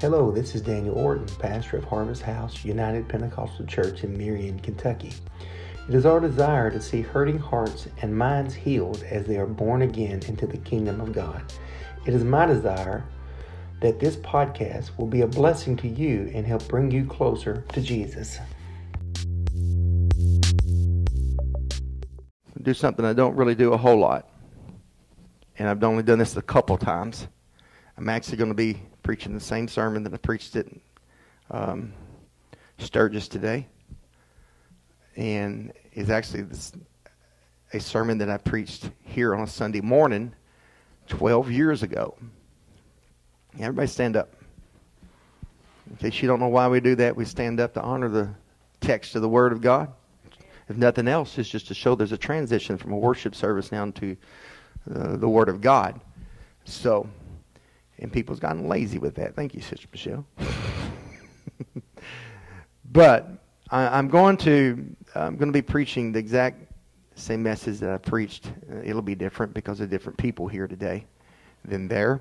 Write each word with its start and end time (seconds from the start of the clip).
Hello, 0.00 0.30
this 0.30 0.54
is 0.54 0.62
Daniel 0.62 0.96
Orton, 0.96 1.26
pastor 1.38 1.76
of 1.76 1.84
Harvest 1.84 2.22
House 2.22 2.64
United 2.64 3.06
Pentecostal 3.06 3.66
Church 3.66 4.02
in 4.02 4.16
Marion, 4.16 4.58
Kentucky. 4.60 5.12
It 5.90 5.94
is 5.94 6.06
our 6.06 6.20
desire 6.20 6.70
to 6.70 6.80
see 6.80 7.02
hurting 7.02 7.38
hearts 7.38 7.86
and 8.00 8.16
minds 8.16 8.54
healed 8.54 9.04
as 9.10 9.26
they 9.26 9.36
are 9.36 9.44
born 9.44 9.82
again 9.82 10.22
into 10.26 10.46
the 10.46 10.56
kingdom 10.56 11.02
of 11.02 11.12
God. 11.12 11.52
It 12.06 12.14
is 12.14 12.24
my 12.24 12.46
desire 12.46 13.04
that 13.82 14.00
this 14.00 14.16
podcast 14.16 14.96
will 14.96 15.06
be 15.06 15.20
a 15.20 15.26
blessing 15.26 15.76
to 15.76 15.88
you 15.88 16.30
and 16.34 16.46
help 16.46 16.66
bring 16.66 16.90
you 16.90 17.04
closer 17.04 17.62
to 17.74 17.82
Jesus. 17.82 18.38
Do 22.62 22.72
something 22.72 23.04
I 23.04 23.12
don't 23.12 23.36
really 23.36 23.54
do 23.54 23.74
a 23.74 23.76
whole 23.76 23.98
lot. 23.98 24.30
And 25.58 25.68
I've 25.68 25.84
only 25.84 26.04
done 26.04 26.20
this 26.20 26.38
a 26.38 26.42
couple 26.42 26.78
times. 26.78 27.28
I'm 27.98 28.08
actually 28.08 28.38
going 28.38 28.48
to 28.48 28.54
be 28.54 28.80
preaching 29.02 29.34
the 29.34 29.40
same 29.40 29.68
sermon 29.68 30.02
that 30.04 30.14
I 30.14 30.16
preached 30.16 30.56
at 30.56 30.66
um, 31.50 31.92
Sturgis 32.78 33.28
today. 33.28 33.66
And 35.16 35.72
it's 35.92 36.10
actually 36.10 36.42
this, 36.42 36.72
a 37.72 37.80
sermon 37.80 38.18
that 38.18 38.30
I 38.30 38.38
preached 38.38 38.90
here 39.02 39.34
on 39.34 39.42
a 39.42 39.46
Sunday 39.46 39.80
morning 39.80 40.32
12 41.08 41.50
years 41.50 41.82
ago. 41.82 42.16
Everybody 43.58 43.88
stand 43.88 44.16
up. 44.16 44.34
In 45.90 45.96
case 45.96 46.22
you 46.22 46.28
don't 46.28 46.38
know 46.38 46.48
why 46.48 46.68
we 46.68 46.80
do 46.80 46.94
that, 46.96 47.16
we 47.16 47.24
stand 47.24 47.58
up 47.58 47.74
to 47.74 47.82
honor 47.82 48.08
the 48.08 48.28
text 48.80 49.16
of 49.16 49.22
the 49.22 49.28
Word 49.28 49.52
of 49.52 49.60
God. 49.60 49.92
If 50.68 50.76
nothing 50.76 51.08
else, 51.08 51.36
it's 51.36 51.48
just 51.48 51.66
to 51.68 51.74
show 51.74 51.96
there's 51.96 52.12
a 52.12 52.18
transition 52.18 52.78
from 52.78 52.92
a 52.92 52.96
worship 52.96 53.34
service 53.34 53.72
now 53.72 53.90
to 53.90 54.16
uh, 54.94 55.16
the 55.16 55.28
Word 55.28 55.48
of 55.48 55.60
God. 55.60 56.00
So, 56.64 57.08
and 58.00 58.12
people's 58.12 58.40
gotten 58.40 58.66
lazy 58.66 58.98
with 58.98 59.14
that. 59.16 59.36
Thank 59.36 59.54
you, 59.54 59.60
Sister 59.60 59.86
Michelle. 59.92 60.26
but 62.90 63.28
I, 63.70 63.98
am 63.98 64.08
going 64.08 64.36
to 64.38 64.96
I'm 65.14 65.36
going 65.36 65.48
to 65.48 65.56
be 65.56 65.62
preaching 65.62 66.12
the 66.12 66.18
exact 66.18 66.72
same 67.14 67.42
message 67.42 67.78
that 67.80 67.90
I 67.90 67.98
preached. 67.98 68.50
Uh, 68.70 68.78
it'll 68.82 69.02
be 69.02 69.14
different 69.14 69.54
because 69.54 69.80
of 69.80 69.90
different 69.90 70.18
people 70.18 70.48
here 70.48 70.66
today 70.66 71.04
than 71.64 71.86
there. 71.86 72.20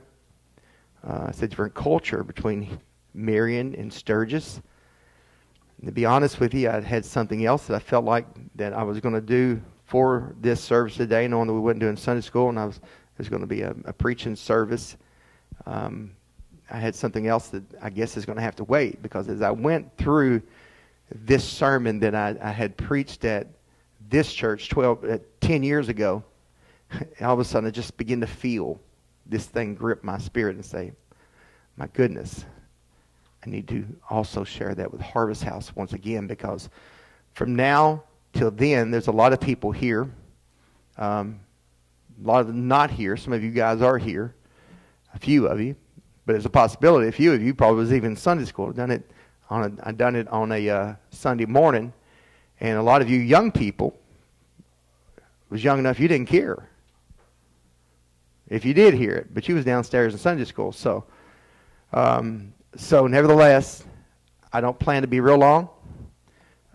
Uh, 1.07 1.27
it's 1.29 1.41
a 1.41 1.47
different 1.47 1.73
culture 1.73 2.23
between 2.23 2.79
Marion 3.13 3.73
and 3.75 3.91
Sturgis. 3.91 4.61
And 5.77 5.87
to 5.87 5.91
be 5.93 6.05
honest 6.05 6.39
with 6.39 6.53
you, 6.53 6.69
I 6.69 6.81
had 6.81 7.05
something 7.05 7.45
else 7.45 7.67
that 7.67 7.75
I 7.75 7.79
felt 7.79 8.03
like 8.03 8.25
that 8.55 8.73
I 8.73 8.83
was 8.83 8.99
going 8.99 9.15
to 9.15 9.21
do 9.21 9.61
for 9.85 10.35
this 10.41 10.61
service 10.61 10.97
today, 10.97 11.27
knowing 11.27 11.47
that 11.47 11.53
we 11.53 11.61
wasn't 11.61 11.79
doing 11.79 11.95
Sunday 11.95 12.21
school, 12.21 12.49
and 12.49 12.59
I 12.59 12.65
was 12.65 12.79
was 13.19 13.29
going 13.29 13.41
to 13.41 13.47
be 13.47 13.61
a, 13.61 13.75
a 13.85 13.93
preaching 13.93 14.35
service 14.35 14.97
um, 15.69 16.11
I 16.71 16.77
had 16.77 16.95
something 16.95 17.27
else 17.27 17.49
that 17.49 17.63
I 17.81 17.89
guess 17.89 18.17
is 18.17 18.25
going 18.25 18.37
to 18.37 18.41
have 18.41 18.55
to 18.57 18.63
wait 18.63 19.01
because 19.01 19.29
as 19.29 19.41
I 19.41 19.51
went 19.51 19.95
through 19.97 20.41
this 21.11 21.43
sermon 21.43 21.99
that 21.99 22.15
I, 22.15 22.35
I 22.41 22.51
had 22.51 22.75
preached 22.75 23.23
at 23.23 23.47
this 24.09 24.33
church 24.33 24.69
12, 24.69 25.03
uh, 25.03 25.17
10 25.41 25.61
years 25.63 25.89
ago, 25.89 26.23
all 27.21 27.33
of 27.33 27.39
a 27.39 27.45
sudden 27.45 27.67
I 27.67 27.71
just 27.71 27.97
began 27.97 28.19
to 28.21 28.27
feel 28.27 28.79
this 29.27 29.45
thing 29.45 29.75
grip 29.75 30.03
my 30.03 30.17
spirit 30.17 30.55
and 30.55 30.65
say, 30.65 30.91
my 31.77 31.87
goodness, 31.93 32.45
I 33.45 33.49
need 33.49 33.67
to 33.67 33.85
also 34.09 34.43
share 34.43 34.73
that 34.73 34.91
with 34.91 35.01
Harvest 35.01 35.43
House 35.43 35.75
once 35.75 35.93
again 35.93 36.25
because 36.25 36.69
from 37.33 37.55
now 37.55 38.03
till 38.33 38.51
then, 38.51 38.89
there's 38.89 39.07
a 39.07 39.11
lot 39.11 39.33
of 39.33 39.39
people 39.39 39.71
here, 39.71 40.09
um, 40.97 41.39
a 42.23 42.27
lot 42.27 42.41
of 42.41 42.47
them 42.47 42.67
not 42.67 42.89
here. 42.89 43.15
Some 43.15 43.33
of 43.33 43.43
you 43.43 43.51
guys 43.51 43.81
are 43.83 43.97
here 43.99 44.33
a 45.13 45.19
few 45.19 45.47
of 45.47 45.59
you, 45.59 45.75
but 46.25 46.35
it's 46.35 46.45
a 46.45 46.49
possibility. 46.49 47.07
A 47.07 47.11
few 47.11 47.33
of 47.33 47.41
you 47.41 47.53
probably 47.53 47.77
was 47.77 47.93
even 47.93 48.15
Sunday 48.15 48.45
school. 48.45 48.71
Done 48.71 48.91
it 48.91 49.09
on 49.49 49.63
a, 49.63 49.87
I've 49.87 49.97
done 49.97 50.15
it 50.15 50.27
on 50.27 50.51
a 50.51 50.69
uh, 50.69 50.95
Sunday 51.11 51.45
morning, 51.45 51.93
and 52.59 52.77
a 52.77 52.83
lot 52.83 53.01
of 53.01 53.09
you 53.09 53.19
young 53.19 53.51
people 53.51 53.97
was 55.49 55.63
young 55.63 55.79
enough 55.79 55.99
you 55.99 56.07
didn't 56.07 56.27
care 56.27 56.69
if 58.49 58.65
you 58.65 58.73
did 58.73 58.93
hear 58.93 59.15
it, 59.15 59.33
but 59.33 59.47
you 59.47 59.55
was 59.55 59.63
downstairs 59.63 60.13
in 60.13 60.19
Sunday 60.19 60.45
school. 60.45 60.71
So, 60.71 61.05
um, 61.93 62.53
so 62.75 63.07
nevertheless, 63.07 63.83
I 64.51 64.61
don't 64.61 64.77
plan 64.77 65.03
to 65.03 65.07
be 65.07 65.19
real 65.19 65.37
long. 65.37 65.69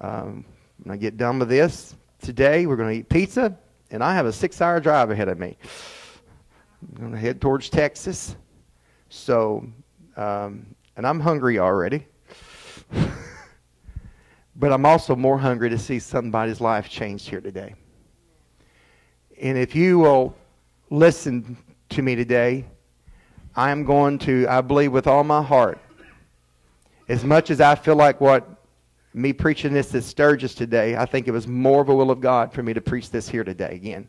Um, 0.00 0.44
when 0.82 0.94
I 0.94 0.96
get 0.96 1.16
done 1.16 1.38
with 1.38 1.48
this 1.48 1.94
today, 2.22 2.66
we're 2.66 2.76
going 2.76 2.90
to 2.90 2.98
eat 3.00 3.08
pizza, 3.08 3.56
and 3.90 4.02
I 4.02 4.14
have 4.14 4.26
a 4.26 4.32
six-hour 4.32 4.80
drive 4.80 5.10
ahead 5.10 5.28
of 5.28 5.38
me. 5.38 5.56
I'm 6.92 7.00
going 7.00 7.12
to 7.12 7.18
head 7.18 7.40
towards 7.40 7.70
Texas. 7.70 8.36
So, 9.08 9.66
um, 10.16 10.66
and 10.96 11.06
I'm 11.06 11.18
hungry 11.18 11.58
already. 11.58 12.06
but 14.56 14.72
I'm 14.72 14.84
also 14.84 15.16
more 15.16 15.38
hungry 15.38 15.70
to 15.70 15.78
see 15.78 15.98
somebody's 15.98 16.60
life 16.60 16.88
changed 16.88 17.28
here 17.28 17.40
today. 17.40 17.74
And 19.40 19.56
if 19.56 19.74
you 19.74 19.98
will 19.98 20.36
listen 20.90 21.56
to 21.90 22.02
me 22.02 22.14
today, 22.16 22.66
I 23.56 23.70
am 23.70 23.84
going 23.84 24.18
to, 24.20 24.46
I 24.48 24.60
believe 24.60 24.92
with 24.92 25.06
all 25.06 25.24
my 25.24 25.42
heart, 25.42 25.78
as 27.08 27.24
much 27.24 27.50
as 27.50 27.60
I 27.60 27.74
feel 27.76 27.96
like 27.96 28.20
what 28.20 28.46
me 29.14 29.32
preaching 29.32 29.72
this 29.72 29.94
at 29.94 30.02
Sturgis 30.02 30.54
today, 30.54 30.96
I 30.96 31.06
think 31.06 31.28
it 31.28 31.30
was 31.30 31.46
more 31.46 31.80
of 31.80 31.88
a 31.88 31.94
will 31.94 32.10
of 32.10 32.20
God 32.20 32.52
for 32.52 32.62
me 32.62 32.74
to 32.74 32.80
preach 32.80 33.10
this 33.10 33.28
here 33.28 33.44
today 33.44 33.74
again 33.74 34.08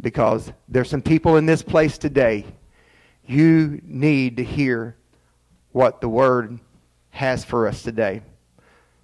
because 0.00 0.52
there's 0.68 0.90
some 0.90 1.02
people 1.02 1.36
in 1.36 1.46
this 1.46 1.62
place 1.62 1.98
today. 1.98 2.44
You 3.26 3.80
need 3.84 4.36
to 4.36 4.44
hear 4.44 4.96
what 5.72 6.00
the 6.00 6.08
Word 6.08 6.58
has 7.10 7.44
for 7.44 7.66
us 7.66 7.82
today. 7.82 8.22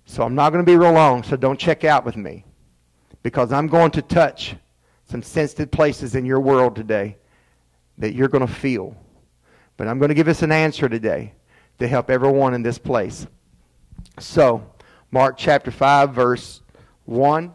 So 0.05 0.23
I'm 0.25 0.35
not 0.35 0.51
going 0.51 0.65
to 0.65 0.71
be 0.71 0.77
real 0.77 0.93
long, 0.93 1.23
so 1.23 1.37
don't 1.37 1.59
check 1.59 1.85
out 1.85 2.05
with 2.05 2.17
me 2.17 2.45
because 3.23 3.53
I'm 3.53 3.67
going 3.67 3.93
to 3.93 4.03
touch 4.03 4.57
some 5.09 5.23
sensitive 5.23 5.71
places 5.71 6.15
in 6.15 6.25
your 6.25 6.41
world 6.41 6.75
today 6.77 7.17
that 7.99 8.15
you're 8.15 8.29
going 8.29 8.47
to 8.47 8.53
feel. 8.53 8.97
But 9.77 9.89
I'm 9.89 9.99
going 9.99 10.09
to 10.09 10.15
give 10.15 10.29
us 10.29 10.43
an 10.43 10.53
answer 10.53 10.89
today 10.89 11.33
to 11.79 11.89
help 11.89 12.11
everyone 12.11 12.55
in 12.55 12.63
this 12.63 12.79
place. 12.79 13.27
So, 14.19 14.71
Mark 15.11 15.37
chapter 15.37 15.71
5, 15.71 16.15
verse 16.15 16.61
1 17.07 17.53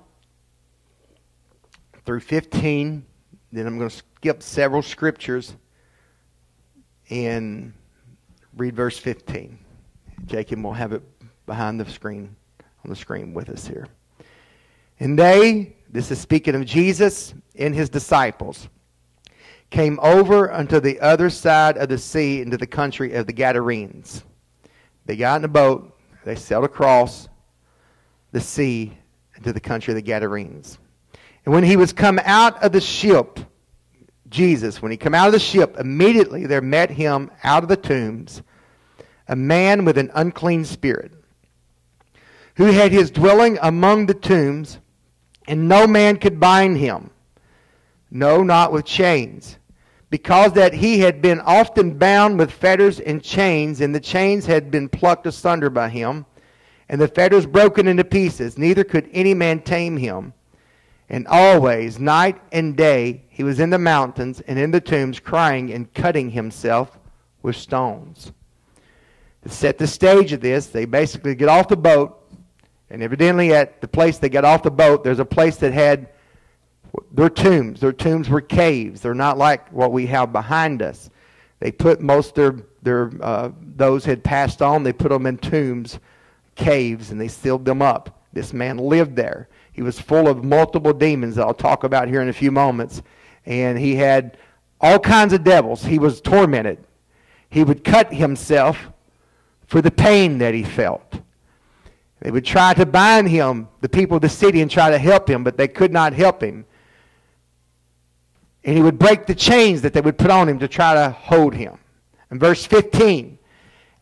through 2.05 2.19
15 2.19 3.05
then 3.55 3.67
I'm 3.67 3.77
going 3.77 3.89
to 3.89 3.95
skip 3.95 4.43
several 4.43 4.81
scriptures 4.81 5.55
and 7.09 7.73
read 8.57 8.75
verse 8.75 8.97
15. 8.97 9.57
Jacob 10.25 10.63
will 10.63 10.73
have 10.73 10.93
it 10.93 11.03
behind 11.45 11.79
the 11.79 11.89
screen, 11.89 12.35
on 12.83 12.89
the 12.89 12.95
screen 12.95 13.33
with 13.33 13.49
us 13.49 13.67
here. 13.67 13.87
And 14.99 15.19
they, 15.19 15.75
this 15.89 16.09
is 16.11 16.19
speaking 16.19 16.55
of 16.55 16.65
Jesus 16.65 17.33
and 17.55 17.75
his 17.75 17.89
disciples, 17.89 18.67
came 19.69 19.99
over 20.01 20.51
unto 20.51 20.79
the 20.79 20.99
other 20.99 21.29
side 21.29 21.77
of 21.77 21.89
the 21.89 21.97
sea 21.97 22.41
into 22.41 22.57
the 22.57 22.67
country 22.67 23.13
of 23.13 23.27
the 23.27 23.33
Gadarenes. 23.33 24.23
They 25.05 25.15
got 25.15 25.41
in 25.41 25.45
a 25.45 25.49
boat, 25.49 25.97
they 26.23 26.35
sailed 26.35 26.65
across 26.65 27.27
the 28.31 28.41
sea 28.41 28.97
into 29.35 29.53
the 29.53 29.59
country 29.59 29.91
of 29.91 29.95
the 29.95 30.01
Gadarenes. 30.01 30.77
And 31.45 31.53
when 31.53 31.63
he 31.63 31.77
was 31.77 31.93
come 31.93 32.19
out 32.23 32.61
of 32.63 32.71
the 32.71 32.81
ship, 32.81 33.39
Jesus, 34.29 34.81
when 34.81 34.91
he 34.91 34.97
come 34.97 35.13
out 35.13 35.27
of 35.27 35.33
the 35.33 35.39
ship, 35.39 35.77
immediately 35.79 36.45
there 36.45 36.61
met 36.61 36.89
him 36.89 37.31
out 37.43 37.63
of 37.63 37.69
the 37.69 37.77
tombs 37.77 38.41
a 39.27 39.35
man 39.35 39.85
with 39.85 39.97
an 39.97 40.11
unclean 40.13 40.63
spirit, 40.63 41.11
who 42.57 42.65
had 42.65 42.91
his 42.91 43.09
dwelling 43.09 43.57
among 43.61 44.05
the 44.05 44.13
tombs, 44.13 44.77
and 45.47 45.67
no 45.67 45.87
man 45.87 46.17
could 46.17 46.39
bind 46.39 46.77
him, 46.77 47.09
no, 48.11 48.43
not 48.43 48.71
with 48.71 48.85
chains, 48.85 49.57
because 50.09 50.53
that 50.53 50.73
he 50.73 50.99
had 50.99 51.21
been 51.21 51.39
often 51.41 51.97
bound 51.97 52.37
with 52.37 52.51
fetters 52.51 52.99
and 52.99 53.23
chains, 53.23 53.81
and 53.81 53.93
the 53.93 53.99
chains 53.99 54.45
had 54.45 54.69
been 54.69 54.87
plucked 54.87 55.25
asunder 55.25 55.69
by 55.69 55.89
him, 55.89 56.25
and 56.87 57.01
the 57.01 57.07
fetters 57.07 57.47
broken 57.47 57.87
into 57.87 58.03
pieces. 58.03 58.57
Neither 58.59 58.83
could 58.83 59.09
any 59.11 59.33
man 59.33 59.59
tame 59.59 59.97
him. 59.97 60.33
And 61.09 61.27
always, 61.27 61.99
night 61.99 62.41
and 62.51 62.75
day, 62.75 63.23
he 63.29 63.43
was 63.43 63.59
in 63.59 63.69
the 63.69 63.77
mountains 63.77 64.41
and 64.41 64.57
in 64.57 64.71
the 64.71 64.81
tombs, 64.81 65.19
crying 65.19 65.71
and 65.71 65.93
cutting 65.93 66.31
himself 66.31 66.97
with 67.43 67.55
stones. 67.55 68.31
To 69.43 69.49
set 69.49 69.77
the 69.77 69.85
stage 69.85 70.33
of 70.33 70.41
this, 70.41 70.67
they 70.67 70.85
basically 70.85 71.35
get 71.35 71.47
off 71.47 71.67
the 71.67 71.77
boat, 71.77 72.19
and 72.89 73.03
evidently 73.03 73.53
at 73.53 73.81
the 73.81 73.87
place 73.87 74.17
they 74.17 74.29
got 74.29 74.45
off 74.45 74.63
the 74.63 74.71
boat, 74.71 75.03
there's 75.03 75.19
a 75.19 75.25
place 75.25 75.57
that 75.57 75.73
had 75.73 76.09
their 77.11 77.29
tombs. 77.29 77.79
Their 77.79 77.93
tombs 77.93 78.29
were 78.29 78.41
caves. 78.41 79.01
They're 79.01 79.13
not 79.13 79.37
like 79.37 79.69
what 79.69 79.91
we 79.91 80.07
have 80.07 80.33
behind 80.33 80.81
us. 80.81 81.09
They 81.59 81.71
put 81.71 82.01
most 82.01 82.35
their 82.35 82.57
their 82.81 83.11
uh, 83.21 83.51
those 83.75 84.05
had 84.05 84.23
passed 84.23 84.61
on. 84.61 84.83
They 84.83 84.93
put 84.93 85.09
them 85.09 85.25
in 85.25 85.37
tombs, 85.37 85.99
caves, 86.55 87.11
and 87.11 87.19
they 87.19 87.27
sealed 87.27 87.65
them 87.65 87.81
up. 87.81 88.23
This 88.33 88.53
man 88.53 88.77
lived 88.77 89.15
there. 89.15 89.49
He 89.75 89.81
was 89.81 89.99
full 89.99 90.29
of 90.29 90.45
multiple 90.45 90.93
demons 90.93 91.35
that 91.35 91.45
I'll 91.45 91.53
talk 91.53 91.83
about 91.83 92.07
here 92.07 92.21
in 92.21 92.29
a 92.29 92.33
few 92.33 92.49
moments. 92.49 93.01
And 93.45 93.77
he 93.77 93.95
had 93.95 94.37
all 94.79 94.99
kinds 94.99 95.33
of 95.33 95.43
devils. 95.43 95.83
He 95.83 95.99
was 95.99 96.21
tormented. 96.21 96.81
He 97.49 97.61
would 97.61 97.83
cut 97.83 98.13
himself 98.13 98.87
for 99.67 99.81
the 99.81 99.91
pain 99.91 100.37
that 100.37 100.53
he 100.53 100.63
felt. 100.63 101.19
They 102.21 102.31
would 102.31 102.45
try 102.45 102.73
to 102.73 102.85
bind 102.85 103.27
him, 103.27 103.67
the 103.81 103.89
people 103.89 104.15
of 104.15 104.21
the 104.21 104.29
city, 104.29 104.61
and 104.61 104.71
try 104.71 104.91
to 104.91 104.97
help 104.97 105.29
him, 105.29 105.43
but 105.43 105.57
they 105.57 105.67
could 105.67 105.91
not 105.91 106.13
help 106.13 106.41
him. 106.41 106.65
And 108.63 108.77
he 108.77 108.81
would 108.81 108.97
break 108.97 109.25
the 109.25 109.35
chains 109.35 109.81
that 109.81 109.91
they 109.91 109.99
would 109.99 110.17
put 110.17 110.31
on 110.31 110.47
him 110.47 110.59
to 110.59 110.69
try 110.69 110.93
to 110.93 111.09
hold 111.09 111.53
him. 111.53 111.77
In 112.31 112.39
verse 112.39 112.65
15, 112.65 113.37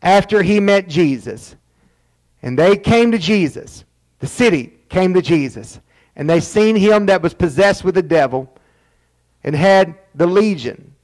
after 0.02 0.40
he 0.40 0.60
met 0.60 0.88
Jesus, 0.88 1.56
and 2.42 2.56
they 2.56 2.76
came 2.76 3.10
to 3.10 3.18
Jesus, 3.18 3.84
the 4.20 4.28
city 4.28 4.72
came 4.94 5.12
to 5.12 5.20
Jesus, 5.20 5.80
and 6.14 6.30
they 6.30 6.38
seen 6.38 6.76
him 6.76 7.06
that 7.06 7.20
was 7.20 7.34
possessed 7.34 7.82
with 7.82 7.96
the 7.96 8.02
devil, 8.02 8.48
and 9.42 9.54
had 9.54 9.96
the 10.14 10.26
legion. 10.26 10.94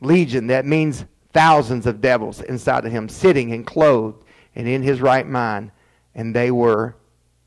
Legion, 0.00 0.46
that 0.46 0.64
means 0.64 1.04
thousands 1.32 1.86
of 1.86 2.00
devils 2.00 2.40
inside 2.40 2.86
of 2.86 2.90
him, 2.90 3.08
sitting 3.08 3.52
and 3.52 3.66
clothed 3.66 4.24
and 4.56 4.66
in 4.66 4.82
his 4.82 5.02
right 5.02 5.28
mind, 5.28 5.70
and 6.14 6.34
they 6.34 6.50
were 6.50 6.96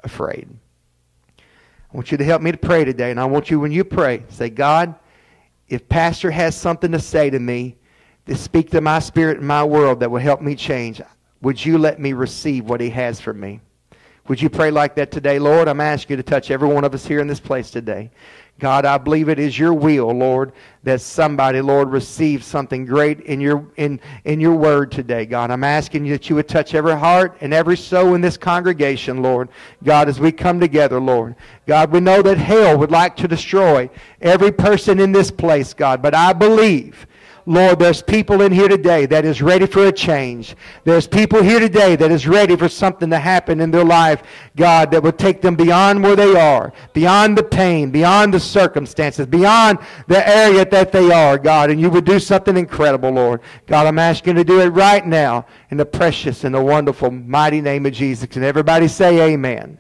afraid. 0.04 0.48
I 1.40 1.96
want 1.96 2.12
you 2.12 2.18
to 2.20 2.24
help 2.24 2.42
me 2.42 2.52
to 2.52 2.58
pray 2.58 2.86
today, 2.86 3.10
and 3.10 3.20
I 3.20 3.26
want 3.26 3.50
you, 3.50 3.60
when 3.60 3.72
you 3.72 3.84
pray, 3.84 4.24
say, 4.30 4.50
God, 4.50 4.94
if 5.68 5.90
Pastor 5.90 6.30
has 6.30 6.56
something 6.56 6.92
to 6.92 7.00
say 7.00 7.32
to 7.32 7.40
me, 7.40 7.76
to 8.28 8.36
speak 8.36 8.70
to 8.70 8.80
my 8.80 9.00
spirit 9.00 9.40
and 9.40 9.48
my 9.48 9.64
world 9.64 10.00
that 10.00 10.12
will 10.12 10.20
help 10.20 10.40
me 10.40 10.56
change, 10.56 11.02
would 11.42 11.64
you 11.66 11.78
let 11.78 12.00
me 12.00 12.14
receive 12.14 12.66
what 12.66 12.80
he 12.80 12.92
has 12.92 13.20
for 13.20 13.34
me? 13.34 13.60
Would 14.28 14.42
you 14.42 14.50
pray 14.50 14.72
like 14.72 14.96
that 14.96 15.12
today? 15.12 15.38
Lord, 15.38 15.68
I'm 15.68 15.82
asking 15.82 16.14
you 16.14 16.24
to 16.24 16.30
touch 16.30 16.50
every 16.50 16.70
one 16.70 16.86
of 16.86 16.94
us 16.94 17.06
here 17.06 17.20
in 17.20 17.28
this 17.28 17.42
place 17.42 17.70
today. 17.70 18.10
God, 18.60 18.86
I 18.86 18.98
believe 18.98 19.28
it 19.30 19.40
is 19.40 19.58
your 19.58 19.74
will, 19.74 20.12
Lord, 20.12 20.54
that 20.84 21.02
somebody, 21.02 21.60
Lord, 21.60 21.90
receive 21.90 22.44
something 22.44 22.86
great 22.86 23.20
in 23.22 23.42
your 23.42 23.66
in 23.78 24.00
in 24.24 24.40
your 24.40 24.56
word 24.56 24.92
today, 24.92 25.26
God. 25.26 25.52
I'm 25.52 25.64
asking 25.64 26.06
you 26.06 26.14
that 26.14 26.30
you 26.30 26.38
would 26.38 26.48
touch 26.48 26.74
every 26.74 26.98
heart 26.98 27.36
and 27.42 27.54
every 27.54 27.76
soul 27.76 28.14
in 28.14 28.22
this 28.22 28.38
congregation, 28.38 29.22
Lord. 29.22 29.50
God, 29.84 30.08
as 30.08 30.20
we 30.20 30.32
come 30.32 30.60
together, 30.60 31.02
Lord. 31.02 31.36
God, 31.66 31.92
we 31.92 32.00
know 32.00 32.22
that 32.22 32.38
hell 32.38 32.78
would 32.78 32.92
like 32.92 33.18
to 33.18 33.28
destroy 33.28 33.90
every 34.22 34.52
person 34.52 35.00
in 35.00 35.12
this 35.12 35.32
place, 35.32 35.74
God, 35.74 36.02
but 36.02 36.14
I 36.14 36.32
believe 36.32 37.08
Lord, 37.46 37.80
there's 37.80 38.02
people 38.02 38.42
in 38.42 38.54
here 38.54 38.70
today 38.70 39.06
that 39.08 39.26
is 39.26 39.42
ready 39.42 39.66
for 39.66 39.88
a 39.88 39.92
change. 39.92 40.56
There's 40.86 41.08
people 41.08 41.44
here 41.44 41.60
today 41.60 41.98
that 41.98 42.10
is 42.10 42.26
ready 42.26 42.56
for 42.56 42.70
something 42.70 43.10
to 43.10 43.20
happen 43.20 43.60
in 43.60 43.70
their 43.70 43.84
life, 43.84 44.24
God, 44.56 44.92
that 44.92 45.04
would 45.04 45.20
take 45.20 45.42
them 45.42 45.56
beyond 45.56 46.02
where 46.02 46.16
they 46.16 46.36
are, 46.36 46.72
beyond 46.94 47.38
the 47.38 47.44
pain, 47.44 47.92
beyond 47.92 48.34
the 48.34 48.40
circumstances, 48.40 49.26
beyond 49.26 49.80
the 50.08 50.28
area 50.28 50.64
that 50.64 50.94
they 50.94 51.12
are, 51.12 51.38
God. 51.38 51.70
And 51.70 51.82
you 51.82 51.90
would 51.90 52.06
do 52.06 52.18
something 52.18 52.56
incredible, 52.56 53.10
Lord. 53.10 53.42
God, 53.68 53.88
I'm 53.88 54.00
asking 54.00 54.38
you 54.38 54.44
to 54.44 54.48
do 54.48 54.62
it 54.62 54.70
right 54.70 55.06
now 55.06 55.46
in 55.70 55.76
the 55.76 55.86
precious 55.86 56.46
and 56.46 56.56
the 56.56 56.64
wonderful, 56.64 57.12
mighty 57.12 57.60
name 57.60 57.86
of 57.86 57.92
Jesus. 57.92 58.36
And 58.36 58.46
everybody 58.46 58.88
say 58.88 59.34
amen. 59.34 59.78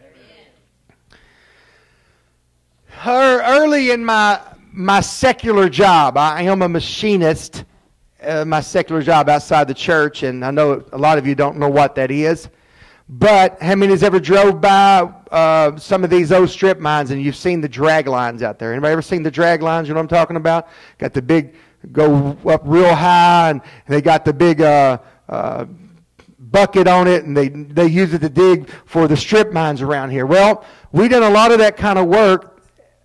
Her, 2.88 3.42
early 3.42 3.92
in 3.92 4.04
my 4.04 4.40
my 4.74 5.02
secular 5.02 5.70
job. 5.70 6.18
I 6.18 6.42
am 6.44 6.64
a 6.64 6.70
machinist, 6.70 7.64
uh, 8.22 8.44
my 8.44 8.60
secular 8.60 9.04
job 9.04 9.30
outside 9.30 9.68
the 9.68 9.74
church, 9.74 10.24
and 10.24 10.44
I 10.44 10.50
know 10.50 10.84
a 10.92 10.98
lot 10.98 11.20
of 11.20 11.28
you 11.28 11.36
don't 11.36 11.58
know 11.58 11.70
what 11.70 11.94
that 11.96 12.10
is. 12.10 12.50
But 13.08 13.62
how 13.62 13.76
many 13.76 13.92
has 13.92 14.02
ever 14.02 14.20
drove 14.20 14.60
by 14.60 15.02
uh, 15.30 15.78
some 15.78 16.04
of 16.04 16.10
these 16.10 16.32
old 16.32 16.50
strip 16.50 16.80
mines 16.80 17.12
and 17.12 17.22
you've 17.22 17.36
seen 17.36 17.62
the 17.62 17.70
drag 17.70 18.08
lines 18.08 18.42
out 18.42 18.58
there? 18.58 18.72
Anybody 18.72 18.94
ever 18.94 19.02
seen 19.04 19.22
the 19.22 19.30
drag 19.30 19.62
lines? 19.62 19.88
You 19.88 19.94
know 19.94 20.00
what 20.00 20.12
I'm 20.12 20.18
talking 20.18 20.38
about? 20.38 20.70
Got 20.98 21.14
the 21.14 21.22
big, 21.22 21.54
go 21.92 22.36
up 22.48 22.62
real 22.66 22.96
high, 22.96 23.52
and 23.52 23.62
they 23.88 24.02
got 24.02 24.26
the 24.26 24.34
big 24.34 24.62
uh, 24.62 24.98
uh, 25.30 25.66
bucket 26.40 26.88
on 26.88 27.08
it, 27.08 27.26
and 27.26 27.38
they 27.38 27.50
they 27.50 27.86
use 27.86 28.14
it 28.14 28.20
to 28.20 28.30
dig 28.30 28.70
for 28.86 29.08
the 29.08 29.18
strip 29.18 29.52
mines 29.52 29.84
around 29.84 30.10
here. 30.10 30.26
Well, 30.26 30.66
we 30.92 31.08
done 31.08 31.24
a 31.24 31.30
lot 31.30 31.52
of 31.52 31.60
that 31.60 31.78
kind 31.78 32.00
of 32.00 32.08
work 32.08 32.53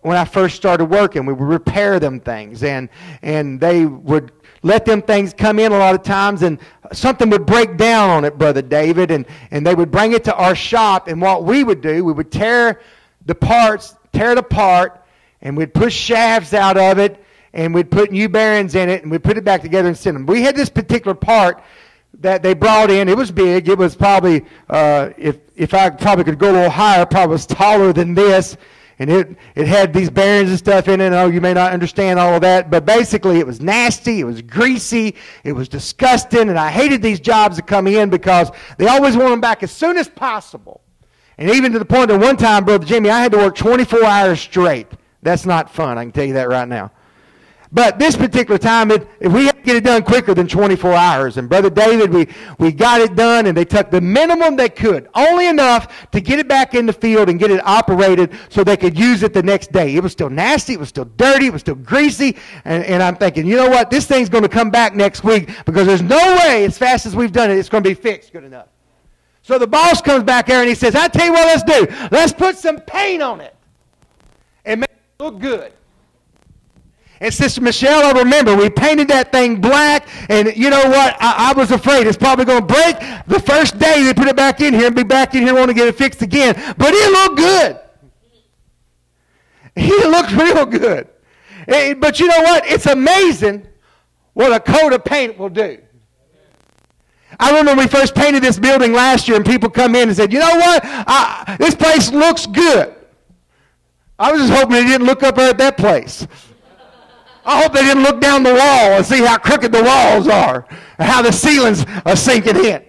when 0.03 0.17
I 0.17 0.25
first 0.25 0.57
started 0.57 0.87
working. 0.87 1.27
We 1.27 1.33
would 1.33 1.49
repair 1.49 1.99
them 2.01 2.21
things, 2.21 2.63
and 2.63 2.89
and 3.23 3.61
they 3.61 3.87
would 3.87 4.33
let 4.63 4.85
them 4.85 5.03
things 5.03 5.33
come 5.33 5.59
in 5.59 5.73
a 5.73 5.79
lot 5.79 5.95
of 5.95 6.03
times, 6.03 6.43
and 6.43 6.59
something 6.93 7.31
would 7.31 7.47
break 7.47 7.77
down 7.77 8.11
on 8.11 8.25
it, 8.25 8.39
brother 8.39 8.63
David, 8.63 9.11
and 9.11 9.27
and 9.51 9.67
they 9.67 9.75
would 9.75 9.91
bring 9.91 10.13
it 10.13 10.25
to 10.25 10.35
our 10.35 10.55
shop, 10.55 11.09
and 11.09 11.21
what 11.21 11.45
we 11.45 11.65
would 11.65 11.81
do, 11.81 12.05
we 12.05 12.13
would 12.13 12.31
tear 12.31 12.81
the 13.27 13.35
parts, 13.35 13.95
tear 14.13 14.33
it 14.33 14.39
apart, 14.39 15.05
and 15.43 15.57
we'd 15.57 15.75
push 15.75 15.95
shafts 15.95 16.55
out 16.55 16.77
of 16.77 16.99
it, 16.99 17.23
and 17.53 17.75
we'd 17.75 17.91
put 17.91 18.11
new 18.11 18.29
bearings 18.29 18.75
in 18.75 18.89
it, 18.89 19.03
and 19.03 19.11
we'd 19.11 19.23
put 19.25 19.37
it 19.37 19.45
back 19.45 19.63
together 19.63 19.89
and 19.89 19.97
send 19.97 20.17
them. 20.17 20.27
We 20.27 20.43
had 20.43 20.57
this 20.57 20.69
particular 20.69 21.15
part 21.15 21.63
that 22.21 22.43
they 22.43 22.55
brought 22.55 22.91
in. 22.91 23.09
It 23.09 23.17
was 23.17 23.31
big. 23.31 23.69
It 23.69 23.79
was 23.79 23.95
probably, 23.95 24.45
uh, 24.71 25.11
if 25.17 25.39
if 25.57 25.75
I 25.75 25.91
probably 25.91 26.25
could 26.25 26.39
go 26.39 26.51
a 26.51 26.53
little 26.53 26.71
higher, 26.71 27.05
probably 27.05 27.33
was 27.33 27.47
taller 27.47 27.93
than 27.93 28.15
this 28.15 28.57
and 28.99 29.11
it, 29.11 29.37
it 29.55 29.69
had 29.69 29.93
these 29.93 30.11
bearings 30.11 30.51
and 30.51 30.59
stuff 30.59 30.89
in 30.89 31.01
it. 31.01 31.13
Oh, 31.13 31.27
you 31.27 31.41
may 31.41 31.55
not 31.55 31.73
understand 31.73 32.19
all 32.19 32.35
of 32.35 32.41
that, 32.41 32.71
but 32.71 32.85
basically 32.85 33.39
it 33.39 33.47
was 33.47 33.61
nasty, 33.61 34.21
it 34.21 34.25
was 34.25 34.43
greasy, 34.43 35.15
it 35.45 35.53
was 35.53 35.69
disgusting, 35.69 36.49
and 36.49 36.59
I 36.59 36.71
hated 36.71 37.01
these 37.01 37.21
jobs 37.21 37.57
to 37.57 37.63
come 37.63 37.87
in 37.87 38.11
because 38.11 38.51
they 38.77 38.89
always 38.89 39.17
want 39.17 39.31
them 39.31 39.41
back 39.41 39.63
as 39.63 39.71
soon 39.71 39.97
as 39.97 40.09
possible. 40.09 40.81
And 41.39 41.51
even 41.51 41.73
to 41.73 41.79
the 41.79 41.85
point 41.85 42.09
that 42.09 42.19
one 42.19 42.37
time, 42.37 42.65
Brother 42.65 42.85
Jimmy, 42.85 43.11
I 43.11 43.21
had 43.21 43.33
to 43.33 43.39
work 43.39 43.55
24 43.55 44.05
hours 44.05 44.41
straight. 44.41 44.89
That's 45.23 45.47
not 45.47 45.71
fun, 45.73 45.97
I 45.97 46.05
can 46.05 46.13
tell 46.13 46.25
you 46.25 46.35
that 46.35 46.49
right 46.49 46.67
now. 46.67 46.91
But 47.71 47.99
this 47.99 48.17
particular 48.17 48.59
time, 48.59 48.91
it, 48.91 49.07
we 49.21 49.47
had 49.47 49.58
get 49.69 49.77
it 49.77 49.85
done 49.85 50.03
quicker 50.03 50.33
than 50.35 50.49
24 50.49 50.95
hours. 50.95 51.37
And 51.37 51.49
Brother 51.49 51.69
David, 51.69 52.13
we, 52.13 52.27
we 52.59 52.73
got 52.73 53.01
it 53.03 53.15
done, 53.15 53.47
and 53.47 53.57
they 53.57 53.67
took 53.67 53.91
the 53.91 54.01
minimum 54.01 54.57
they 54.57 54.71
could, 54.71 55.09
only 55.15 55.47
enough 55.47 56.11
to 56.11 56.21
get 56.21 56.39
it 56.39 56.49
back 56.49 56.75
in 56.75 56.87
the 56.87 56.93
field 56.93 57.29
and 57.29 57.39
get 57.39 57.51
it 57.51 57.65
operated 57.67 58.33
so 58.49 58.65
they 58.65 58.77
could 58.77 58.99
use 58.99 59.23
it 59.23 59.35
the 59.35 59.43
next 59.43 59.71
day. 59.71 59.95
It 59.95 60.03
was 60.03 60.13
still 60.13 60.31
nasty, 60.31 60.73
it 60.73 60.81
was 60.81 60.89
still 60.89 61.05
dirty, 61.05 61.47
it 61.47 61.53
was 61.53 61.61
still 61.61 61.75
greasy. 61.75 62.37
And, 62.65 62.83
and 62.85 63.03
I'm 63.03 63.17
thinking, 63.17 63.47
you 63.47 63.57
know 63.57 63.69
what? 63.69 63.91
This 63.91 64.07
thing's 64.07 64.31
going 64.31 64.43
to 64.43 64.49
come 64.49 64.71
back 64.71 64.95
next 64.95 65.23
week 65.23 65.51
because 65.67 65.87
there's 65.87 66.03
no 66.03 66.17
way, 66.17 66.65
as 66.65 66.79
fast 66.79 67.05
as 67.05 67.15
we've 67.15 67.33
done 67.33 67.51
it, 67.51 67.59
it's 67.59 67.69
going 67.69 67.85
to 67.85 67.91
be 67.91 67.95
fixed 67.95 68.33
good 68.33 68.45
enough. 68.45 68.69
So 69.43 69.59
the 69.59 69.67
boss 69.67 70.01
comes 70.01 70.25
back 70.25 70.47
there 70.47 70.61
and 70.61 70.69
he 70.69 70.75
says, 70.75 70.95
I 70.95 71.09
tell 71.09 71.27
you 71.27 71.33
what, 71.33 71.47
let's 71.47 71.63
do. 71.63 72.09
Let's 72.11 72.33
put 72.33 72.57
some 72.57 72.81
paint 72.81 73.23
on 73.23 73.41
it 73.41 73.55
and 74.65 74.81
make 74.81 74.91
it 74.91 75.23
look 75.23 75.39
good. 75.39 75.73
And 77.21 77.35
Sister 77.35 77.61
Michelle, 77.61 78.05
I 78.05 78.19
remember 78.21 78.55
we 78.55 78.71
painted 78.71 79.09
that 79.09 79.33
thing 79.33 79.61
black, 79.61 80.09
and 80.29 80.57
you 80.57 80.71
know 80.71 80.85
what? 80.85 81.17
I, 81.21 81.51
I 81.51 81.53
was 81.59 81.73
afraid 81.73 82.07
it's 82.07 82.17
probably 82.17 82.45
going 82.45 82.67
to 82.67 82.75
break 82.75 82.97
the 83.27 83.41
first 83.41 83.79
day 83.79 84.05
they 84.05 84.15
put 84.15 84.29
it 84.29 84.37
back 84.37 84.61
in 84.61 84.73
here 84.73 84.87
and 84.87 84.95
be 84.95 85.03
back 85.03 85.35
in 85.35 85.43
here 85.43 85.55
wanting 85.55 85.75
to 85.75 85.75
get 85.75 85.89
it 85.89 85.97
fixed 85.97 86.23
again. 86.23 86.55
But 86.77 86.93
it 86.93 87.13
looked 87.13 87.37
good. 87.37 87.81
It 89.81 90.11
looked 90.11 90.33
real 90.33 90.67
good. 90.67 91.09
It, 91.69 92.01
but 92.01 92.19
you 92.19 92.27
know 92.27 92.41
what? 92.41 92.67
It's 92.67 92.87
amazing 92.87 93.65
what 94.33 94.53
a 94.53 94.59
coat 94.59 94.93
of 94.93 95.05
paint 95.05 95.39
will 95.39 95.51
do. 95.51 95.79
I 97.39 97.51
remember 97.51 97.73
when 97.73 97.79
we 97.79 97.87
first 97.87 98.15
painted 98.15 98.43
this 98.43 98.59
building 98.59 98.93
last 98.93 99.29
year, 99.29 99.37
and 99.37 99.47
people 99.47 99.71
come 99.71 99.95
in 99.95 100.09
and 100.09 100.17
said, 100.17 100.33
"You 100.33 100.41
know 100.41 100.57
what? 100.57 100.81
I, 100.85 101.57
this 101.61 101.77
place 101.77 102.11
looks 102.11 102.47
good." 102.47 102.95
I 104.19 104.33
was 104.33 104.41
just 104.41 104.53
hoping 104.53 104.75
they 104.77 104.85
didn't 104.85 105.07
look 105.07 105.23
up 105.23 105.39
at 105.39 105.59
that 105.59 105.77
place. 105.77 106.27
I 107.49 107.63
hope 107.63 107.73
they 107.73 107.81
didn't 107.81 108.03
look 108.03 108.21
down 108.21 108.43
the 108.43 108.53
wall 108.53 108.93
and 108.93 109.07
see 109.07 109.25
how 109.25 109.39
crooked 109.39 109.73
the 109.73 109.83
walls 109.83 110.29
are 110.29 110.67
and 110.99 111.09
how 111.09 111.23
the 111.23 111.33
ceilings 111.33 111.83
are 112.05 112.15
sinking 112.15 112.57
in. 112.57 112.85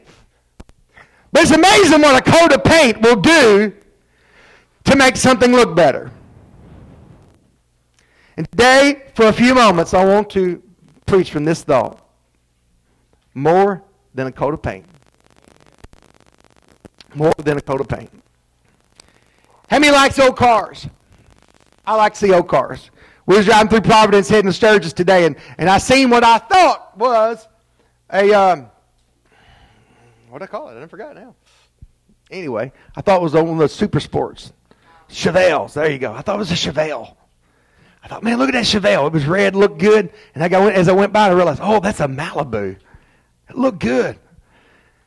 But 1.32 1.44
it's 1.44 1.52
amazing 1.52 2.02
what 2.02 2.28
a 2.28 2.30
coat 2.30 2.52
of 2.52 2.66
paint 2.66 3.02
will 3.02 3.16
do 3.16 3.74
to 4.84 4.96
make 4.98 5.16
something 5.16 5.54
look 5.54 5.78
better. 5.78 6.12
And 8.36 8.52
today, 8.52 9.04
for 9.16 9.28
a 9.28 9.34
few 9.34 9.56
moments, 9.56 9.94
I 9.94 10.04
want 10.04 10.30
to 10.32 10.62
preach 11.06 11.32
from 11.32 11.46
this 11.46 11.64
thought 11.64 12.06
more 13.34 13.82
than 14.14 14.28
a 14.28 14.32
coat 14.32 14.54
of 14.54 14.62
paint. 14.62 14.86
More 17.16 17.32
than 17.38 17.58
a 17.58 17.62
coat 17.62 17.80
of 17.80 17.88
paint. 17.88 18.12
How 19.70 19.80
many 19.80 19.94
likes 19.94 20.20
old 20.20 20.36
cars? 20.36 20.86
I 21.86 21.96
like 21.96 22.14
to 22.16 22.20
see 22.20 22.34
old 22.34 22.50
cars. 22.50 22.92
We 23.30 23.38
was 23.38 23.46
driving 23.46 23.70
through 23.70 23.82
Providence 23.82 24.28
heading 24.28 24.50
to 24.50 24.54
Sturgis 24.54 24.92
today, 24.92 25.26
and, 25.28 25.36
and 25.60 25.70
I 25.70 25.78
seen 25.78 26.10
what 26.10 26.24
I 26.24 26.40
thought 26.40 26.98
was 26.98 27.48
a, 28.12 28.34
um, 28.34 28.72
what 30.30 30.42
I 30.42 30.48
call 30.48 30.70
it? 30.70 30.82
I 30.82 30.88
forgot 30.88 31.14
now. 31.14 31.36
Anyway, 32.32 32.72
I 32.96 33.02
thought 33.02 33.18
it 33.18 33.22
was 33.22 33.34
one 33.34 33.48
of 33.48 33.58
those 33.60 33.72
super 33.72 34.00
sports. 34.00 34.52
Chevelles, 35.12 35.74
there 35.74 35.92
you 35.92 36.00
go. 36.00 36.12
I 36.12 36.24
thought 36.24 36.38
it 36.38 36.40
was 36.40 36.52
a 36.52 36.56
Chevelle. 36.56 37.16
I 38.04 38.08
thought, 38.08 38.24
man, 38.24 38.40
look 38.40 38.50
at 38.50 38.54
that 38.54 38.66
Chevelle. 38.66 39.06
It 39.06 39.14
was 39.14 39.28
red, 39.28 39.56
looked 39.56 39.78
good. 39.78 40.12
And 40.34 40.44
I 40.44 40.48
got, 40.48 40.74
as 40.74 40.90
I 40.90 40.94
went 40.94 41.14
by, 41.14 41.28
I 41.28 41.32
realized, 41.32 41.60
oh, 41.62 41.80
that's 41.80 42.00
a 42.00 42.08
Malibu. 42.08 42.78
It 43.48 43.56
looked 43.56 43.80
good. 43.80 44.18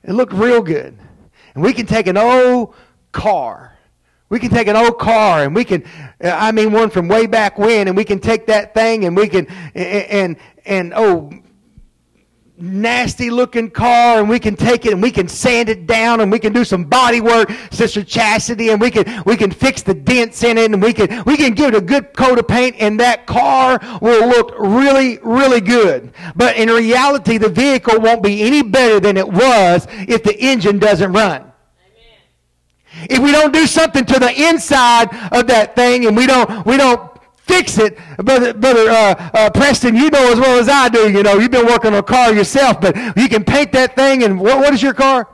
It 0.05 0.13
looked 0.13 0.33
real 0.33 0.63
good. 0.63 0.97
And 1.57 1.65
we 1.65 1.73
can 1.73 1.87
take 1.87 2.07
an 2.07 2.17
old 2.17 2.77
car 3.11 3.72
we 4.33 4.39
can 4.39 4.49
take 4.49 4.67
an 4.67 4.77
old 4.77 4.99
car 4.99 5.45
and 5.45 5.55
we 5.55 5.63
can, 5.63 5.85
I 6.23 6.53
mean, 6.53 6.73
one 6.73 6.89
from 6.89 7.07
way 7.07 7.27
back 7.27 7.59
when, 7.59 7.87
and 7.87 7.95
we 7.95 8.03
can 8.03 8.19
take 8.19 8.47
that 8.47 8.73
thing 8.73 9.05
and 9.05 9.15
we 9.15 9.29
can, 9.29 9.47
and, 9.75 10.07
and, 10.07 10.37
and 10.65 10.93
oh, 10.97 11.31
nasty 12.57 13.29
looking 13.29 13.71
car 13.71 14.21
and 14.21 14.31
we 14.31 14.39
can 14.39 14.57
take 14.57 14.87
it 14.87 14.95
and 14.95 15.03
we 15.03 15.11
can 15.11 15.29
sand 15.29 15.69
it 15.69 15.87
down 15.87 16.23
and 16.23 16.33
we 16.33 16.39
can 16.39 16.51
do 16.55 16.65
some 16.65 16.83
body 16.83 17.21
work, 17.21 17.51
Sister 17.71 18.03
Chastity, 18.03 18.71
and 18.71 18.81
we 18.81 18.91
can 18.91 19.23
we 19.27 19.37
can 19.37 19.51
fix 19.51 19.83
the 19.83 19.93
dents 19.93 20.43
in 20.43 20.57
it 20.57 20.73
and 20.73 20.81
we 20.81 20.95
can 20.95 21.23
we 21.25 21.37
can 21.37 21.53
give 21.53 21.75
it 21.75 21.77
a 21.77 21.83
good 21.83 22.17
coat 22.17 22.39
of 22.39 22.49
paint 22.49 22.75
and 22.79 22.99
that 23.01 23.27
car 23.27 23.79
will 24.01 24.27
look 24.29 24.55
really, 24.59 25.19
really 25.23 25.61
good. 25.61 26.11
But 26.37 26.57
in 26.57 26.71
reality, 26.71 27.37
the 27.37 27.51
vehicle 27.51 28.01
won't 28.01 28.23
be 28.23 28.41
any 28.45 28.63
better 28.63 28.99
than 28.99 29.19
it 29.19 29.29
was 29.29 29.87
if 30.09 30.23
the 30.23 30.35
engine 30.41 30.79
doesn't 30.79 31.13
run. 31.13 31.52
If 33.09 33.19
we 33.19 33.33
don't 33.33 33.53
do 33.53 33.67
something 33.67 34.05
to 34.07 34.19
the 34.19 34.33
inside 34.49 35.09
of 35.33 35.47
that 35.49 35.75
thing 35.75 36.07
and 36.07 36.17
we 36.17 36.27
don't 36.27 36.67
we 36.67 36.77
don't 36.77 37.11
fix 37.39 37.79
it. 37.79 37.99
Brother, 38.19 38.55
brother 38.55 38.89
uh, 38.89 39.31
uh, 39.35 39.51
Preston, 39.51 39.97
you 39.97 40.11
know 40.11 40.33
as 40.33 40.39
well 40.39 40.59
as 40.59 40.69
I 40.69 40.89
do, 40.89 41.11
you 41.11 41.23
know, 41.23 41.39
you've 41.39 41.51
been 41.51 41.67
working 41.67 41.93
on 41.93 41.99
a 41.99 42.03
car 42.03 42.33
yourself, 42.33 42.81
but 42.81 42.97
you 43.17 43.29
can 43.29 43.45
paint 43.45 43.73
that 43.73 43.97
thing 43.97 44.23
and 44.23 44.41
what, 44.41 44.59
what 44.59 44.73
is 44.73 44.83
your 44.83 44.95
car? 44.95 45.29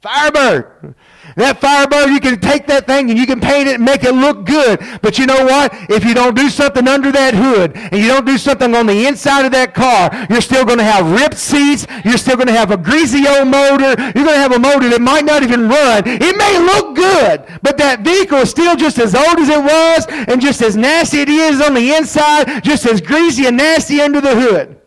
Firebird. 0.00 0.94
That 1.36 1.60
Firebird, 1.60 2.10
you 2.10 2.20
can 2.20 2.40
take 2.40 2.66
that 2.66 2.86
thing 2.86 3.10
and 3.10 3.18
you 3.18 3.26
can 3.26 3.40
paint 3.40 3.68
it 3.68 3.76
and 3.76 3.84
make 3.84 4.04
it 4.04 4.12
look 4.14 4.44
good. 4.44 4.80
But 5.02 5.18
you 5.18 5.26
know 5.26 5.44
what? 5.44 5.72
If 5.90 6.04
you 6.04 6.14
don't 6.14 6.34
do 6.34 6.48
something 6.48 6.86
under 6.88 7.12
that 7.12 7.34
hood 7.34 7.76
and 7.76 8.00
you 8.00 8.08
don't 8.08 8.26
do 8.26 8.38
something 8.38 8.74
on 8.74 8.86
the 8.86 9.06
inside 9.06 9.44
of 9.44 9.52
that 9.52 9.74
car, 9.74 10.10
you're 10.28 10.40
still 10.40 10.64
going 10.64 10.78
to 10.78 10.84
have 10.84 11.10
ripped 11.20 11.38
seats. 11.38 11.86
You're 12.04 12.18
still 12.18 12.36
going 12.36 12.48
to 12.48 12.52
have 12.52 12.70
a 12.70 12.76
greasy 12.76 13.26
old 13.28 13.48
motor. 13.48 13.94
You're 14.14 14.24
going 14.26 14.38
to 14.38 14.44
have 14.44 14.52
a 14.52 14.58
motor 14.58 14.88
that 14.88 15.00
might 15.00 15.24
not 15.24 15.42
even 15.42 15.68
run. 15.68 16.02
It 16.06 16.36
may 16.36 16.58
look 16.58 16.96
good, 16.96 17.44
but 17.62 17.78
that 17.78 18.00
vehicle 18.00 18.38
is 18.38 18.50
still 18.50 18.76
just 18.76 18.98
as 18.98 19.14
old 19.14 19.38
as 19.38 19.48
it 19.48 19.62
was 19.62 20.06
and 20.28 20.40
just 20.40 20.62
as 20.62 20.76
nasty 20.76 21.20
it 21.20 21.28
is 21.28 21.60
on 21.60 21.74
the 21.74 21.94
inside, 21.94 22.62
just 22.64 22.86
as 22.86 23.00
greasy 23.00 23.46
and 23.46 23.56
nasty 23.56 24.00
under 24.00 24.20
the 24.20 24.34
hood. 24.34 24.80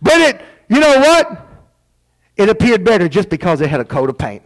But 0.00 0.20
it, 0.20 0.40
you 0.68 0.80
know 0.80 0.98
what? 1.00 1.48
It 2.36 2.48
appeared 2.48 2.84
better 2.84 3.08
just 3.08 3.28
because 3.28 3.60
it 3.60 3.68
had 3.68 3.80
a 3.80 3.84
coat 3.84 4.08
of 4.08 4.16
paint. 4.16 4.42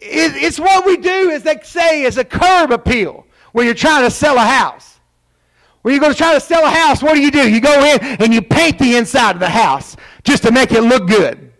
It, 0.00 0.42
it's 0.42 0.58
what 0.58 0.86
we 0.86 0.96
do, 0.96 1.30
as 1.30 1.42
they 1.42 1.58
say, 1.62 2.02
is 2.02 2.16
a 2.16 2.24
curb 2.24 2.72
appeal 2.72 3.26
when 3.52 3.66
you're 3.66 3.74
trying 3.74 4.04
to 4.04 4.10
sell 4.10 4.36
a 4.36 4.40
house. 4.40 4.98
When 5.82 5.94
you're 5.94 6.00
going 6.00 6.12
to 6.12 6.18
try 6.18 6.34
to 6.34 6.40
sell 6.40 6.64
a 6.64 6.70
house, 6.70 7.02
what 7.02 7.14
do 7.14 7.20
you 7.20 7.30
do? 7.30 7.48
You 7.50 7.60
go 7.60 7.84
in 7.84 8.00
and 8.20 8.34
you 8.34 8.42
paint 8.42 8.78
the 8.78 8.96
inside 8.96 9.34
of 9.34 9.40
the 9.40 9.48
house 9.48 9.96
just 10.24 10.42
to 10.42 10.52
make 10.52 10.72
it 10.72 10.82
look 10.82 11.06
good. 11.06 11.52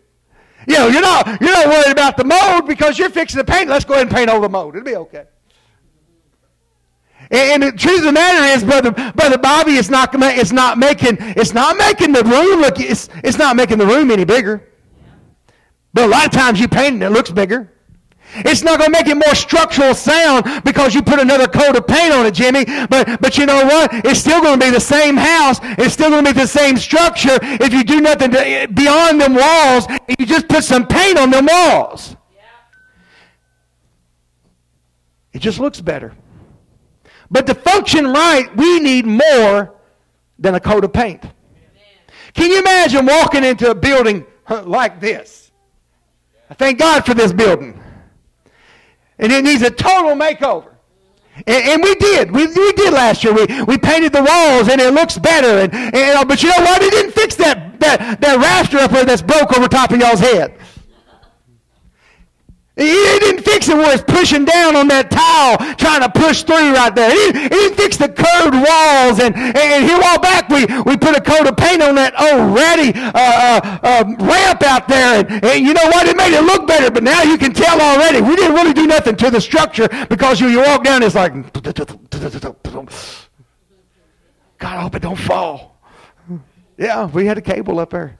You 0.66 0.76
know, 0.76 0.88
you're 0.88 1.00
not, 1.00 1.26
you're 1.40 1.52
not 1.52 1.68
worried 1.68 1.92
about 1.92 2.16
the 2.16 2.24
mold 2.24 2.66
because 2.66 2.98
you're 2.98 3.10
fixing 3.10 3.38
the 3.38 3.44
paint. 3.44 3.68
Let's 3.68 3.84
go 3.84 3.94
ahead 3.94 4.06
and 4.06 4.14
paint 4.14 4.28
over 4.28 4.42
the 4.42 4.50
mold. 4.50 4.76
It'll 4.76 4.84
be 4.84 4.96
okay. 4.96 5.24
And, 7.30 7.62
the 7.62 7.72
truth 7.72 8.00
of 8.00 8.04
the 8.06 8.12
matter 8.12 8.44
is, 8.44 8.64
brother, 8.64 8.90
brother 8.90 9.38
Bobby, 9.38 9.72
it's 9.72 9.88
not, 9.88 10.10
it's 10.12 10.52
not 10.52 10.78
making, 10.78 11.16
it's 11.20 11.54
not 11.54 11.76
making 11.76 12.12
the 12.12 12.24
room 12.24 12.60
look, 12.60 12.80
it's, 12.80 13.08
it's 13.22 13.38
not 13.38 13.54
making 13.56 13.78
the 13.78 13.86
room 13.86 14.10
any 14.10 14.24
bigger. 14.24 14.68
But 15.94 16.04
a 16.04 16.08
lot 16.08 16.26
of 16.26 16.32
times 16.32 16.60
you 16.60 16.68
paint 16.68 17.02
it, 17.02 17.06
it 17.06 17.10
looks 17.10 17.30
bigger. 17.30 17.72
It's 18.34 18.62
not 18.62 18.78
going 18.78 18.92
to 18.92 18.98
make 18.98 19.08
it 19.08 19.16
more 19.16 19.34
structural 19.34 19.94
sound 19.94 20.62
because 20.64 20.94
you 20.94 21.02
put 21.02 21.18
another 21.18 21.48
coat 21.48 21.76
of 21.76 21.86
paint 21.86 22.12
on 22.12 22.26
it, 22.26 22.34
Jimmy. 22.34 22.64
But, 22.64 23.20
but 23.20 23.36
you 23.36 23.46
know 23.46 23.64
what? 23.64 23.90
It's 24.04 24.20
still 24.20 24.40
going 24.40 24.58
to 24.58 24.64
be 24.64 24.70
the 24.70 24.80
same 24.80 25.16
house. 25.16 25.58
It's 25.62 25.92
still 25.92 26.10
going 26.10 26.24
to 26.24 26.32
be 26.32 26.40
the 26.40 26.46
same 26.46 26.76
structure 26.76 27.38
if 27.42 27.72
you 27.72 27.82
do 27.82 28.00
nothing 28.00 28.30
to, 28.30 28.68
beyond 28.72 29.20
them 29.20 29.34
walls. 29.34 29.86
You 30.18 30.26
just 30.26 30.48
put 30.48 30.64
some 30.64 30.86
paint 30.86 31.18
on 31.18 31.30
them 31.30 31.46
walls. 31.46 32.16
Yeah. 32.34 32.42
It 35.32 35.40
just 35.40 35.58
looks 35.58 35.80
better. 35.80 36.14
But 37.30 37.46
to 37.46 37.54
function 37.54 38.06
right, 38.06 38.54
we 38.56 38.80
need 38.80 39.06
more 39.06 39.74
than 40.38 40.54
a 40.54 40.60
coat 40.60 40.84
of 40.84 40.92
paint. 40.92 41.24
Amen. 41.24 41.32
Can 42.34 42.50
you 42.50 42.60
imagine 42.60 43.06
walking 43.06 43.44
into 43.44 43.70
a 43.70 43.74
building 43.74 44.24
like 44.48 45.00
this? 45.00 45.50
I 46.48 46.54
thank 46.54 46.78
God 46.78 47.06
for 47.06 47.14
this 47.14 47.32
building 47.32 47.79
and 49.20 49.30
it 49.30 49.44
needs 49.44 49.62
a 49.62 49.70
total 49.70 50.16
makeover. 50.16 50.74
And, 51.46 51.82
we 51.82 51.94
did. 51.94 52.30
We, 52.32 52.46
we 52.46 52.72
did 52.72 52.92
last 52.92 53.24
year. 53.24 53.32
We, 53.32 53.46
we 53.62 53.78
painted 53.78 54.12
the 54.12 54.22
walls 54.22 54.68
and 54.68 54.80
it 54.80 54.92
looks 54.92 55.16
better. 55.16 55.60
And, 55.60 55.72
and, 55.74 56.18
uh, 56.18 56.24
but 56.24 56.42
you 56.42 56.50
know 56.50 56.64
what? 56.64 56.82
It 56.82 56.90
didn't 56.90 57.12
fix 57.12 57.34
that, 57.36 57.80
that, 57.80 58.20
that 58.20 58.36
rafter 58.36 58.78
up 58.78 58.90
there 58.90 59.04
that's 59.04 59.22
broke 59.22 59.56
over 59.56 59.68
top 59.68 59.90
of 59.92 60.00
y'all's 60.00 60.20
head. 60.20 60.58
He 62.80 63.18
didn't 63.20 63.44
fix 63.44 63.68
it 63.68 63.76
where 63.76 63.92
it's 63.92 64.02
pushing 64.02 64.46
down 64.46 64.74
on 64.74 64.88
that 64.88 65.10
tile, 65.10 65.58
trying 65.76 66.00
to 66.00 66.08
push 66.08 66.42
through 66.42 66.72
right 66.72 66.94
there. 66.94 67.10
He 67.10 67.42
he 67.42 67.48
didn't 67.48 67.76
fix 67.76 67.96
the 67.98 68.08
curved 68.08 68.56
walls. 68.56 69.20
And, 69.20 69.36
and 69.36 69.84
here 69.84 69.96
a 69.96 70.00
while 70.00 70.18
back, 70.18 70.48
we, 70.48 70.64
we 70.88 70.96
put 70.96 71.16
a 71.16 71.20
coat 71.20 71.46
of 71.46 71.56
paint 71.56 71.82
on 71.82 71.94
that 71.96 72.14
ratty 72.16 72.96
uh, 72.96 73.12
uh, 73.12 73.78
uh, 73.82 74.04
ramp 74.24 74.62
out 74.62 74.88
there. 74.88 75.20
And, 75.20 75.44
and, 75.44 75.66
you 75.66 75.74
know 75.74 75.84
what? 75.92 76.08
It 76.08 76.16
made 76.16 76.32
it 76.32 76.42
look 76.42 76.66
better. 76.66 76.90
But 76.90 77.02
now 77.02 77.22
you 77.22 77.36
can 77.36 77.52
tell 77.52 77.80
already, 77.80 78.22
we 78.22 78.36
didn't 78.36 78.54
really 78.54 78.72
do 78.72 78.86
nothing 78.86 79.16
to 79.16 79.30
the 79.30 79.40
structure 79.40 79.88
because 80.08 80.40
you, 80.40 80.48
you 80.48 80.60
walk 80.60 80.84
down, 80.84 81.02
it's 81.02 81.14
like, 81.14 81.32
God, 84.58 84.76
I 84.76 84.80
hope 84.80 84.94
it 84.94 85.02
don't 85.02 85.18
fall. 85.18 85.76
Yeah, 86.76 87.06
we 87.06 87.26
had 87.26 87.36
a 87.36 87.42
cable 87.42 87.78
up 87.78 87.90
there. 87.90 88.19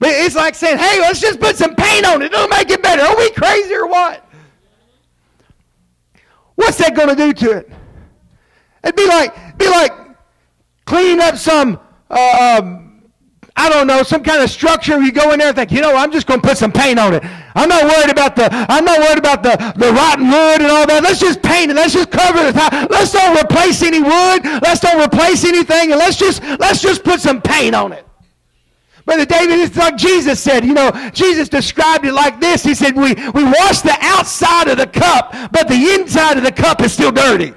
But 0.00 0.12
it's 0.12 0.34
like 0.34 0.54
saying, 0.54 0.78
hey, 0.78 0.98
let's 1.00 1.20
just 1.20 1.38
put 1.38 1.56
some 1.56 1.74
paint 1.74 2.06
on 2.06 2.22
it. 2.22 2.32
It'll 2.32 2.48
make 2.48 2.70
it 2.70 2.82
better. 2.82 3.02
Are 3.02 3.16
we 3.16 3.30
crazy 3.32 3.74
or 3.74 3.86
what? 3.86 4.26
What's 6.56 6.78
that 6.78 6.96
going 6.96 7.10
to 7.10 7.14
do 7.14 7.32
to 7.34 7.58
it? 7.58 7.70
It'd 8.82 8.96
be 8.96 9.06
like, 9.06 9.58
be 9.58 9.68
like 9.68 9.92
cleaning 10.86 11.20
up 11.20 11.36
some, 11.36 11.78
uh, 12.08 12.60
um, 12.62 13.02
I 13.54 13.68
don't 13.68 13.86
know, 13.86 14.02
some 14.02 14.22
kind 14.22 14.42
of 14.42 14.48
structure. 14.48 14.98
You 15.02 15.12
go 15.12 15.32
in 15.32 15.38
there 15.38 15.48
and 15.48 15.56
think, 15.56 15.70
you 15.70 15.82
know, 15.82 15.94
I'm 15.94 16.10
just 16.10 16.26
going 16.26 16.40
to 16.40 16.48
put 16.48 16.56
some 16.56 16.72
paint 16.72 16.98
on 16.98 17.12
it. 17.12 17.22
I'm 17.54 17.68
not 17.68 17.84
worried 17.84 18.10
about 18.10 18.36
the, 18.36 18.48
I'm 18.50 18.86
not 18.86 19.00
worried 19.00 19.18
about 19.18 19.42
the, 19.42 19.56
the 19.76 19.92
rotten 19.92 20.28
wood 20.28 20.62
and 20.62 20.70
all 20.70 20.86
that. 20.86 21.02
Let's 21.02 21.20
just 21.20 21.42
paint 21.42 21.70
it. 21.70 21.74
Let's 21.74 21.92
just 21.92 22.10
cover 22.10 22.50
top. 22.52 22.90
Let's 22.90 23.12
don't 23.12 23.36
replace 23.38 23.82
any 23.82 24.00
wood. 24.00 24.44
Let's 24.62 24.80
don't 24.80 25.02
replace 25.02 25.44
anything. 25.44 25.92
And 25.92 25.98
let's 25.98 26.16
just, 26.16 26.42
let's 26.58 26.80
just 26.80 27.04
put 27.04 27.20
some 27.20 27.42
paint 27.42 27.74
on 27.74 27.92
it. 27.92 28.06
Brother 29.10 29.26
David, 29.26 29.58
it's 29.58 29.76
like 29.76 29.96
Jesus 29.96 30.38
said. 30.38 30.64
You 30.64 30.72
know, 30.72 30.92
Jesus 31.12 31.48
described 31.48 32.06
it 32.06 32.12
like 32.12 32.38
this. 32.38 32.62
He 32.62 32.76
said, 32.76 32.94
we, 32.94 33.14
we 33.34 33.42
wash 33.42 33.80
the 33.80 33.96
outside 34.00 34.68
of 34.68 34.78
the 34.78 34.86
cup, 34.86 35.32
but 35.50 35.66
the 35.66 35.98
inside 35.98 36.38
of 36.38 36.44
the 36.44 36.52
cup 36.52 36.80
is 36.80 36.92
still 36.92 37.10
dirty. 37.10 37.52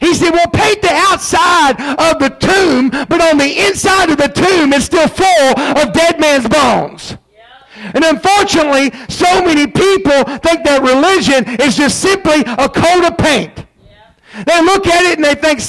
He 0.00 0.12
said, 0.12 0.32
We'll 0.32 0.50
paint 0.52 0.82
the 0.82 0.90
outside 0.92 1.80
of 1.80 2.18
the 2.18 2.30
tomb, 2.30 2.90
but 2.90 3.20
on 3.20 3.38
the 3.38 3.66
inside 3.68 4.10
of 4.10 4.16
the 4.16 4.26
tomb 4.26 4.72
is 4.72 4.84
still 4.84 5.06
full 5.06 5.50
of 5.50 5.92
dead 5.92 6.18
man's 6.18 6.48
bones. 6.48 7.16
And 7.94 8.04
unfortunately, 8.04 8.90
so 9.08 9.42
many 9.42 9.68
people 9.68 10.24
think 10.42 10.64
that 10.64 10.80
religion 10.82 11.60
is 11.60 11.76
just 11.76 12.00
simply 12.00 12.40
a 12.40 12.68
coat 12.68 13.06
of 13.06 13.16
paint. 13.16 13.65
They 14.44 14.60
look 14.62 14.86
at 14.86 15.04
it 15.06 15.18
and 15.18 15.24
they 15.24 15.34
think, 15.34 15.60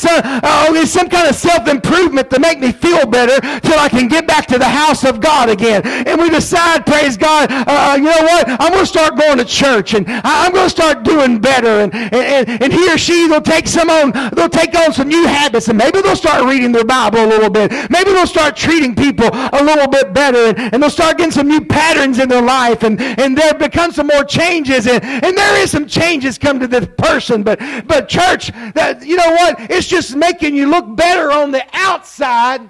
oh, 0.43 0.75
it's 0.75 0.91
some 0.91 1.09
kind 1.09 1.27
of 1.27 1.35
self-improvement 1.35 2.29
to 2.31 2.39
make 2.39 2.59
me 2.59 2.71
feel 2.71 3.05
better 3.05 3.39
till 3.61 3.79
I 3.79 3.89
can 3.89 4.07
get 4.07 4.27
back 4.27 4.47
to 4.47 4.57
the 4.57 4.67
house 4.67 5.03
of 5.03 5.21
God 5.21 5.49
again. 5.49 5.81
And 5.85 6.19
we 6.19 6.29
decide, 6.29 6.85
praise 6.85 7.17
God, 7.17 7.51
uh, 7.51 7.65
uh 7.67 7.95
you 7.97 8.03
know 8.03 8.23
what? 8.23 8.49
I'm 8.49 8.71
going 8.71 8.83
to 8.83 8.85
start 8.85 9.17
going 9.17 9.37
to 9.37 9.45
church 9.45 9.93
and 9.93 10.05
I'm 10.07 10.51
going 10.51 10.65
to 10.65 10.69
start 10.69 11.03
doing 11.03 11.39
better. 11.39 11.81
And, 11.81 11.93
and, 11.93 12.61
and 12.61 12.73
he 12.73 12.91
or 12.91 12.97
she, 12.97 13.27
they'll 13.27 13.41
take 13.41 13.67
some 13.67 13.89
on, 13.89 14.11
they'll 14.33 14.49
take 14.49 14.75
on 14.75 14.93
some 14.93 15.07
new 15.07 15.25
habits 15.25 15.67
and 15.67 15.77
maybe 15.77 16.01
they'll 16.01 16.15
start 16.15 16.43
reading 16.45 16.71
their 16.71 16.85
Bible 16.85 17.19
a 17.19 17.27
little 17.27 17.49
bit. 17.49 17.71
Maybe 17.89 18.11
they'll 18.11 18.27
start 18.27 18.55
treating 18.55 18.95
people 18.95 19.29
a 19.31 19.63
little 19.63 19.87
bit 19.87 20.13
better 20.13 20.49
and, 20.49 20.73
and 20.73 20.83
they'll 20.83 20.89
start 20.89 21.17
getting 21.17 21.31
some 21.31 21.47
new 21.47 21.61
patterns 21.61 22.19
in 22.19 22.29
their 22.29 22.41
life 22.41 22.83
and, 22.83 22.99
and 23.01 23.37
there 23.37 23.53
become 23.53 23.91
some 23.91 24.07
more 24.07 24.23
changes. 24.23 24.87
And, 24.87 25.03
and 25.03 25.37
there 25.37 25.61
is 25.61 25.71
some 25.71 25.87
changes 25.87 26.37
come 26.37 26.59
to 26.59 26.67
this 26.67 26.87
person. 26.97 27.43
But, 27.43 27.59
but 27.85 28.09
church, 28.09 28.51
that, 28.73 29.05
you 29.05 29.15
know 29.15 29.31
what? 29.31 29.71
It's 29.71 29.87
just 29.87 30.15
making 30.15 30.55
you 30.55 30.69
look 30.69 30.95
better 30.95 31.31
on 31.31 31.51
the 31.51 31.63
outside 31.73 32.69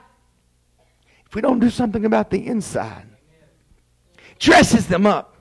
if 1.25 1.36
we 1.36 1.41
don't 1.41 1.60
do 1.60 1.70
something 1.70 2.06
about 2.06 2.29
the 2.29 2.46
inside. 2.46 3.06
Dresses 4.39 4.88
them 4.88 5.06
up. 5.06 5.36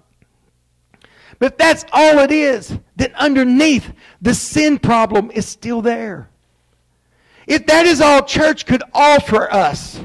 But 1.39 1.53
if 1.53 1.59
that's 1.59 1.85
all 1.93 2.19
it 2.21 2.33
is, 2.33 2.79
then 2.97 3.13
underneath 3.15 3.93
the 4.23 4.35
sin 4.35 4.79
problem 4.79 5.31
is 5.31 5.47
still 5.47 5.83
there. 5.83 6.31
If 7.47 7.67
that 7.67 7.87
is 7.87 8.01
all 8.01 8.23
church 8.25 8.67
could 8.67 8.83
offer 8.93 9.53
us, 9.53 10.01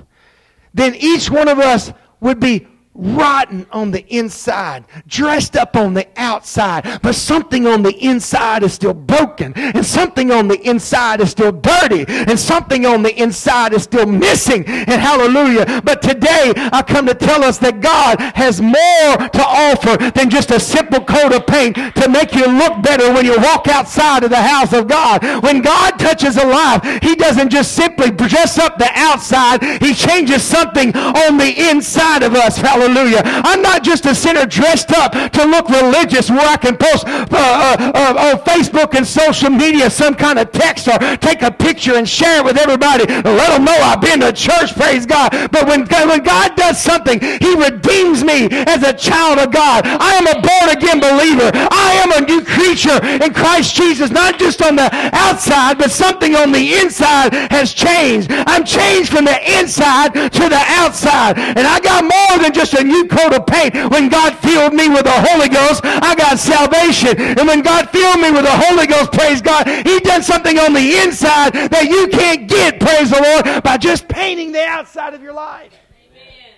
then 0.74 0.94
each 0.96 1.30
one 1.30 1.48
of 1.48 1.60
us 1.60 1.92
would 2.20 2.40
be 2.40 2.68
rotten 2.94 3.66
on 3.72 3.92
the 3.92 4.06
inside, 4.14 4.84
dressed 5.08 5.56
up 5.56 5.76
on 5.76 5.94
the 5.94 6.08
outside, 6.18 7.00
but 7.02 7.16
something 7.16 7.66
on 7.66 7.84
the 7.84 7.98
inside 8.04 8.64
is 8.64 8.74
still 8.74 8.94
broken, 8.94 9.54
and 9.56 9.86
something 9.86 10.32
on 10.32 10.48
the 10.48 10.60
inside 10.62 11.22
is 11.22 11.32
still 11.32 11.52
dirty, 11.52 12.06
and 12.08 12.40
something 12.40 12.86
on 12.86 13.02
the 13.02 13.16
inside 13.22 13.74
is 13.74 13.84
still 13.84 14.06
missing. 14.06 14.66
And 14.68 15.02
hallelujah. 15.02 15.82
But 15.84 16.02
today 16.02 16.54
I 16.56 16.84
come 16.84 17.06
to 17.08 17.16
tell 17.16 17.44
us 17.44 17.58
that 17.60 17.82
God 17.82 18.20
has 18.36 18.62
more 18.62 19.30
to 19.30 19.44
offer 19.44 19.98
than 20.12 20.30
just 20.30 20.52
a 20.52 20.60
simple 20.60 21.04
coat 21.04 21.34
of 21.34 21.48
paint 21.48 21.76
to 21.96 22.10
make 22.10 22.36
you 22.36 22.46
look 22.46 22.82
better 22.84 23.12
when 23.14 23.26
you 23.26 23.38
walk 23.38 23.68
outside 23.68 24.24
of 24.24 24.30
the 24.30 24.42
house 24.42 24.74
of 24.74 24.88
God. 24.88 25.24
When 25.44 25.62
God 25.62 25.98
touches 25.98 26.38
a 26.38 26.46
life, 26.46 26.84
He 27.02 27.16
doesn't 27.16 27.50
just 27.50 27.74
simply 27.74 28.12
dress 28.12 28.58
up 28.58 28.78
the 28.78 28.90
outside, 28.94 29.64
He 29.82 29.94
changes 29.94 30.44
something 30.44 30.96
on 30.96 31.38
the 31.38 31.70
inside 31.70 32.24
of 32.24 32.36
us. 32.36 32.58
Hallelujah. 32.58 32.91
Hallelujah. 32.92 33.22
I'm 33.24 33.62
not 33.62 33.84
just 33.84 34.06
a 34.06 34.14
sinner 34.14 34.46
dressed 34.46 34.92
up 34.92 35.14
to 35.14 35.46
look 35.46 35.70
religious 35.70 36.30
where 36.30 36.46
I 36.46 36.58
can 36.58 36.76
post 36.76 37.08
uh, 37.08 37.28
uh, 37.32 37.92
uh, 37.96 38.36
on 38.36 38.44
Facebook 38.44 38.96
and 38.96 39.08
social 39.08 39.50
media 39.50 39.90
some 39.90 40.14
kind 40.14 40.38
of 40.38 40.52
text 40.52 40.90
or 40.90 40.98
take 41.18 41.42
a 41.42 41.52
picture 41.52 41.96
and 41.96 42.08
share 42.08 42.40
it 42.40 42.44
with 42.44 42.58
everybody. 42.58 43.06
and 43.08 43.24
Let 43.24 43.56
them 43.56 43.64
know 43.64 43.78
I've 43.80 44.02
been 44.02 44.20
to 44.20 44.34
church, 44.34 44.76
praise 44.76 45.06
God. 45.06 45.32
But 45.52 45.68
when, 45.68 45.88
when 45.88 46.22
God 46.24 46.58
does 46.58 46.82
something, 46.82 47.22
he 47.22 47.56
redeems 47.56 48.26
me 48.26 48.50
as 48.52 48.84
a 48.84 48.92
child 48.92 49.40
of 49.40 49.52
God. 49.54 49.86
I 49.86 50.12
am 50.20 50.28
a 50.28 50.42
born 50.42 50.76
again 50.76 51.00
believer. 51.00 51.50
I 51.56 52.02
am 52.04 52.12
a 52.12 52.28
new 52.28 52.44
creature 52.44 53.00
in 53.24 53.34
Christ 53.34 53.74
Jesus, 53.74 54.12
not 54.12 54.38
just 54.38 54.62
on 54.62 54.76
the 54.76 54.90
outside, 55.14 55.78
but 55.78 55.92
something 55.92 56.36
on 56.36 56.52
the 56.52 56.74
inside 56.76 57.34
has 57.52 57.74
changed. 57.74 58.28
I'm 58.32 58.66
changed 58.66 59.14
from 59.14 59.24
the 59.24 59.60
inside 59.60 60.14
to 60.14 60.50
the 60.50 60.64
outside. 60.68 61.38
And 61.40 61.66
I 61.66 61.80
got 61.80 62.04
more 62.04 62.44
than 62.44 62.52
just 62.52 62.71
just 62.72 62.84
a 62.84 62.86
new 62.86 63.08
coat 63.08 63.34
of 63.34 63.46
paint. 63.46 63.74
When 63.92 64.10
God 64.10 64.38
filled 64.38 64.74
me 64.74 64.90
with 64.90 65.04
the 65.04 65.12
Holy 65.12 65.50
Ghost, 65.50 65.82
I 65.84 66.16
got 66.16 66.40
salvation. 66.40 67.20
And 67.20 67.48
when 67.48 67.62
God 67.62 67.90
filled 67.90 68.20
me 68.20 68.32
with 68.32 68.44
the 68.44 68.52
Holy 68.52 68.88
Ghost, 68.88 69.12
praise 69.12 69.42
God, 69.42 69.68
He 69.68 70.00
done 70.00 70.24
something 70.24 70.58
on 70.60 70.74
the 70.74 70.98
inside 71.04 71.54
that 71.54 71.86
you 71.90 72.08
can't 72.08 72.48
get, 72.48 72.80
praise 72.80 73.10
the 73.10 73.22
Lord, 73.22 73.64
by 73.64 73.78
just 73.78 74.08
painting 74.08 74.52
the 74.52 74.64
outside 74.64 75.14
of 75.14 75.22
your 75.22 75.34
life. 75.34 75.74
Amen. 76.10 76.54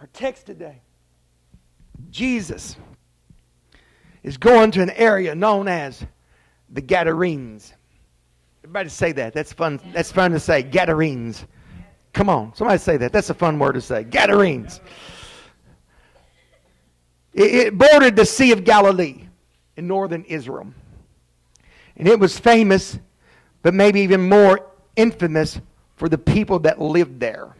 Our 0.00 0.08
text 0.12 0.46
today 0.46 0.82
Jesus 2.10 2.76
is 4.22 4.36
going 4.36 4.70
to 4.72 4.82
an 4.82 4.90
area 4.90 5.34
known 5.34 5.68
as 5.68 6.04
the 6.70 6.80
Gadarenes. 6.80 7.72
Everybody 8.64 8.88
say 8.88 9.12
that. 9.12 9.32
That's 9.32 9.52
fun. 9.52 9.80
That's 9.92 10.12
fun 10.12 10.32
to 10.32 10.40
say. 10.40 10.62
Gadarenes. 10.62 11.46
Come 12.12 12.28
on, 12.28 12.54
somebody 12.54 12.78
say 12.78 12.96
that. 12.96 13.12
That's 13.12 13.30
a 13.30 13.34
fun 13.34 13.58
word 13.58 13.72
to 13.72 13.80
say. 13.80 14.04
Gadarenes. 14.04 14.80
It, 17.32 17.54
it 17.54 17.78
bordered 17.78 18.16
the 18.16 18.26
Sea 18.26 18.52
of 18.52 18.64
Galilee 18.64 19.24
in 19.76 19.86
northern 19.86 20.24
Israel. 20.24 20.72
And 21.96 22.08
it 22.08 22.18
was 22.18 22.38
famous, 22.38 22.98
but 23.62 23.74
maybe 23.74 24.00
even 24.00 24.28
more 24.28 24.66
infamous 24.96 25.60
for 25.96 26.08
the 26.08 26.18
people 26.18 26.60
that 26.60 26.80
lived 26.80 27.20
there. 27.20 27.54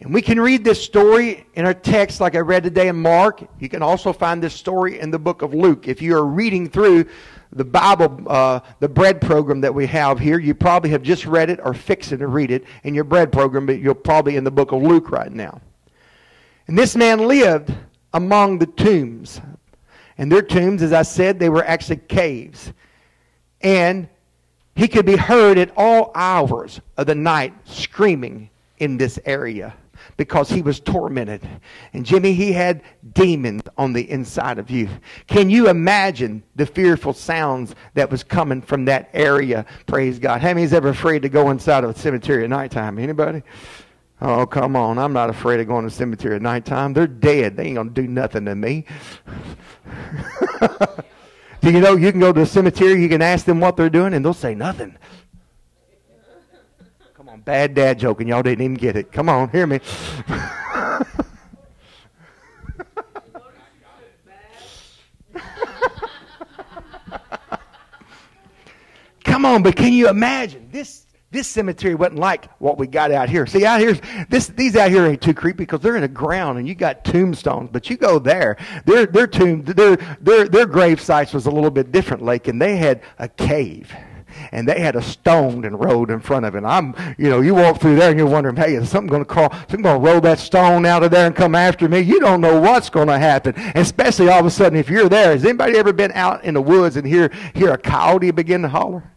And 0.00 0.14
we 0.14 0.22
can 0.22 0.38
read 0.38 0.62
this 0.64 0.82
story 0.82 1.44
in 1.54 1.66
our 1.66 1.74
text, 1.74 2.20
like 2.20 2.36
I 2.36 2.38
read 2.38 2.62
today 2.62 2.88
in 2.88 2.96
Mark. 2.96 3.42
You 3.58 3.68
can 3.68 3.82
also 3.82 4.12
find 4.12 4.40
this 4.40 4.54
story 4.54 5.00
in 5.00 5.10
the 5.10 5.18
book 5.18 5.42
of 5.42 5.52
Luke. 5.52 5.88
If 5.88 6.00
you 6.00 6.16
are 6.16 6.24
reading 6.24 6.68
through 6.68 7.06
the 7.52 7.64
Bible, 7.64 8.24
uh, 8.26 8.60
the 8.80 8.88
bread 8.88 9.20
program 9.20 9.60
that 9.62 9.74
we 9.74 9.86
have 9.86 10.18
here, 10.18 10.38
you 10.38 10.54
probably 10.54 10.90
have 10.90 11.02
just 11.02 11.26
read 11.26 11.50
it 11.50 11.60
or 11.62 11.74
fixing 11.74 12.18
to 12.18 12.26
read 12.26 12.50
it 12.50 12.64
in 12.84 12.94
your 12.94 13.04
bread 13.04 13.32
program, 13.32 13.66
but 13.66 13.78
you're 13.78 13.94
probably 13.94 14.36
in 14.36 14.44
the 14.44 14.50
book 14.50 14.72
of 14.72 14.82
Luke 14.82 15.10
right 15.10 15.32
now. 15.32 15.60
And 16.66 16.78
this 16.78 16.94
man 16.94 17.26
lived 17.26 17.74
among 18.12 18.58
the 18.58 18.66
tombs. 18.66 19.40
And 20.18 20.30
their 20.30 20.42
tombs, 20.42 20.82
as 20.82 20.92
I 20.92 21.02
said, 21.02 21.38
they 21.38 21.48
were 21.48 21.64
actually 21.64 22.00
caves. 22.08 22.72
And 23.62 24.08
he 24.74 24.86
could 24.86 25.06
be 25.06 25.16
heard 25.16 25.58
at 25.58 25.72
all 25.76 26.12
hours 26.14 26.80
of 26.96 27.06
the 27.06 27.14
night 27.14 27.54
screaming 27.64 28.50
in 28.78 28.96
this 28.96 29.18
area 29.24 29.74
because 30.18 30.50
he 30.50 30.60
was 30.60 30.80
tormented. 30.80 31.40
And 31.94 32.04
Jimmy, 32.04 32.34
he 32.34 32.52
had 32.52 32.82
demons 33.14 33.62
on 33.78 33.94
the 33.94 34.10
inside 34.10 34.58
of 34.58 34.68
you. 34.68 34.88
Can 35.28 35.48
you 35.48 35.70
imagine 35.70 36.42
the 36.56 36.66
fearful 36.66 37.14
sounds 37.14 37.74
that 37.94 38.10
was 38.10 38.24
coming 38.24 38.60
from 38.60 38.84
that 38.86 39.08
area? 39.14 39.64
Praise 39.86 40.18
God. 40.18 40.42
How 40.42 40.48
many's 40.48 40.74
ever 40.74 40.88
afraid 40.88 41.22
to 41.22 41.28
go 41.28 41.50
inside 41.50 41.84
of 41.84 41.90
a 41.90 41.98
cemetery 41.98 42.44
at 42.44 42.50
nighttime? 42.50 42.98
Anybody? 42.98 43.42
Oh, 44.20 44.44
come 44.44 44.74
on. 44.74 44.98
I'm 44.98 45.12
not 45.12 45.30
afraid 45.30 45.60
of 45.60 45.68
going 45.68 45.84
to 45.84 45.90
the 45.90 45.96
cemetery 45.96 46.34
at 46.34 46.42
nighttime. 46.42 46.92
They're 46.92 47.06
dead. 47.06 47.56
They 47.56 47.66
ain't 47.66 47.76
going 47.76 47.94
to 47.94 48.02
do 48.02 48.08
nothing 48.08 48.44
to 48.46 48.56
me. 48.56 48.86
do 51.60 51.70
you 51.70 51.80
know 51.80 51.94
you 51.94 52.10
can 52.10 52.20
go 52.20 52.32
to 52.32 52.40
the 52.40 52.46
cemetery, 52.46 53.00
you 53.00 53.08
can 53.08 53.22
ask 53.22 53.46
them 53.46 53.60
what 53.60 53.76
they're 53.76 53.88
doing, 53.88 54.14
and 54.14 54.24
they'll 54.24 54.34
say 54.34 54.56
nothing. 54.56 54.98
Bad 57.36 57.74
dad 57.74 57.98
joke, 57.98 58.20
and 58.20 58.28
y'all 58.28 58.42
didn't 58.42 58.64
even 58.64 58.74
get 58.74 58.96
it. 58.96 59.12
Come 59.12 59.28
on, 59.28 59.50
hear 59.50 59.66
me. 59.66 59.80
Come 69.24 69.44
on, 69.44 69.62
but 69.62 69.76
can 69.76 69.92
you 69.92 70.08
imagine 70.08 70.68
this? 70.72 71.04
This 71.30 71.46
cemetery 71.46 71.94
wasn't 71.94 72.20
like 72.20 72.46
what 72.58 72.78
we 72.78 72.86
got 72.86 73.12
out 73.12 73.28
here. 73.28 73.46
See, 73.46 73.66
out 73.66 73.80
here, 73.80 73.92
this, 74.30 74.46
these 74.46 74.74
out 74.76 74.90
here 74.90 75.04
ain't 75.04 75.20
too 75.20 75.34
creepy 75.34 75.58
because 75.58 75.80
they're 75.80 75.96
in 75.96 76.00
the 76.00 76.08
ground 76.08 76.58
and 76.58 76.66
you 76.66 76.74
got 76.74 77.04
tombstones. 77.04 77.68
But 77.70 77.90
you 77.90 77.98
go 77.98 78.18
there, 78.18 78.56
their 78.86 79.04
their 79.04 79.26
tomb, 79.26 79.62
their 79.64 79.96
their 80.22 80.48
their 80.48 80.64
grave 80.64 80.98
sites 81.02 81.34
was 81.34 81.44
a 81.44 81.50
little 81.50 81.70
bit 81.70 81.92
different, 81.92 82.22
like, 82.22 82.48
and 82.48 82.62
they 82.62 82.78
had 82.78 83.02
a 83.18 83.28
cave 83.28 83.94
and 84.52 84.68
they 84.68 84.80
had 84.80 84.96
a 84.96 85.02
stone 85.02 85.64
and 85.64 85.78
road 85.78 86.10
in 86.10 86.20
front 86.20 86.46
of 86.46 86.54
it. 86.54 86.64
I'm, 86.64 86.94
you 87.18 87.28
know, 87.28 87.40
you 87.40 87.54
walk 87.54 87.80
through 87.80 87.96
there 87.96 88.10
and 88.10 88.18
you're 88.18 88.28
wondering, 88.28 88.56
hey, 88.56 88.74
is 88.74 88.88
something 88.88 89.08
going 89.08 89.22
to 89.22 89.28
crawl, 89.28 89.50
something 89.52 89.82
going 89.82 90.00
to 90.00 90.06
roll 90.06 90.20
that 90.20 90.38
stone 90.38 90.86
out 90.86 91.02
of 91.02 91.10
there 91.10 91.26
and 91.26 91.34
come 91.34 91.54
after 91.54 91.88
me? 91.88 92.00
You 92.00 92.20
don't 92.20 92.40
know 92.40 92.60
what's 92.60 92.90
going 92.90 93.08
to 93.08 93.18
happen. 93.18 93.54
especially 93.74 94.28
all 94.28 94.40
of 94.40 94.46
a 94.46 94.50
sudden, 94.50 94.78
if 94.78 94.88
you're 94.88 95.08
there, 95.08 95.32
has 95.32 95.44
anybody 95.44 95.78
ever 95.78 95.92
been 95.92 96.12
out 96.12 96.44
in 96.44 96.54
the 96.54 96.62
woods 96.62 96.96
and 96.96 97.06
hear, 97.06 97.30
hear 97.54 97.72
a 97.72 97.78
coyote 97.78 98.30
begin 98.30 98.62
to 98.62 98.68
holler? 98.68 99.12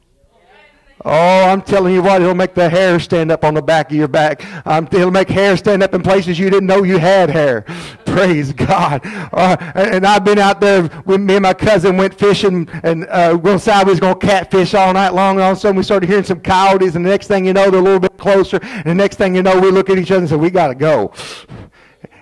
Oh, 1.03 1.45
I'm 1.45 1.63
telling 1.63 1.95
you 1.95 2.03
what, 2.03 2.21
it'll 2.21 2.35
make 2.35 2.53
the 2.53 2.69
hair 2.69 2.99
stand 2.99 3.31
up 3.31 3.43
on 3.43 3.55
the 3.55 3.61
back 3.61 3.89
of 3.89 3.97
your 3.97 4.07
back. 4.07 4.45
Um, 4.67 4.87
it'll 4.91 5.09
make 5.09 5.29
hair 5.29 5.57
stand 5.57 5.81
up 5.81 5.95
in 5.95 6.03
places 6.03 6.37
you 6.37 6.49
didn't 6.49 6.67
know 6.67 6.83
you 6.83 6.99
had 6.99 7.31
hair. 7.31 7.65
Praise 8.11 8.51
God. 8.51 9.01
Uh, 9.05 9.55
and 9.73 10.05
I've 10.05 10.25
been 10.25 10.37
out 10.37 10.59
there 10.59 10.89
with 11.05 11.21
me 11.21 11.35
and 11.35 11.43
my 11.43 11.53
cousin 11.53 11.95
went 11.95 12.13
fishing 12.13 12.67
and 12.83 13.07
uh, 13.07 13.39
we 13.41 13.51
decided 13.51 13.87
we 13.87 13.91
was 13.91 14.01
going 14.01 14.19
to 14.19 14.27
catfish 14.27 14.73
all 14.73 14.93
night 14.93 15.13
long. 15.13 15.37
And 15.37 15.43
all 15.43 15.51
of 15.53 15.57
a 15.57 15.61
sudden 15.61 15.77
we 15.77 15.83
started 15.83 16.09
hearing 16.09 16.25
some 16.25 16.41
coyotes 16.41 16.95
and 16.95 17.05
the 17.05 17.09
next 17.09 17.27
thing 17.27 17.45
you 17.45 17.53
know, 17.53 17.71
they're 17.71 17.79
a 17.79 17.83
little 17.83 18.01
bit 18.01 18.17
closer. 18.17 18.59
And 18.61 18.83
the 18.83 18.95
next 18.95 19.15
thing 19.15 19.33
you 19.33 19.43
know, 19.43 19.57
we 19.59 19.71
look 19.71 19.89
at 19.89 19.97
each 19.97 20.11
other 20.11 20.19
and 20.19 20.29
say, 20.29 20.35
we 20.35 20.49
got 20.49 20.67
to 20.67 20.75
go. 20.75 21.13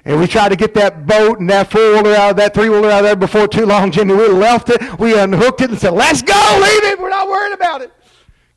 And 0.06 0.19
we 0.19 0.28
tried 0.28 0.49
to 0.49 0.56
get 0.56 0.75
that 0.75 1.08
boat 1.08 1.39
and 1.39 1.49
that 1.49 1.71
four-wheeler 1.71 2.13
out 2.13 2.32
of 2.32 2.38
that 2.38 2.54
three-wheeler 2.54 2.89
out 2.89 2.99
of 2.99 3.06
there 3.06 3.15
before 3.15 3.47
too 3.47 3.65
long, 3.65 3.91
Jimmy. 3.91 4.13
We 4.13 4.28
left 4.28 4.69
it. 4.69 4.99
We 4.99 5.17
unhooked 5.17 5.62
it 5.62 5.71
and 5.71 5.80
said, 5.80 5.93
let's 5.93 6.21
go, 6.21 6.60
leave 6.62 6.84
it. 6.84 6.99
We're 6.99 7.10
not 7.10 7.28
worried 7.28 7.54
about 7.54 7.82
it. 7.82 7.91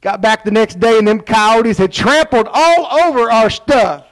Got 0.03 0.21
back 0.21 0.45
the 0.45 0.51
next 0.51 0.81
day 0.81 0.99
and 0.99 1.09
them 1.09 1.21
coyotes 1.21 1.79
had 1.79 1.93
trampled 1.93 2.49
all 2.53 3.01
over 3.01 3.31
our 3.31 3.49
stuff. 3.49 4.07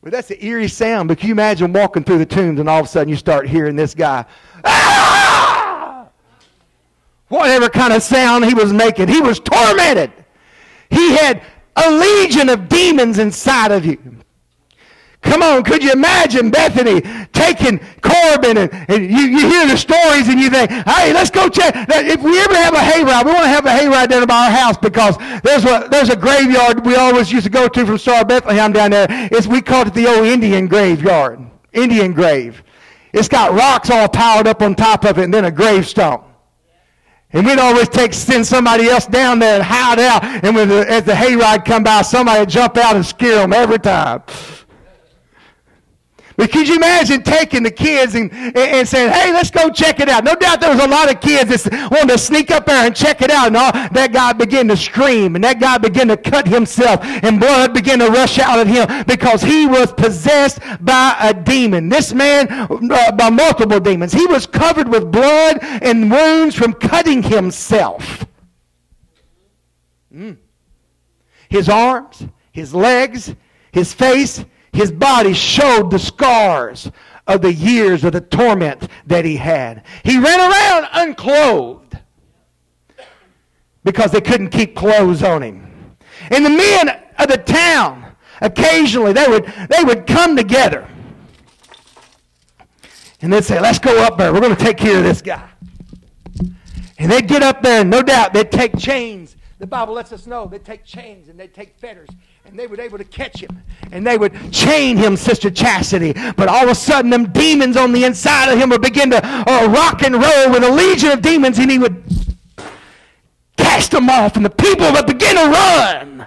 Well, 0.00 0.12
that's 0.12 0.30
an 0.30 0.36
eerie 0.40 0.68
sound, 0.68 1.08
but 1.08 1.18
can 1.18 1.28
you 1.28 1.34
imagine 1.34 1.72
walking 1.72 2.04
through 2.04 2.18
the 2.18 2.26
tombs 2.26 2.60
and 2.60 2.68
all 2.68 2.80
of 2.80 2.86
a 2.86 2.88
sudden 2.88 3.08
you 3.08 3.16
start 3.16 3.48
hearing 3.48 3.74
this 3.74 3.94
guy, 3.94 4.24
ah! 4.64 6.08
Whatever 7.28 7.68
kind 7.68 7.92
of 7.92 8.02
sound 8.02 8.44
he 8.44 8.54
was 8.54 8.72
making, 8.72 9.08
he 9.08 9.20
was 9.20 9.40
tormented. 9.40 10.12
He 10.88 11.16
had 11.16 11.42
a 11.76 11.90
legion 11.90 12.48
of 12.48 12.68
demons 12.68 13.18
inside 13.18 13.72
of 13.72 13.84
you. 13.84 13.98
Come 15.22 15.42
on, 15.42 15.64
could 15.64 15.82
you 15.82 15.92
imagine 15.92 16.50
Bethany 16.50 17.00
taking 17.32 17.80
Corbin 18.02 18.56
and, 18.56 18.72
and 18.88 19.04
you, 19.04 19.26
you 19.26 19.48
hear 19.48 19.66
the 19.66 19.76
stories 19.76 20.28
and 20.28 20.38
you 20.38 20.48
think, 20.48 20.70
hey, 20.70 21.12
let's 21.12 21.30
go 21.30 21.48
check. 21.48 21.74
If 21.88 22.22
we 22.22 22.38
ever 22.40 22.54
have 22.54 22.74
a 22.74 22.78
hayride, 22.78 23.24
we 23.24 23.32
want 23.32 23.44
to 23.44 23.48
have 23.48 23.66
a 23.66 23.70
hayride 23.70 24.10
down 24.10 24.26
by 24.26 24.46
our 24.46 24.50
house 24.50 24.76
because 24.76 25.16
there's 25.42 25.64
a, 25.64 25.88
there's 25.90 26.08
a 26.08 26.16
graveyard 26.16 26.86
we 26.86 26.94
always 26.94 27.32
used 27.32 27.44
to 27.44 27.50
go 27.50 27.66
to 27.66 27.86
from 27.86 27.98
Star 27.98 28.24
Bethlehem 28.24 28.72
down 28.72 28.92
there. 28.92 29.06
It's, 29.10 29.46
we 29.46 29.60
called 29.60 29.88
it 29.88 29.94
the 29.94 30.06
old 30.06 30.24
Indian 30.24 30.66
graveyard, 30.68 31.40
Indian 31.72 32.12
grave. 32.12 32.62
It's 33.12 33.28
got 33.28 33.52
rocks 33.52 33.90
all 33.90 34.08
piled 34.08 34.46
up 34.46 34.62
on 34.62 34.76
top 34.76 35.04
of 35.04 35.18
it 35.18 35.24
and 35.24 35.34
then 35.34 35.46
a 35.46 35.50
gravestone. 35.50 36.24
And 37.32 37.44
we'd 37.44 37.58
always 37.58 37.88
take 37.88 38.14
send 38.14 38.46
somebody 38.46 38.88
else 38.88 39.06
down 39.06 39.38
there 39.38 39.56
and 39.56 39.62
hide 39.62 39.98
out. 39.98 40.24
And 40.24 40.54
when 40.54 40.68
the, 40.68 40.88
as 40.88 41.04
the 41.04 41.12
hayride 41.12 41.64
come 41.64 41.82
by, 41.82 42.02
somebody 42.02 42.40
would 42.40 42.48
jump 42.48 42.76
out 42.78 42.96
and 42.96 43.04
scare 43.04 43.36
them 43.36 43.52
every 43.52 43.78
time. 43.78 44.22
But 46.38 46.52
could 46.52 46.68
you 46.68 46.76
imagine 46.76 47.24
taking 47.24 47.64
the 47.64 47.70
kids 47.72 48.14
and, 48.14 48.32
and 48.32 48.86
saying, 48.86 49.10
hey, 49.10 49.32
let's 49.32 49.50
go 49.50 49.70
check 49.70 49.98
it 49.98 50.08
out? 50.08 50.22
No 50.22 50.36
doubt 50.36 50.60
there 50.60 50.70
was 50.70 50.78
a 50.78 50.86
lot 50.86 51.12
of 51.12 51.20
kids 51.20 51.64
that 51.64 51.90
wanted 51.90 52.10
to 52.10 52.16
sneak 52.16 52.52
up 52.52 52.64
there 52.64 52.86
and 52.86 52.94
check 52.94 53.22
it 53.22 53.30
out. 53.32 53.48
And 53.48 53.56
all, 53.56 53.72
that 53.72 54.12
guy 54.12 54.32
began 54.34 54.68
to 54.68 54.76
scream 54.76 55.34
and 55.34 55.42
that 55.42 55.58
guy 55.58 55.78
began 55.78 56.06
to 56.06 56.16
cut 56.16 56.46
himself 56.46 57.00
and 57.02 57.40
blood 57.40 57.74
began 57.74 57.98
to 57.98 58.06
rush 58.06 58.38
out 58.38 58.60
of 58.60 58.68
him 58.68 58.86
because 59.08 59.42
he 59.42 59.66
was 59.66 59.92
possessed 59.92 60.60
by 60.80 61.16
a 61.18 61.34
demon. 61.34 61.88
This 61.88 62.14
man, 62.14 62.46
uh, 62.48 63.10
by 63.10 63.30
multiple 63.30 63.80
demons. 63.80 64.12
He 64.12 64.26
was 64.26 64.46
covered 64.46 64.88
with 64.88 65.10
blood 65.10 65.58
and 65.60 66.08
wounds 66.08 66.54
from 66.54 66.72
cutting 66.72 67.24
himself. 67.24 68.24
Mm. 70.14 70.36
His 71.48 71.68
arms, 71.68 72.28
his 72.52 72.72
legs, 72.72 73.34
his 73.72 73.92
face, 73.92 74.44
his 74.72 74.92
body 74.92 75.32
showed 75.32 75.90
the 75.90 75.98
scars 75.98 76.90
of 77.26 77.42
the 77.42 77.52
years 77.52 78.04
of 78.04 78.12
the 78.12 78.20
torment 78.20 78.88
that 79.06 79.24
he 79.24 79.36
had. 79.36 79.84
He 80.04 80.18
ran 80.18 80.40
around 80.40 80.88
unclothed 80.92 81.98
because 83.84 84.12
they 84.12 84.20
couldn't 84.20 84.50
keep 84.50 84.74
clothes 84.76 85.22
on 85.22 85.42
him. 85.42 85.96
And 86.30 86.44
the 86.44 86.50
men 86.50 86.88
of 87.18 87.28
the 87.28 87.38
town, 87.38 88.14
occasionally, 88.40 89.12
they 89.12 89.26
would, 89.28 89.46
they 89.68 89.84
would 89.84 90.06
come 90.06 90.36
together 90.36 90.88
and 93.20 93.32
they'd 93.32 93.44
say, 93.44 93.60
Let's 93.60 93.78
go 93.78 94.02
up 94.02 94.16
there. 94.18 94.32
We're 94.32 94.40
going 94.40 94.54
to 94.54 94.64
take 94.64 94.76
care 94.76 94.98
of 94.98 95.04
this 95.04 95.22
guy. 95.22 95.48
And 96.98 97.10
they'd 97.10 97.28
get 97.28 97.42
up 97.42 97.62
there, 97.62 97.82
and 97.82 97.90
no 97.90 98.02
doubt 98.02 98.32
they'd 98.32 98.50
take 98.50 98.76
chains. 98.76 99.36
The 99.58 99.66
Bible 99.66 99.94
lets 99.94 100.12
us 100.12 100.26
know 100.26 100.46
they'd 100.46 100.64
take 100.64 100.84
chains 100.84 101.28
and 101.28 101.38
they'd 101.38 101.52
take 101.52 101.76
fetters 101.78 102.08
and 102.46 102.58
they 102.58 102.66
were 102.66 102.80
able 102.80 102.98
to 102.98 103.04
catch 103.04 103.40
him 103.40 103.62
and 103.92 104.06
they 104.06 104.18
would 104.18 104.52
chain 104.52 104.96
him, 104.96 105.16
Sister 105.16 105.50
Chastity. 105.50 106.12
But 106.36 106.48
all 106.48 106.64
of 106.64 106.70
a 106.70 106.74
sudden, 106.74 107.10
them 107.10 107.30
demons 107.32 107.76
on 107.76 107.92
the 107.92 108.04
inside 108.04 108.50
of 108.52 108.58
him 108.58 108.70
would 108.70 108.82
begin 108.82 109.10
to 109.10 109.20
uh, 109.24 109.68
rock 109.68 110.02
and 110.02 110.14
roll 110.14 110.50
with 110.50 110.64
a 110.64 110.70
legion 110.70 111.10
of 111.10 111.22
demons, 111.22 111.58
and 111.58 111.70
he 111.70 111.78
would 111.78 112.02
cast 113.56 113.90
them 113.90 114.10
off, 114.10 114.36
and 114.36 114.44
the 114.44 114.50
people 114.50 114.90
would 114.92 115.06
begin 115.06 115.36
to 115.36 115.48
run 115.50 116.26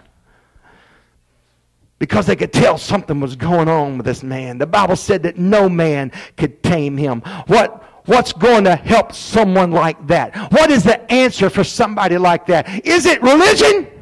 because 1.99 2.25
they 2.25 2.35
could 2.35 2.51
tell 2.51 2.77
something 2.77 3.19
was 3.19 3.35
going 3.35 3.67
on 3.67 3.97
with 3.97 4.05
this 4.05 4.23
man. 4.23 4.57
The 4.57 4.65
Bible 4.65 4.95
said 4.95 5.21
that 5.23 5.37
no 5.37 5.69
man 5.69 6.11
could 6.35 6.63
tame 6.63 6.97
him. 6.97 7.21
What 7.47 7.87
What's 8.05 8.33
going 8.33 8.63
to 8.63 8.75
help 8.75 9.13
someone 9.13 9.71
like 9.71 10.07
that? 10.07 10.35
What 10.51 10.71
is 10.71 10.83
the 10.83 10.99
answer 11.11 11.51
for 11.51 11.63
somebody 11.63 12.17
like 12.17 12.47
that? 12.47 12.83
Is 12.83 13.05
it 13.05 13.21
religion? 13.21 14.00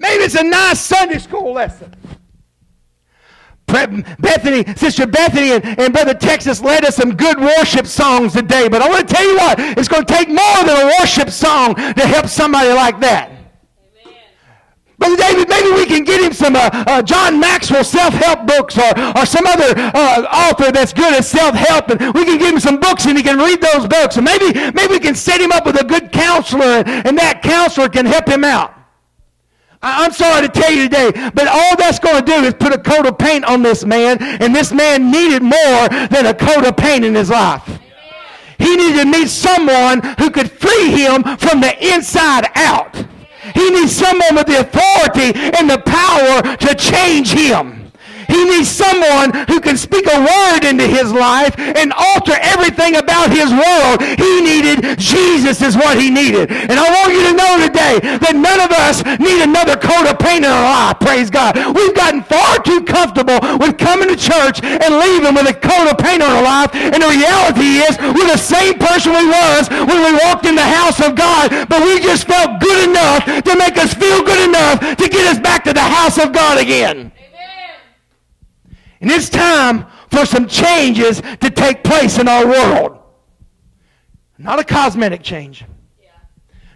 Maybe 0.00 0.24
it's 0.24 0.34
a 0.34 0.42
nice 0.42 0.80
Sunday 0.80 1.18
school 1.18 1.52
lesson. 1.52 1.94
Bethany, 3.66 4.64
Sister 4.74 5.06
Bethany 5.06 5.52
and, 5.52 5.78
and 5.78 5.92
Brother 5.92 6.14
Texas 6.14 6.60
led 6.60 6.84
us 6.84 6.96
some 6.96 7.14
good 7.14 7.38
worship 7.38 7.86
songs 7.86 8.32
today. 8.32 8.68
But 8.68 8.82
I 8.82 8.88
want 8.88 9.06
to 9.06 9.14
tell 9.14 9.24
you 9.24 9.36
what, 9.36 9.60
it's 9.60 9.86
going 9.86 10.04
to 10.04 10.12
take 10.12 10.28
more 10.28 10.64
than 10.64 10.88
a 10.88 10.92
worship 10.98 11.30
song 11.30 11.76
to 11.76 12.06
help 12.06 12.26
somebody 12.26 12.70
like 12.70 12.98
that. 13.00 13.30
Brother 14.98 15.16
David, 15.16 15.48
maybe 15.48 15.70
we 15.70 15.86
can 15.86 16.02
get 16.04 16.20
him 16.20 16.32
some 16.32 16.56
uh, 16.56 16.68
uh, 16.72 17.00
John 17.00 17.38
Maxwell 17.38 17.84
self-help 17.84 18.46
books 18.46 18.76
or, 18.76 18.90
or 19.16 19.24
some 19.24 19.46
other 19.46 19.72
uh, 19.76 20.26
author 20.50 20.72
that's 20.72 20.92
good 20.92 21.14
at 21.14 21.24
self-help, 21.24 21.88
and 21.90 22.14
we 22.14 22.24
can 22.24 22.38
give 22.38 22.52
him 22.52 22.60
some 22.60 22.78
books 22.78 23.06
and 23.06 23.16
he 23.16 23.22
can 23.22 23.38
read 23.38 23.62
those 23.62 23.86
books. 23.86 24.16
And 24.16 24.24
maybe, 24.24 24.52
maybe 24.72 24.94
we 24.94 24.98
can 24.98 25.14
set 25.14 25.40
him 25.40 25.52
up 25.52 25.64
with 25.64 25.80
a 25.80 25.84
good 25.84 26.10
counselor, 26.12 26.64
and, 26.64 27.06
and 27.06 27.18
that 27.18 27.40
counselor 27.42 27.88
can 27.88 28.04
help 28.04 28.28
him 28.28 28.44
out. 28.44 28.79
I'm 29.82 30.12
sorry 30.12 30.46
to 30.46 30.52
tell 30.52 30.70
you 30.70 30.88
today, 30.88 31.10
but 31.34 31.48
all 31.48 31.76
that's 31.76 31.98
going 31.98 32.22
to 32.22 32.26
do 32.26 32.44
is 32.44 32.52
put 32.52 32.74
a 32.74 32.78
coat 32.78 33.06
of 33.06 33.16
paint 33.16 33.44
on 33.44 33.62
this 33.62 33.84
man, 33.84 34.18
and 34.20 34.54
this 34.54 34.72
man 34.72 35.10
needed 35.10 35.42
more 35.42 35.88
than 36.08 36.26
a 36.26 36.34
coat 36.34 36.66
of 36.66 36.76
paint 36.76 37.04
in 37.04 37.14
his 37.14 37.30
life. 37.30 37.80
He 38.58 38.76
needed 38.76 39.04
to 39.04 39.06
meet 39.06 39.28
someone 39.28 40.02
who 40.18 40.30
could 40.30 40.50
free 40.50 40.90
him 40.90 41.22
from 41.38 41.62
the 41.62 41.74
inside 41.94 42.50
out. 42.54 42.94
He 43.54 43.70
needs 43.70 43.92
someone 43.92 44.34
with 44.34 44.46
the 44.46 44.60
authority 44.60 45.32
and 45.56 45.70
the 45.70 45.78
power 45.78 46.56
to 46.56 46.74
change 46.74 47.32
him. 47.32 47.79
He 48.30 48.44
needs 48.44 48.70
someone 48.70 49.34
who 49.50 49.60
can 49.60 49.76
speak 49.76 50.06
a 50.06 50.18
word 50.20 50.64
into 50.64 50.86
his 50.86 51.12
life 51.12 51.58
and 51.58 51.92
alter 51.92 52.36
everything 52.40 52.96
about 52.96 53.30
his 53.30 53.50
world. 53.50 54.02
He 54.02 54.40
needed 54.40 54.98
Jesus 54.98 55.62
is 55.62 55.76
what 55.76 55.98
he 55.98 56.10
needed. 56.10 56.50
And 56.50 56.78
I 56.78 56.86
want 56.88 57.12
you 57.12 57.22
to 57.28 57.34
know 57.34 57.52
today 57.58 57.98
that 58.18 58.34
none 58.38 58.60
of 58.60 58.70
us 58.70 59.02
need 59.18 59.42
another 59.42 59.76
coat 59.76 60.06
of 60.06 60.18
paint 60.18 60.44
in 60.44 60.50
our 60.50 60.64
life. 60.64 61.00
Praise 61.00 61.30
God. 61.30 61.56
We've 61.74 61.94
gotten 61.94 62.22
far 62.22 62.62
too 62.62 62.82
comfortable 62.84 63.38
with 63.58 63.78
coming 63.78 64.08
to 64.08 64.16
church 64.16 64.62
and 64.62 64.90
leaving 65.00 65.34
with 65.34 65.50
a 65.50 65.56
coat 65.56 65.90
of 65.90 65.98
paint 65.98 66.22
on 66.22 66.30
our 66.30 66.44
life. 66.44 66.70
And 66.74 67.02
the 67.02 67.10
reality 67.10 67.82
is 67.82 67.98
we're 67.98 68.30
the 68.30 68.40
same 68.40 68.78
person 68.78 69.12
we 69.12 69.26
was 69.26 69.68
when 69.70 70.00
we 70.00 70.12
walked 70.24 70.46
in 70.46 70.54
the 70.54 70.66
house 70.66 71.00
of 71.00 71.14
God, 71.14 71.50
but 71.68 71.82
we 71.82 72.00
just 72.00 72.26
felt 72.26 72.60
good 72.60 72.88
enough 72.88 73.24
to 73.26 73.52
make 73.56 73.76
us 73.76 73.94
feel 73.94 74.22
good 74.22 74.48
enough 74.48 74.80
to 74.96 75.06
get 75.08 75.26
us 75.26 75.38
back 75.38 75.64
to 75.64 75.72
the 75.72 75.82
house 75.82 76.18
of 76.18 76.32
God 76.32 76.58
again. 76.58 77.12
And 79.00 79.10
it's 79.10 79.28
time 79.28 79.86
for 80.10 80.26
some 80.26 80.46
changes 80.46 81.20
to 81.20 81.50
take 81.50 81.82
place 81.82 82.18
in 82.18 82.28
our 82.28 82.46
world. 82.46 82.98
Not 84.36 84.58
a 84.58 84.64
cosmetic 84.64 85.22
change. 85.22 85.64
Yeah. 86.00 86.08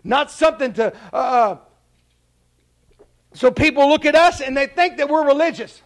Not 0.02 0.30
something 0.30 0.72
to, 0.74 0.92
uh, 1.12 1.16
uh, 1.16 1.56
so 3.34 3.50
people 3.50 3.88
look 3.88 4.04
at 4.04 4.14
us 4.14 4.40
and 4.40 4.56
they 4.56 4.66
think 4.66 4.96
that 4.98 5.08
we're 5.08 5.26
religious. 5.26 5.82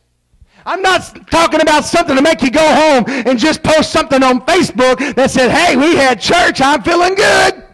I'm 0.66 0.82
not 0.82 1.30
talking 1.30 1.60
about 1.60 1.84
something 1.84 2.16
to 2.16 2.22
make 2.22 2.42
you 2.42 2.50
go 2.50 2.74
home 2.74 3.04
and 3.08 3.38
just 3.38 3.62
post 3.62 3.90
something 3.90 4.22
on 4.22 4.40
Facebook 4.42 5.14
that 5.14 5.30
said, 5.30 5.50
hey, 5.50 5.76
we 5.76 5.96
had 5.96 6.20
church, 6.20 6.60
I'm 6.60 6.82
feeling 6.82 7.14
good. 7.14 7.64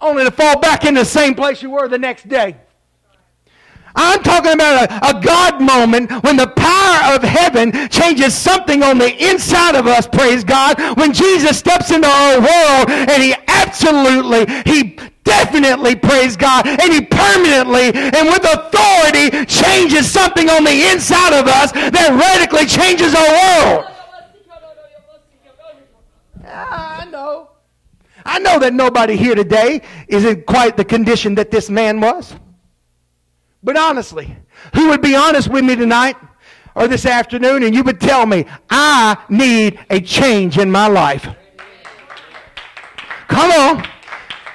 Only 0.00 0.24
to 0.24 0.30
fall 0.30 0.58
back 0.58 0.84
in 0.84 0.94
the 0.94 1.04
same 1.04 1.34
place 1.34 1.62
you 1.62 1.70
were 1.70 1.88
the 1.88 1.98
next 1.98 2.28
day. 2.28 2.56
I'm 3.94 4.22
talking 4.22 4.52
about 4.52 4.90
a, 4.90 5.18
a, 5.18 5.20
God 5.20 5.60
moment 5.60 6.10
when 6.22 6.36
the 6.36 6.46
power 6.46 7.14
of 7.14 7.22
heaven 7.22 7.72
changes 7.88 8.34
something 8.34 8.82
on 8.82 8.98
the 8.98 9.30
inside 9.30 9.74
of 9.74 9.86
us, 9.86 10.06
praise 10.06 10.44
God. 10.44 10.78
When 10.96 11.12
Jesus 11.12 11.58
steps 11.58 11.90
into 11.90 12.08
our 12.08 12.38
world 12.40 12.90
and 12.90 13.22
he 13.22 13.34
absolutely, 13.48 14.46
he 14.64 14.98
definitely, 15.24 15.96
praise 15.96 16.36
God, 16.36 16.66
and 16.66 16.92
he 16.92 17.00
permanently 17.02 17.92
and 17.94 18.28
with 18.28 18.44
authority 18.44 19.44
changes 19.46 20.10
something 20.10 20.48
on 20.48 20.64
the 20.64 20.90
inside 20.92 21.38
of 21.38 21.46
us 21.46 21.72
that 21.72 22.10
radically 22.10 22.66
changes 22.66 23.14
our 23.14 23.76
world. 23.76 23.86
Ah, 26.46 27.02
I 27.02 27.10
know. 27.10 27.48
I 28.24 28.38
know 28.38 28.58
that 28.58 28.74
nobody 28.74 29.16
here 29.16 29.34
today 29.34 29.82
is 30.08 30.24
in 30.24 30.42
quite 30.42 30.76
the 30.76 30.84
condition 30.84 31.34
that 31.36 31.50
this 31.50 31.70
man 31.70 32.00
was. 32.00 32.34
But 33.62 33.76
honestly, 33.76 34.36
who 34.74 34.88
would 34.88 35.02
be 35.02 35.14
honest 35.14 35.48
with 35.48 35.64
me 35.64 35.76
tonight 35.76 36.16
or 36.74 36.88
this 36.88 37.04
afternoon 37.04 37.62
and 37.62 37.74
you 37.74 37.82
would 37.82 38.00
tell 38.00 38.24
me, 38.24 38.46
I 38.70 39.22
need 39.28 39.78
a 39.90 40.00
change 40.00 40.56
in 40.56 40.70
my 40.70 40.86
life? 40.86 41.26
Come 43.28 43.50
on. 43.50 43.86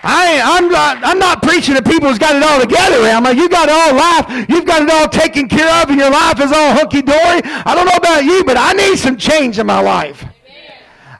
I, 0.08 0.40
I'm 0.44 0.70
not, 0.70 1.00
I'm 1.04 1.18
not 1.18 1.42
preaching 1.42 1.76
to 1.76 1.82
people 1.82 2.10
who's 2.10 2.20
got 2.20 2.36
it 2.36 2.44
all 2.44 2.60
together. 2.60 2.98
I'm 3.08 3.24
like, 3.24 3.38
you 3.38 3.50
got 3.50 3.70
it 3.70 3.74
all 3.74 3.96
life. 3.96 4.50
You've 4.50 4.66
got 4.66 4.84
it 4.84 4.90
all 4.90 5.10
taken 5.10 5.48
care 5.48 5.82
of 5.82 5.90
and 5.90 6.00
your 6.00 6.12
life 6.12 6.40
is 6.40 6.52
all 6.52 6.74
hunky-dory. 6.74 7.42
I 7.44 7.74
don't 7.74 7.88
know 7.88 7.96
about 7.96 8.24
you, 8.24 8.44
but 8.44 8.56
I 8.58 8.74
need 8.74 8.98
some 8.98 9.18
change 9.18 9.58
in 9.58 9.66
my 9.66 9.80
life. 9.82 10.24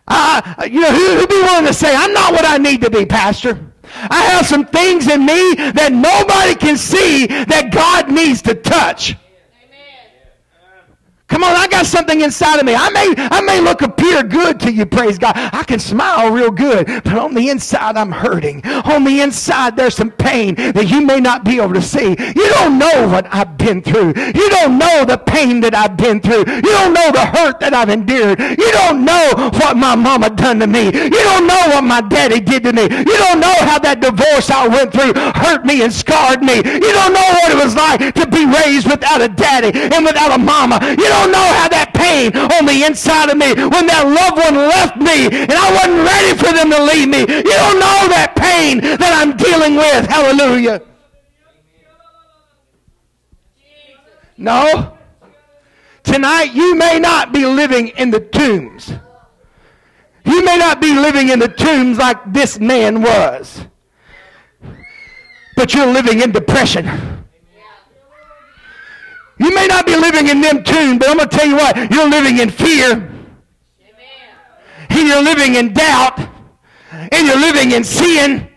I, 0.08 0.70
you 0.72 0.82
know, 0.82 0.92
who, 0.92 1.18
who'd 1.18 1.30
be 1.30 1.42
willing 1.42 1.66
to 1.66 1.74
say, 1.74 1.96
I'm 1.96 2.14
not 2.14 2.32
what 2.32 2.46
I 2.46 2.58
need 2.58 2.82
to 2.82 2.92
be, 2.92 3.06
Pastor? 3.06 3.65
I 4.10 4.24
have 4.32 4.46
some 4.46 4.66
things 4.66 5.08
in 5.08 5.26
me 5.26 5.56
that 5.56 5.92
nobody 5.92 6.56
can 6.56 6.78
see 6.78 7.28
that 7.28 7.72
God 7.72 8.12
needs 8.12 8.42
to 8.44 8.56
touch. 8.56 9.16
Come 11.36 11.44
on, 11.44 11.54
I 11.54 11.68
got 11.68 11.86
something 11.86 12.22
inside 12.22 12.60
of 12.60 12.66
me. 12.66 12.76
I 12.76 12.90
may, 12.92 13.14
I 13.18 13.42
may 13.42 13.60
look 13.60 13.82
appear 13.82 14.24
good 14.24 14.58
to 14.62 14.72
you, 14.72 14.86
praise 14.86 15.20
God. 15.20 15.34
I 15.36 15.66
can 15.66 15.80
smile 15.80 16.32
real 16.32 16.50
good, 16.50 16.86
but 17.04 17.18
on 17.18 17.34
the 17.34 17.50
inside, 17.50 17.98
I'm 17.98 18.10
hurting. 18.10 18.66
On 18.66 19.04
the 19.04 19.20
inside, 19.20 19.76
there's 19.76 19.96
some 19.96 20.12
pain 20.12 20.56
that 20.56 20.88
you 20.88 21.02
may 21.02 21.20
not 21.20 21.44
be 21.44 21.60
able 21.60 21.74
to 21.74 21.82
see. 21.82 22.12
You 22.12 22.50
don't 22.56 22.80
know 22.80 23.10
what 23.10 23.28
I've 23.36 23.58
been 23.58 23.82
through. 23.82 24.14
You 24.16 24.50
don't 24.50 24.78
know 24.78 25.04
the 25.04 25.18
pain 25.18 25.60
that 25.60 25.76
I've 25.76 25.98
been 25.98 26.22
through. 26.22 26.48
You 26.48 26.72
don't 26.72 26.94
know 26.94 27.12
the 27.12 27.26
hurt 27.26 27.60
that 27.60 27.74
I've 27.74 27.90
endured. 27.90 28.40
You 28.40 28.72
don't 28.72 29.04
know 29.04 29.52
what 29.60 29.76
my 29.76 29.94
mama 29.94 30.30
done 30.30 30.60
to 30.60 30.68
me. 30.68 30.86
You 30.86 31.10
don't 31.10 31.48
know 31.48 31.64
what 31.68 31.84
my 31.84 32.00
daddy 32.00 32.40
did 32.40 32.64
to 32.64 32.72
me. 32.72 32.84
You 32.84 33.18
don't 33.28 33.42
know 33.42 33.56
how 33.68 33.78
that 33.80 34.00
divorce 34.00 34.50
I 34.50 34.70
went 34.70 34.94
through 34.94 35.12
hurt 35.36 35.66
me 35.66 35.84
and 35.84 35.92
scarred 35.92 36.42
me. 36.42 36.58
You 36.58 36.92
don't 36.96 37.14
know 37.14 37.30
what 37.44 37.52
it 37.52 37.60
was 37.60 37.76
like 37.76 38.16
to 38.16 38.26
be 38.26 38.46
raised 38.46 38.90
without 38.90 39.22
a 39.22 39.28
daddy 39.28 39.72
and 39.76 40.06
without 40.06 40.32
a 40.32 40.38
mama. 40.38 40.80
You 40.82 41.08
don't 41.12 41.25
know 41.32 41.48
how 41.60 41.68
that 41.70 41.94
pain 41.94 42.36
on 42.36 42.66
the 42.66 42.84
inside 42.86 43.30
of 43.30 43.38
me 43.38 43.54
when 43.54 43.88
that 43.88 44.06
loved 44.06 44.38
one 44.38 44.56
left 44.56 44.98
me 44.98 45.28
and 45.32 45.52
I 45.52 45.68
wasn't 45.74 46.04
ready 46.06 46.34
for 46.38 46.52
them 46.54 46.70
to 46.72 46.82
leave 46.84 47.10
me. 47.10 47.22
You 47.22 47.56
don't 47.56 47.80
know 47.80 48.00
that 48.12 48.34
pain 48.36 48.82
that 48.82 49.14
I'm 49.16 49.36
dealing 49.38 49.76
with. 49.76 50.08
Hallelujah. 50.08 50.82
No. 54.38 54.98
tonight, 56.04 56.54
you 56.54 56.76
may 56.76 57.00
not 57.00 57.32
be 57.32 57.46
living 57.46 57.90
in 57.90 58.12
the 58.12 58.20
tombs. 58.20 58.94
You 60.26 60.44
may 60.44 60.58
not 60.58 60.82
be 60.82 60.94
living 60.94 61.30
in 61.30 61.40
the 61.40 61.48
tombs 61.48 61.98
like 61.98 62.34
this 62.34 62.60
man 62.60 63.02
was, 63.02 63.66
but 65.56 65.74
you're 65.74 65.92
living 65.92 66.22
in 66.22 66.32
depression. 66.32 67.25
You 69.38 69.54
may 69.54 69.68
not 69.68 69.86
be 69.86 69.96
living 69.96 70.28
in 70.28 70.42
them 70.42 70.64
tombs, 70.64 71.00
but 71.00 71.10
I'm 71.10 71.18
going 71.18 71.30
to 71.30 71.38
tell 71.38 71.48
you 71.48 71.56
what, 71.56 71.92
you're 71.92 72.10
living 72.10 72.40
in 72.40 72.50
fear. 72.50 73.12
And 74.90 75.08
you're 75.08 75.22
living 75.22 75.56
in 75.56 75.74
doubt. 75.74 76.20
And 76.92 77.28
you're 77.28 77.40
living 77.40 77.72
in 77.72 77.84
sin. 77.84 78.50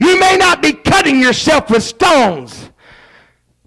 You 0.00 0.20
may 0.20 0.36
not 0.36 0.62
be 0.62 0.72
cutting 0.72 1.20
yourself 1.20 1.70
with 1.70 1.82
stones, 1.82 2.70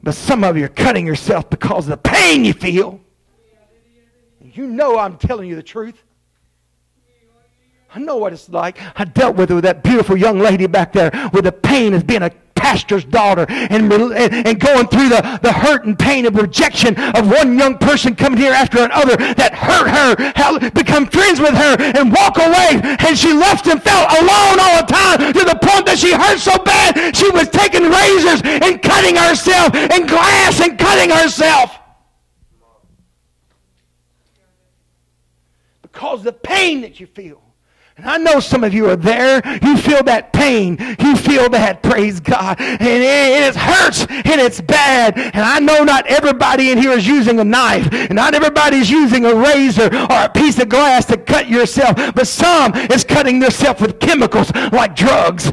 but 0.01 0.13
some 0.13 0.43
of 0.43 0.57
you 0.57 0.65
are 0.65 0.69
cutting 0.69 1.05
yourself 1.05 1.49
because 1.49 1.85
of 1.85 1.91
the 1.91 2.09
pain 2.09 2.45
you 2.45 2.53
feel. 2.53 2.99
You 4.41 4.67
know 4.67 4.97
I'm 4.97 5.17
telling 5.17 5.49
you 5.49 5.55
the 5.55 5.63
truth. 5.63 6.03
I 7.93 7.99
know 7.99 8.17
what 8.17 8.33
it's 8.33 8.49
like. 8.49 8.77
I 8.95 9.05
dealt 9.05 9.35
with 9.35 9.49
it 9.49 9.55
with 9.55 9.63
that 9.63 9.83
beautiful 9.83 10.15
young 10.15 10.39
lady 10.39 10.67
back 10.67 10.93
there 10.93 11.11
with 11.33 11.45
the 11.45 11.51
pain 11.51 11.93
of 11.93 12.05
being 12.05 12.21
a 12.21 12.31
pastor's 12.59 13.05
daughter 13.05 13.45
and, 13.49 13.91
and 13.91 14.59
going 14.59 14.87
through 14.87 15.09
the, 15.09 15.39
the 15.41 15.51
hurt 15.51 15.85
and 15.85 15.97
pain 15.97 16.25
of 16.25 16.35
rejection 16.35 16.99
of 17.15 17.31
one 17.31 17.57
young 17.57 17.77
person 17.77 18.15
coming 18.15 18.37
here 18.37 18.51
after 18.51 18.83
another 18.83 19.15
that 19.15 19.55
hurt 19.55 19.87
her, 19.87 20.69
become 20.71 21.07
friends 21.07 21.39
with 21.39 21.55
her 21.55 21.75
and 21.97 22.11
walk 22.11 22.37
away. 22.37 22.81
And 22.83 23.17
she 23.17 23.33
left 23.33 23.67
and 23.67 23.81
felt 23.81 24.11
alone 24.11 24.59
all 24.59 24.83
the 24.83 24.89
time 24.91 25.33
to 25.33 25.43
the 25.45 25.57
point 25.61 25.85
that 25.85 25.97
she 25.97 26.11
hurt 26.11 26.39
so 26.39 26.57
bad 26.63 27.15
she 27.15 27.29
was 27.31 27.47
taking 27.49 27.83
razors 27.83 28.41
and 28.43 28.81
cutting 28.81 29.15
herself 29.15 29.73
and 29.73 30.07
glass 30.07 30.59
and 30.59 30.77
cutting 30.77 31.09
herself. 31.09 31.79
Because 35.81 36.23
the 36.23 36.33
pain 36.33 36.81
that 36.81 36.99
you 36.99 37.07
feel. 37.07 37.48
And 37.99 38.09
I 38.09 38.17
know 38.17 38.39
some 38.39 38.63
of 38.63 38.73
you 38.73 38.89
are 38.89 38.95
there. 38.95 39.41
You 39.61 39.75
feel 39.75 40.01
that 40.03 40.31
pain. 40.31 40.77
You 40.99 41.17
feel 41.17 41.49
that, 41.49 41.83
praise 41.83 42.21
God. 42.21 42.55
And 42.59 42.81
it, 42.81 43.49
it 43.49 43.55
hurts 43.57 44.05
and 44.09 44.39
it's 44.39 44.61
bad. 44.61 45.17
And 45.17 45.35
I 45.35 45.59
know 45.59 45.83
not 45.83 46.07
everybody 46.07 46.71
in 46.71 46.77
here 46.77 46.91
is 46.91 47.05
using 47.05 47.41
a 47.41 47.43
knife. 47.43 47.91
And 47.91 48.15
not 48.15 48.35
everybody's 48.35 48.89
using 48.89 49.25
a 49.25 49.35
razor 49.35 49.87
or 49.93 50.23
a 50.23 50.31
piece 50.33 50.59
of 50.59 50.69
glass 50.69 51.05
to 51.07 51.17
cut 51.17 51.49
yourself. 51.49 51.97
But 52.15 52.27
some 52.27 52.73
is 52.73 53.03
cutting 53.03 53.39
themselves 53.39 53.81
with 53.81 53.99
chemicals 53.99 54.49
like 54.71 54.95
drugs. 54.95 55.51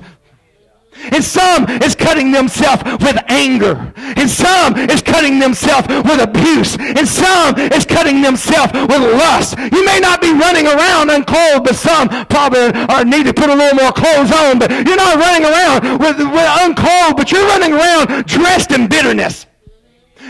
And 1.12 1.22
some 1.22 1.68
is 1.82 1.94
cutting 1.94 2.32
themselves 2.32 2.82
with 2.84 3.16
anger. 3.28 3.92
And 3.96 4.28
some 4.28 4.76
is 4.76 5.02
cutting 5.02 5.38
themselves 5.38 5.88
with 5.88 6.20
abuse. 6.20 6.76
And 6.78 7.06
some 7.06 7.58
is 7.58 7.84
cutting 7.86 8.22
themselves 8.22 8.72
with 8.72 9.02
lust. 9.16 9.58
You 9.58 9.84
may 9.84 10.00
not 10.00 10.20
be 10.20 10.32
running 10.32 10.66
around 10.66 11.10
unclothed, 11.10 11.64
but 11.64 11.76
some 11.76 12.08
probably 12.26 12.72
are 12.88 13.04
need 13.04 13.26
to 13.26 13.34
put 13.34 13.50
a 13.50 13.54
little 13.54 13.76
more 13.76 13.92
clothes 13.92 14.32
on. 14.32 14.58
But 14.58 14.70
you're 14.70 14.96
not 14.96 15.16
running 15.16 15.44
around 15.44 15.98
with, 15.98 16.18
with 16.18 16.48
unclothed, 16.60 17.16
but 17.16 17.30
you're 17.30 17.46
running 17.46 17.72
around 17.72 18.26
dressed 18.26 18.72
in 18.72 18.88
bitterness. 18.88 19.46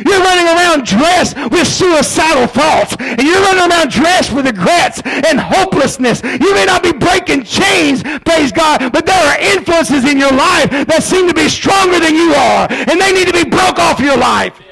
You're 0.04 0.20
running 0.20 0.46
around 0.46 0.84
dressed 0.84 1.36
with 1.50 1.66
suicidal 1.66 2.46
thoughts. 2.46 2.96
And 3.00 3.22
you're 3.22 3.40
running 3.40 3.70
around 3.70 3.90
dressed 3.90 4.32
with 4.32 4.46
regrets 4.46 5.00
and 5.04 5.40
hopelessness. 5.40 6.22
You 6.22 6.54
may 6.54 6.64
not 6.66 6.82
be 6.82 6.92
breaking 6.92 7.44
chains, 7.44 8.02
praise 8.24 8.52
God, 8.52 8.92
but 8.92 9.06
there 9.06 9.16
are 9.16 9.38
influences 9.40 10.04
in 10.04 10.18
your 10.18 10.32
life 10.32 10.70
that 10.70 11.02
seem 11.02 11.28
to 11.28 11.34
be 11.34 11.48
stronger 11.48 12.00
than 12.00 12.14
you 12.14 12.34
are. 12.34 12.66
And 12.70 13.00
they 13.00 13.12
need 13.12 13.28
to 13.28 13.32
be 13.32 13.48
broke 13.48 13.78
off 13.78 14.00
your 14.00 14.16
life 14.16 14.65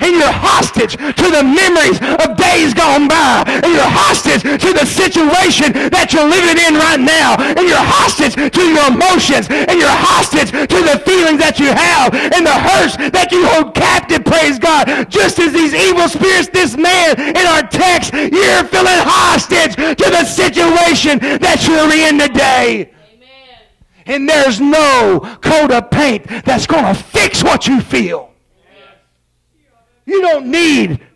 and 0.00 0.12
you're 0.14 0.30
hostage 0.30 0.96
to 0.96 1.26
the 1.30 1.42
memories 1.42 1.98
of 2.22 2.36
days 2.36 2.74
gone 2.74 3.08
by, 3.08 3.44
and 3.46 3.70
you're 3.72 3.82
hostage 3.84 4.42
to 4.42 4.70
the 4.72 4.86
situation 4.86 5.72
that 5.90 6.12
you're 6.12 6.28
living 6.28 6.58
in 6.58 6.74
right 6.74 7.00
now, 7.00 7.36
and 7.38 7.64
you're 7.66 7.78
hostage 7.78 8.34
to 8.34 8.62
your 8.62 8.88
emotions, 8.90 9.48
and 9.50 9.78
you're 9.78 9.88
hostage 9.90 10.50
to 10.50 10.78
the 10.84 11.02
feelings 11.04 11.38
that 11.38 11.58
you 11.58 11.70
have, 11.72 12.14
and 12.14 12.46
the 12.46 12.54
hurts 12.54 12.96
that 13.10 13.32
you 13.32 13.46
hold 13.48 13.74
captive, 13.74 14.24
praise 14.24 14.58
God. 14.58 15.10
Just 15.10 15.38
as 15.38 15.52
these 15.52 15.74
evil 15.74 16.08
spirits, 16.08 16.48
this 16.48 16.76
man 16.76 17.18
in 17.18 17.44
our 17.46 17.62
text, 17.66 18.12
you're 18.12 18.64
feeling 18.64 19.00
hostage 19.02 19.74
to 19.76 20.06
the 20.10 20.24
situation 20.24 21.18
that 21.40 21.66
you're 21.66 21.90
in 22.08 22.18
today. 22.18 22.92
And 24.06 24.26
there's 24.26 24.58
no 24.58 25.20
coat 25.42 25.70
of 25.70 25.90
paint 25.90 26.26
that's 26.44 26.66
going 26.66 26.84
to 26.84 26.94
fix 26.94 27.44
what 27.44 27.66
you 27.66 27.80
feel. 27.80 28.30
You 30.08 30.22
don't 30.22 30.46
need 30.46 31.06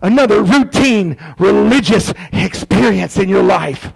another 0.00 0.42
routine 0.42 1.18
religious 1.38 2.14
experience 2.32 3.18
in 3.18 3.28
your 3.28 3.42
life. 3.42 3.92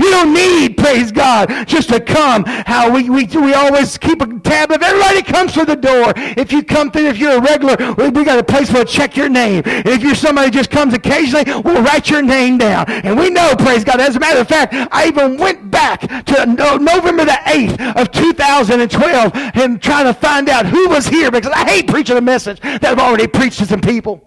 You 0.00 0.10
don't 0.10 0.32
need, 0.32 0.76
praise 0.76 1.12
God, 1.12 1.66
just 1.66 1.88
to 1.90 2.00
come. 2.00 2.44
How 2.44 2.90
we, 2.90 3.08
we, 3.08 3.24
we 3.26 3.54
always 3.54 3.98
keep 3.98 4.20
a 4.20 4.38
tab 4.40 4.70
of 4.70 4.82
everybody 4.82 5.22
comes 5.22 5.54
through 5.54 5.66
the 5.66 5.76
door. 5.76 6.12
If 6.16 6.52
you 6.52 6.62
come 6.62 6.90
through, 6.90 7.06
if 7.06 7.18
you're 7.18 7.38
a 7.38 7.40
regular, 7.40 7.76
we, 7.94 8.08
we 8.10 8.24
got 8.24 8.38
a 8.38 8.44
place 8.44 8.72
where 8.72 8.84
check 8.84 9.16
your 9.16 9.28
name. 9.28 9.62
And 9.66 9.88
if 9.88 10.02
you're 10.02 10.14
somebody 10.14 10.50
just 10.50 10.70
comes 10.70 10.94
occasionally, 10.94 11.44
we'll 11.62 11.82
write 11.82 12.10
your 12.10 12.22
name 12.22 12.58
down. 12.58 12.90
And 12.90 13.18
we 13.18 13.30
know, 13.30 13.54
praise 13.56 13.84
God. 13.84 14.00
As 14.00 14.16
a 14.16 14.20
matter 14.20 14.40
of 14.40 14.48
fact, 14.48 14.74
I 14.92 15.06
even 15.06 15.36
went 15.36 15.70
back 15.70 16.00
to 16.00 16.46
November 16.46 17.24
the 17.24 17.38
8th 17.46 17.96
of 17.96 18.10
2012 18.10 19.32
and 19.54 19.82
trying 19.82 20.04
to 20.04 20.14
find 20.14 20.48
out 20.48 20.66
who 20.66 20.88
was 20.88 21.06
here 21.06 21.30
because 21.30 21.52
I 21.52 21.68
hate 21.68 21.88
preaching 21.88 22.16
a 22.16 22.20
message 22.20 22.60
that 22.60 22.84
I've 22.84 22.98
already 22.98 23.26
preached 23.26 23.58
to 23.58 23.66
some 23.66 23.80
people. 23.80 24.22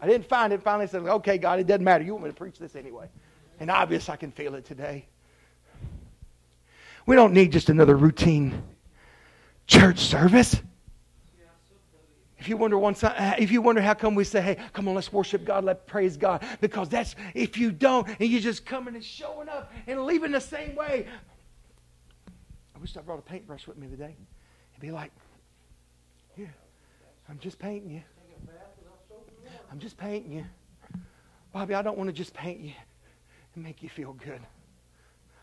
I 0.00 0.06
didn't 0.06 0.26
find 0.26 0.52
it. 0.52 0.62
Finally 0.62 0.88
said, 0.88 1.02
okay, 1.02 1.38
God, 1.38 1.60
it 1.60 1.66
doesn't 1.66 1.84
matter. 1.84 2.02
You 2.02 2.12
want 2.14 2.24
me 2.24 2.30
to 2.30 2.36
preach 2.36 2.58
this 2.58 2.74
anyway. 2.74 3.08
And 3.62 3.70
obvious 3.70 4.08
I 4.08 4.16
can 4.16 4.32
feel 4.32 4.56
it 4.56 4.64
today. 4.64 5.04
We 7.06 7.14
don't 7.14 7.32
need 7.32 7.52
just 7.52 7.68
another 7.68 7.96
routine 7.96 8.60
church 9.68 10.00
service. 10.00 10.60
If 12.40 12.48
you 12.48 12.56
wonder 12.56 12.76
one, 12.76 12.96
if 13.38 13.52
you 13.52 13.62
wonder 13.62 13.80
how 13.80 13.94
come 13.94 14.16
we 14.16 14.24
say, 14.24 14.40
"Hey, 14.42 14.56
come 14.72 14.88
on, 14.88 14.96
let's 14.96 15.12
worship 15.12 15.44
God, 15.44 15.62
let's 15.62 15.80
praise 15.86 16.16
God," 16.16 16.44
because 16.60 16.88
that's 16.88 17.14
if 17.34 17.56
you 17.56 17.70
don't, 17.70 18.08
and 18.08 18.28
you're 18.28 18.40
just 18.40 18.66
coming 18.66 18.96
and 18.96 19.04
showing 19.04 19.48
up 19.48 19.72
and 19.86 20.06
leaving 20.06 20.32
the 20.32 20.40
same 20.40 20.74
way. 20.74 21.06
I 22.74 22.78
wish 22.80 22.96
I 22.96 23.00
brought 23.00 23.20
a 23.20 23.22
paintbrush 23.22 23.68
with 23.68 23.78
me 23.78 23.86
today. 23.86 24.16
And 24.74 24.80
be 24.80 24.90
like, 24.90 25.12
"Here, 26.34 26.52
I'm 27.28 27.38
just 27.38 27.60
painting 27.60 27.92
you. 27.92 28.02
I'm 29.70 29.78
just 29.78 29.96
painting 29.96 30.32
you, 30.32 30.46
Bobby. 31.52 31.74
I 31.74 31.82
don't 31.82 31.96
want 31.96 32.08
to 32.08 32.12
just 32.12 32.34
paint 32.34 32.58
you 32.58 32.72
and 33.54 33.64
make 33.64 33.82
you 33.82 33.88
feel 33.88 34.12
good. 34.14 34.40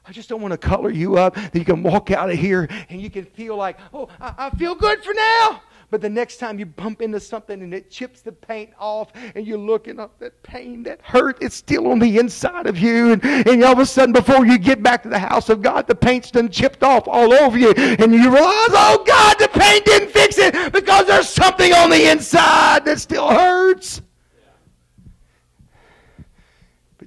I 0.06 0.12
just 0.12 0.30
don't 0.30 0.42
want 0.42 0.54
to 0.54 0.58
color 0.58 0.90
you 0.90 1.18
up 1.18 1.36
that 1.36 1.56
you 1.56 1.66
can 1.66 1.84
walk 1.84 2.10
out 2.10 2.32
of 2.32 2.38
here 2.38 2.68
and 2.90 3.00
you 3.00 3.10
can 3.10 3.26
feel 3.26 3.56
like, 3.56 3.78
oh, 3.94 4.08
I, 4.20 4.34
I 4.38 4.50
feel 4.52 4.74
good 4.74 5.04
for 5.04 5.14
now. 5.14 5.62
But 5.92 6.02
the 6.02 6.10
next 6.10 6.38
time 6.38 6.60
you 6.60 6.68
bump 6.68 7.02
into 7.02 7.20
something 7.20 7.62
and 7.62 7.74
it 7.74 7.90
chips 7.90 8.22
the 8.22 8.32
paint 8.32 8.72
off 8.80 9.12
and 9.36 9.46
you're 9.46 9.58
looking 9.58 10.00
up 10.00 10.20
that 10.20 10.42
pain, 10.44 10.84
that 10.84 11.02
hurt, 11.02 11.38
it's 11.42 11.56
still 11.56 11.88
on 11.88 12.00
the 12.00 12.20
inside 12.20 12.68
of 12.68 12.78
you. 12.78 13.14
And, 13.14 13.26
and 13.26 13.64
all 13.64 13.74
of 13.74 13.80
a 13.80 13.86
sudden, 13.86 14.14
before 14.14 14.46
you 14.46 14.58
get 14.60 14.84
back 14.84 15.04
to 15.04 15.10
the 15.10 15.20
house 15.20 15.50
of 15.50 15.62
God, 15.62 15.88
the 15.88 15.96
paint's 15.96 16.30
done 16.30 16.50
chipped 16.50 16.84
off 16.84 17.08
all 17.08 17.34
over 17.34 17.58
you. 17.58 17.72
And 17.72 18.14
you 18.14 18.32
realize, 18.32 18.70
oh 18.72 19.04
God, 19.06 19.38
the 19.40 19.48
paint 19.48 19.86
didn't 19.86 20.12
fix 20.12 20.38
it 20.38 20.74
because 20.74 21.08
there's 21.08 21.30
something 21.30 21.74
on 21.74 21.90
the 21.90 22.10
inside 22.12 22.86
that 22.86 23.00
still 23.00 23.30
hurts. 23.30 24.02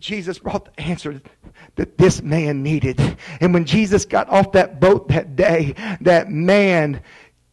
Jesus 0.02 0.38
brought 0.38 0.64
the 0.64 0.82
answer 0.82 1.22
that 1.76 1.96
this 1.96 2.20
man 2.20 2.62
needed. 2.62 3.00
And 3.40 3.54
when 3.54 3.64
Jesus 3.64 4.04
got 4.04 4.28
off 4.28 4.52
that 4.52 4.80
boat 4.80 5.08
that 5.08 5.36
day, 5.36 5.74
that 6.00 6.28
man 6.28 7.00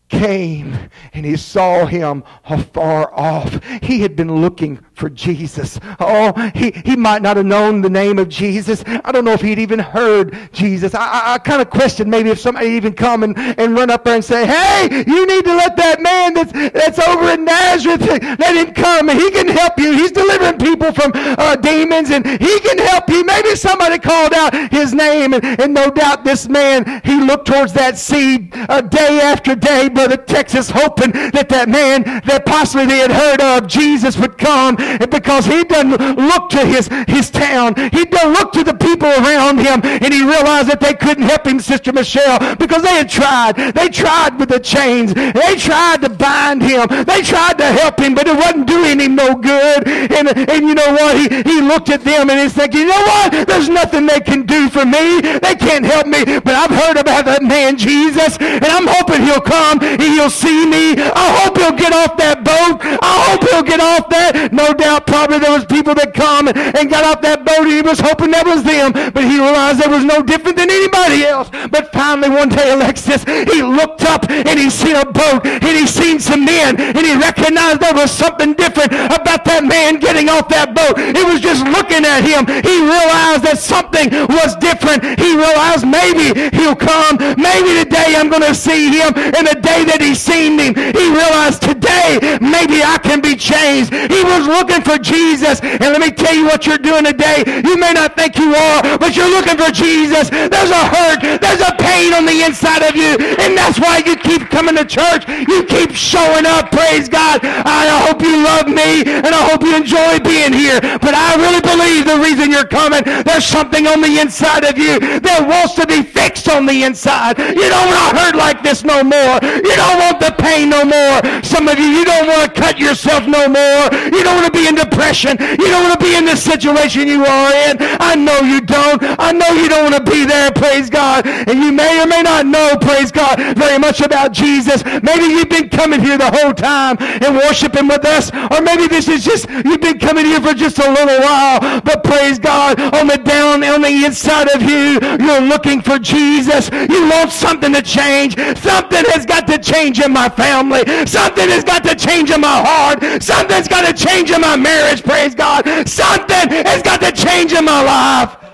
came 0.10 0.90
and 1.14 1.26
he 1.26 1.38
saw 1.38 1.86
him 1.86 2.24
afar 2.46 3.14
off. 3.18 3.64
He 3.82 4.00
had 4.02 4.16
been 4.16 4.42
looking 4.42 4.84
for 4.94 5.10
Jesus. 5.10 5.80
Oh, 6.00 6.34
he, 6.56 6.72
he 6.72 6.96
might 6.96 7.22
not 7.22 7.38
have 7.38 7.46
known 7.46 7.82
the 7.82 7.90
name 7.90 8.20
of 8.20 8.28
Jesus. 8.28 8.84
I 8.86 9.12
don't 9.12 9.24
know 9.24 9.34
if 9.34 9.42
he'd 9.42 9.60
even 9.60 9.80
heard 9.80 10.38
Jesus. 10.52 10.94
I, 10.94 11.00
I, 11.00 11.34
I 11.34 11.38
kind 11.38 11.62
of 11.62 11.70
question 11.70 12.10
maybe 12.10 12.30
if 12.30 12.40
somebody 12.40 12.68
even 12.70 12.94
come 12.94 13.24
and, 13.24 13.38
and 13.38 13.76
run 13.76 13.90
up 13.90 14.04
there 14.04 14.16
and 14.16 14.26
say, 14.26 14.46
hey, 14.46 15.04
you 15.08 15.26
need 15.26 15.46
to 15.46 15.56
let 15.56 15.78
that 15.78 16.02
man 16.02 16.34
that's, 16.34 16.52
that's 16.52 17.00
over 17.00 17.32
in 17.32 17.46
Nazareth, 17.46 18.02
let 18.02 18.56
him 18.56 18.74
come 18.74 19.10
he 19.10 19.32
can 19.32 19.48
help 19.48 19.80
you. 19.80 19.94
He's 19.94 20.12
delivering 20.12 20.58
people 20.58 20.92
from 20.92 21.12
uh, 21.16 21.56
demons 21.56 22.10
and 22.10 22.26
he 22.26 22.60
can 22.60 22.78
help 22.78 23.10
you. 23.10 23.24
Maybe 23.24 23.56
somebody 23.56 24.00
called 24.00 24.34
out 24.34 24.72
his 24.72 24.94
name 24.94 25.34
and, 25.34 25.44
and 25.46 25.74
no 25.74 25.90
doubt 25.90 26.24
this 26.24 26.48
man, 26.50 27.02
he 27.04 27.20
looked 27.22 27.48
towards 27.48 27.74
that 27.74 27.98
sea 27.98 28.50
uh, 28.54 28.82
day 28.82 29.20
after 29.22 29.56
day 29.56 29.90
Mother 30.00 30.16
Texas, 30.16 30.70
hoping 30.70 31.12
that 31.36 31.50
that 31.50 31.68
man 31.68 32.04
that 32.24 32.46
possibly 32.46 32.86
they 32.86 33.04
had 33.04 33.12
heard 33.12 33.42
of, 33.42 33.68
Jesus, 33.68 34.16
would 34.16 34.38
come 34.38 34.80
because 35.12 35.44
he 35.44 35.66
doesn't 35.66 36.00
look 36.16 36.48
to 36.56 36.64
his, 36.64 36.88
his 37.12 37.30
town. 37.30 37.76
He 37.92 38.06
doesn't 38.06 38.32
look 38.32 38.54
to 38.54 38.64
the 38.64 38.80
people 38.80 39.12
around 39.12 39.60
him. 39.60 39.84
And 39.84 40.08
he 40.08 40.24
realized 40.24 40.72
that 40.72 40.80
they 40.80 40.94
couldn't 40.94 41.28
help 41.28 41.46
him, 41.46 41.60
Sister 41.60 41.92
Michelle, 41.92 42.40
because 42.56 42.82
they 42.82 42.96
had 42.96 43.10
tried. 43.10 43.76
They 43.76 43.90
tried 43.90 44.40
with 44.40 44.48
the 44.48 44.62
chains. 44.64 45.14
They 45.14 45.60
tried 45.60 46.00
to 46.08 46.10
bind 46.10 46.64
him. 46.64 46.88
They 47.04 47.20
tried 47.20 47.60
to 47.60 47.68
help 47.68 48.00
him, 48.00 48.16
but 48.16 48.24
it 48.24 48.40
wasn't 48.40 48.72
doing 48.72 49.04
him 49.04 49.16
no 49.20 49.36
good. 49.36 49.84
And, 50.16 50.32
and 50.32 50.64
you 50.64 50.80
know 50.80 50.96
what? 50.96 51.20
He, 51.20 51.28
he 51.44 51.60
looked 51.60 51.90
at 51.90 52.08
them 52.08 52.30
and 52.30 52.40
he's 52.40 52.56
thinking, 52.56 52.88
you 52.88 52.88
know 52.88 53.04
what? 53.04 53.48
There's 53.52 53.68
nothing 53.68 54.08
they 54.08 54.24
can 54.24 54.48
do 54.48 54.70
for 54.70 54.86
me. 54.86 55.20
They 55.44 55.60
can't 55.60 55.84
help 55.84 56.08
me. 56.08 56.24
But 56.24 56.56
I've 56.56 56.72
heard 56.72 56.96
about 56.96 57.26
that 57.26 57.44
man, 57.44 57.76
Jesus, 57.76 58.40
and 58.40 58.64
I'm 58.64 58.88
hoping 58.88 59.28
he'll 59.28 59.44
come 59.44 59.89
he'll 59.98 60.30
see 60.30 60.66
me. 60.66 60.94
I 60.98 61.28
hope 61.42 61.58
he'll 61.58 61.78
get 61.78 61.94
off 61.94 62.18
that 62.18 62.44
boat. 62.44 62.82
I 62.84 63.16
hope 63.26 63.42
he'll 63.50 63.64
get 63.64 63.80
off 63.80 64.10
that. 64.10 64.52
No 64.54 64.74
doubt 64.74 65.08
probably 65.08 65.40
there 65.40 65.52
was 65.52 65.66
people 65.66 65.96
that 65.96 66.14
come 66.14 66.48
and 66.48 66.90
got 66.90 67.04
off 67.04 67.22
that 67.22 67.46
boat 67.46 67.66
and 67.66 67.72
he 67.72 67.82
was 67.82 68.00
hoping 68.00 68.32
that 68.32 68.46
was 68.46 68.64
them. 68.64 68.92
But 68.94 69.24
he 69.24 69.40
realized 69.40 69.80
there 69.80 69.90
was 69.90 70.04
no 70.04 70.22
different 70.22 70.58
than 70.58 70.70
anybody 70.70 71.26
else. 71.26 71.50
But 71.72 71.92
finally 71.92 72.30
one 72.30 72.50
day, 72.50 72.72
Alexis, 72.72 73.24
he 73.24 73.62
looked 73.64 74.04
up 74.04 74.30
and 74.30 74.60
he 74.60 74.70
seen 74.70 74.96
a 74.96 75.06
boat 75.06 75.46
and 75.46 75.74
he 75.74 75.88
seen 75.88 76.20
some 76.20 76.46
men 76.46 76.80
and 76.80 77.04
he 77.06 77.16
recognized 77.16 77.80
there 77.80 77.94
was 77.94 78.12
something 78.12 78.54
different 78.54 78.92
about 78.94 79.29
man 79.70 80.02
getting 80.02 80.28
off 80.28 80.50
that 80.50 80.74
boat. 80.74 80.98
It 80.98 81.22
was 81.22 81.40
just 81.40 81.62
looking 81.70 82.02
at 82.02 82.26
him. 82.26 82.50
He 82.66 82.82
realized 82.82 83.46
that 83.46 83.62
something 83.62 84.10
was 84.26 84.58
different. 84.58 85.06
He 85.22 85.38
realized 85.38 85.86
maybe 85.86 86.34
he'll 86.58 86.76
come. 86.76 87.22
Maybe 87.38 87.78
today 87.78 88.18
I'm 88.18 88.34
going 88.34 88.44
to 88.44 88.58
see 88.58 88.90
him. 88.90 89.14
And 89.14 89.46
the 89.46 89.62
day 89.62 89.86
that 89.86 90.02
he 90.02 90.18
seen 90.18 90.58
me, 90.58 90.74
he 90.74 91.06
realized 91.14 91.62
today 91.62 92.18
maybe 92.42 92.82
I 92.82 92.98
can 92.98 93.22
be 93.22 93.38
changed. 93.38 93.94
He 93.94 94.26
was 94.26 94.50
looking 94.50 94.82
for 94.82 94.98
Jesus. 94.98 95.62
And 95.62 95.94
let 95.94 96.02
me 96.02 96.10
tell 96.10 96.34
you 96.34 96.50
what 96.50 96.66
you're 96.66 96.82
doing 96.82 97.06
today. 97.06 97.46
You 97.46 97.78
may 97.78 97.94
not 97.94 98.18
think 98.18 98.42
you 98.42 98.58
are, 98.58 98.98
but 98.98 99.14
you're 99.14 99.30
looking 99.30 99.56
for 99.56 99.70
Jesus. 99.70 100.34
There's 100.34 100.74
a 100.74 100.84
hurt. 100.90 101.22
There's 101.22 101.62
a 101.62 101.78
pain 101.78 102.18
on 102.18 102.26
the 102.26 102.42
inside 102.42 102.82
of 102.82 102.98
you. 102.98 103.14
And 103.38 103.54
that's 103.54 103.78
why 103.78 104.02
you 104.02 104.18
keep 104.18 104.50
coming 104.50 104.76
to 104.76 104.86
church. 104.86 105.30
You 105.30 105.64
keep 105.70 105.94
showing 105.94 106.50
up. 106.50 106.72
Praise 106.74 107.08
God. 107.08 107.44
I 107.44 107.86
hope 108.08 108.22
you 108.22 108.42
love 108.42 108.68
me 108.68 109.04
and 109.06 109.36
I 109.36 109.50
hope 109.52 109.59
you 109.64 109.76
enjoy 109.76 110.20
being 110.20 110.54
here. 110.54 110.80
But 110.82 111.14
I 111.14 111.36
really 111.36 111.62
believe 111.62 112.06
the 112.06 112.20
reason 112.20 112.52
you're 112.52 112.68
coming, 112.68 113.04
there's 113.24 113.46
something 113.46 113.88
on 113.88 114.02
the 114.02 114.20
inside 114.20 114.64
of 114.64 114.78
you 114.78 115.00
that 115.00 115.46
wants 115.46 115.76
to 115.76 115.86
be 115.86 116.02
fixed 116.04 116.50
on 116.50 116.66
the 116.66 116.84
inside. 116.84 117.38
You 117.38 117.68
don't 117.70 117.88
want 117.88 118.00
to 118.00 118.18
hurt 118.18 118.36
like 118.36 118.64
this 118.64 118.84
no 118.84 119.04
more. 119.04 119.40
You 119.44 119.76
don't 119.76 120.00
want 120.00 120.20
the 120.20 120.34
pain 120.38 120.70
no 120.70 120.86
more. 120.86 121.44
Some 121.44 121.68
of 121.68 121.78
you, 121.80 121.88
you 121.88 122.06
don't 122.06 122.28
want 122.28 122.48
to 122.48 122.52
cut 122.62 122.80
yourself 122.80 123.28
no 123.28 123.48
more. 123.48 123.84
You 124.12 124.24
don't 124.24 124.36
want 124.40 124.48
to 124.48 124.56
be 124.56 124.68
in 124.68 124.76
depression. 124.76 125.38
You 125.40 125.68
don't 125.70 125.84
want 125.84 126.00
to 126.00 126.06
be 126.06 126.16
in 126.16 126.26
the 126.26 126.36
situation 126.36 127.08
you 127.08 127.26
are 127.26 127.52
in. 127.70 127.78
I 128.00 128.16
know 128.16 128.40
you 128.42 128.62
don't. 128.62 129.02
I 129.20 129.32
know 129.32 129.50
you 129.54 129.70
don't 129.70 129.92
want 129.92 130.06
to 130.06 130.12
be 130.12 130.26
there, 130.26 130.52
praise 130.52 130.90
God. 130.90 131.26
And 131.28 131.60
you 131.60 131.72
may 131.72 132.02
or 132.02 132.08
may 132.08 132.22
not 132.22 132.46
know, 132.46 132.78
praise 132.80 133.12
God, 133.12 133.40
very 133.58 133.78
much 133.78 134.02
about 134.02 134.32
Jesus. 134.32 134.84
Maybe 134.86 135.26
you've 135.26 135.50
been 135.50 135.70
coming 135.70 136.02
here 136.02 136.18
the 136.18 136.32
whole 136.32 136.54
time 136.54 136.98
and 137.00 137.36
worshiping 137.36 137.88
with 137.88 138.06
us. 138.06 138.32
Or 138.52 138.62
maybe 138.62 138.88
this 138.88 139.08
is 139.08 139.24
just, 139.24 139.49
you've 139.66 139.82
been 139.82 140.00
coming 140.00 140.26
here 140.26 140.42
for 140.42 140.54
just 140.54 140.80
a 140.80 140.90
little 140.92 141.20
while. 141.22 141.82
But 141.82 142.04
praise 142.04 142.40
God, 142.40 142.80
on 142.94 143.08
the 143.08 143.18
down, 143.18 143.64
on 143.64 143.82
the 143.82 144.06
inside 144.06 144.50
of 144.50 144.62
you, 144.62 145.00
you're 145.26 145.42
looking 145.42 145.82
for 145.82 146.00
Jesus. 146.00 146.70
You 146.72 147.10
want 147.10 147.32
something 147.32 147.74
to 147.74 147.82
change. 147.82 148.36
Something 148.58 149.04
has 149.14 149.26
got 149.26 149.48
to 149.48 149.58
change 149.58 150.00
in 150.00 150.12
my 150.12 150.30
family. 150.30 150.84
Something 151.06 151.50
has 151.50 151.64
got 151.64 151.84
to 151.84 151.96
change 151.96 152.32
in 152.32 152.42
my 152.42 152.62
heart. 152.66 153.24
Something's 153.24 153.68
got 153.68 153.86
to 153.86 153.94
change 153.94 154.32
in 154.32 154.42
my 154.42 154.56
marriage, 154.56 155.04
praise 155.04 155.36
God. 155.36 155.66
Something 155.88 156.50
has 156.66 156.82
got 156.82 157.02
to 157.02 157.12
change 157.12 157.54
in 157.54 157.66
my 157.66 157.82
life. 157.84 158.49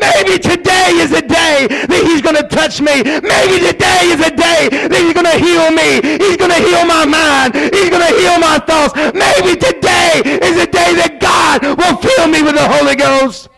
Maybe 0.00 0.38
today 0.38 0.96
is 0.96 1.12
a 1.12 1.20
day 1.20 1.68
that 1.68 2.02
he's 2.08 2.22
going 2.22 2.36
to 2.36 2.48
touch 2.48 2.80
me. 2.80 3.04
Maybe 3.04 3.60
today 3.60 4.08
is 4.08 4.20
a 4.24 4.32
day 4.32 4.72
that 4.88 4.96
he's 4.96 5.12
going 5.12 5.28
to 5.28 5.36
heal 5.36 5.68
me. 5.70 6.00
He's 6.16 6.36
going 6.40 6.50
to 6.50 6.62
heal 6.64 6.84
my 6.88 7.04
mind. 7.04 7.54
He's 7.54 7.90
going 7.92 8.04
to 8.08 8.14
heal 8.16 8.40
my 8.40 8.58
thoughts. 8.64 8.96
Maybe 8.96 9.60
today 9.60 10.24
is 10.24 10.56
a 10.56 10.66
day 10.66 10.96
that 10.96 11.20
God 11.20 11.62
will 11.76 11.96
fill 12.00 12.26
me 12.28 12.42
with 12.42 12.56
the 12.56 12.66
Holy 12.66 12.96
Ghost. 12.96 13.48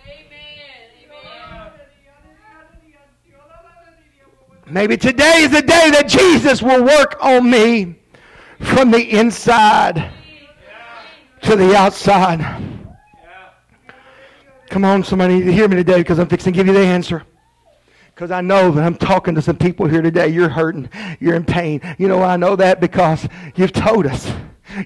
Maybe 4.66 4.96
today 4.96 5.42
is 5.42 5.50
the 5.50 5.62
day 5.62 5.90
that 5.90 6.09
Jesus 6.09 6.62
will 6.62 6.83
work 6.83 7.16
on 7.20 7.50
me 7.50 7.96
from 8.59 8.90
the 8.90 9.18
inside 9.18 10.11
to 11.42 11.57
the 11.57 11.76
outside. 11.76 12.81
Come 14.72 14.87
on, 14.87 15.04
somebody 15.04 15.44
to 15.44 15.52
hear 15.52 15.68
me 15.68 15.76
today 15.76 15.98
because 15.98 16.18
I'm 16.18 16.28
fixing 16.28 16.54
to 16.54 16.56
give 16.56 16.66
you 16.66 16.72
the 16.72 16.80
answer. 16.80 17.24
Because 18.14 18.30
I 18.30 18.40
know 18.40 18.70
that 18.70 18.82
I'm 18.82 18.94
talking 18.94 19.35
to 19.35 19.42
some 19.42 19.58
people 19.58 19.87
here 19.87 20.00
today. 20.00 20.28
You're 20.28 20.48
hurting. 20.48 20.88
You're 21.20 21.35
in 21.35 21.44
pain. 21.44 21.82
You 21.98 22.08
know 22.08 22.22
I 22.22 22.38
know 22.38 22.56
that? 22.56 22.80
Because 22.80 23.28
you've 23.54 23.74
told 23.74 24.06
us. 24.06 24.32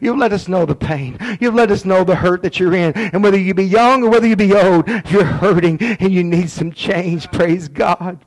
You've 0.01 0.19
let 0.19 0.33
us 0.33 0.49
know 0.49 0.67
the 0.67 0.75
pain. 0.75 1.17
You've 1.41 1.55
let 1.55 1.71
us 1.71 1.85
know 1.85 2.03
the 2.03 2.17
hurt 2.17 2.43
that 2.43 2.59
you're 2.59 2.75
in. 2.75 2.95
And 2.95 3.23
whether 3.23 3.39
you 3.39 3.55
be 3.55 3.65
young 3.65 4.03
or 4.03 4.11
whether 4.11 4.27
you 4.27 4.35
be 4.35 4.53
old, 4.53 4.89
you're 5.09 5.25
hurting 5.25 5.81
and 5.81 6.13
you 6.13 6.25
need 6.25 6.51
some 6.51 6.73
change. 6.73 7.31
Praise 7.31 7.69
God. 7.69 8.25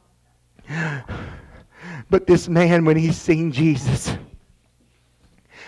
But 2.09 2.25
this 2.25 2.47
man, 2.47 2.85
when 2.85 2.95
he 2.95 3.11
seen 3.11 3.51
Jesus, 3.51 4.15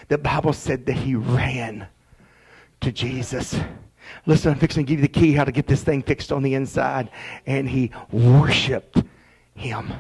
the 0.08 0.18
Bible 0.18 0.54
said 0.54 0.86
that 0.86 0.94
he 0.94 1.16
ran 1.16 1.88
to 2.80 2.94
Jesus. 2.94 3.60
Listen, 4.26 4.52
I'm 4.52 4.60
fixing 4.60 4.86
to 4.86 4.90
give 4.90 5.00
you 5.00 5.08
the 5.08 5.20
key 5.20 5.34
how 5.34 5.44
to 5.44 5.52
get 5.52 5.68
this 5.68 5.84
thing 5.84 6.02
fixed 6.04 6.32
on 6.32 6.44
the 6.44 6.54
inside. 6.54 7.10
And 7.46 7.68
he 7.68 7.92
worshiped 8.12 9.04
him. 9.56 9.92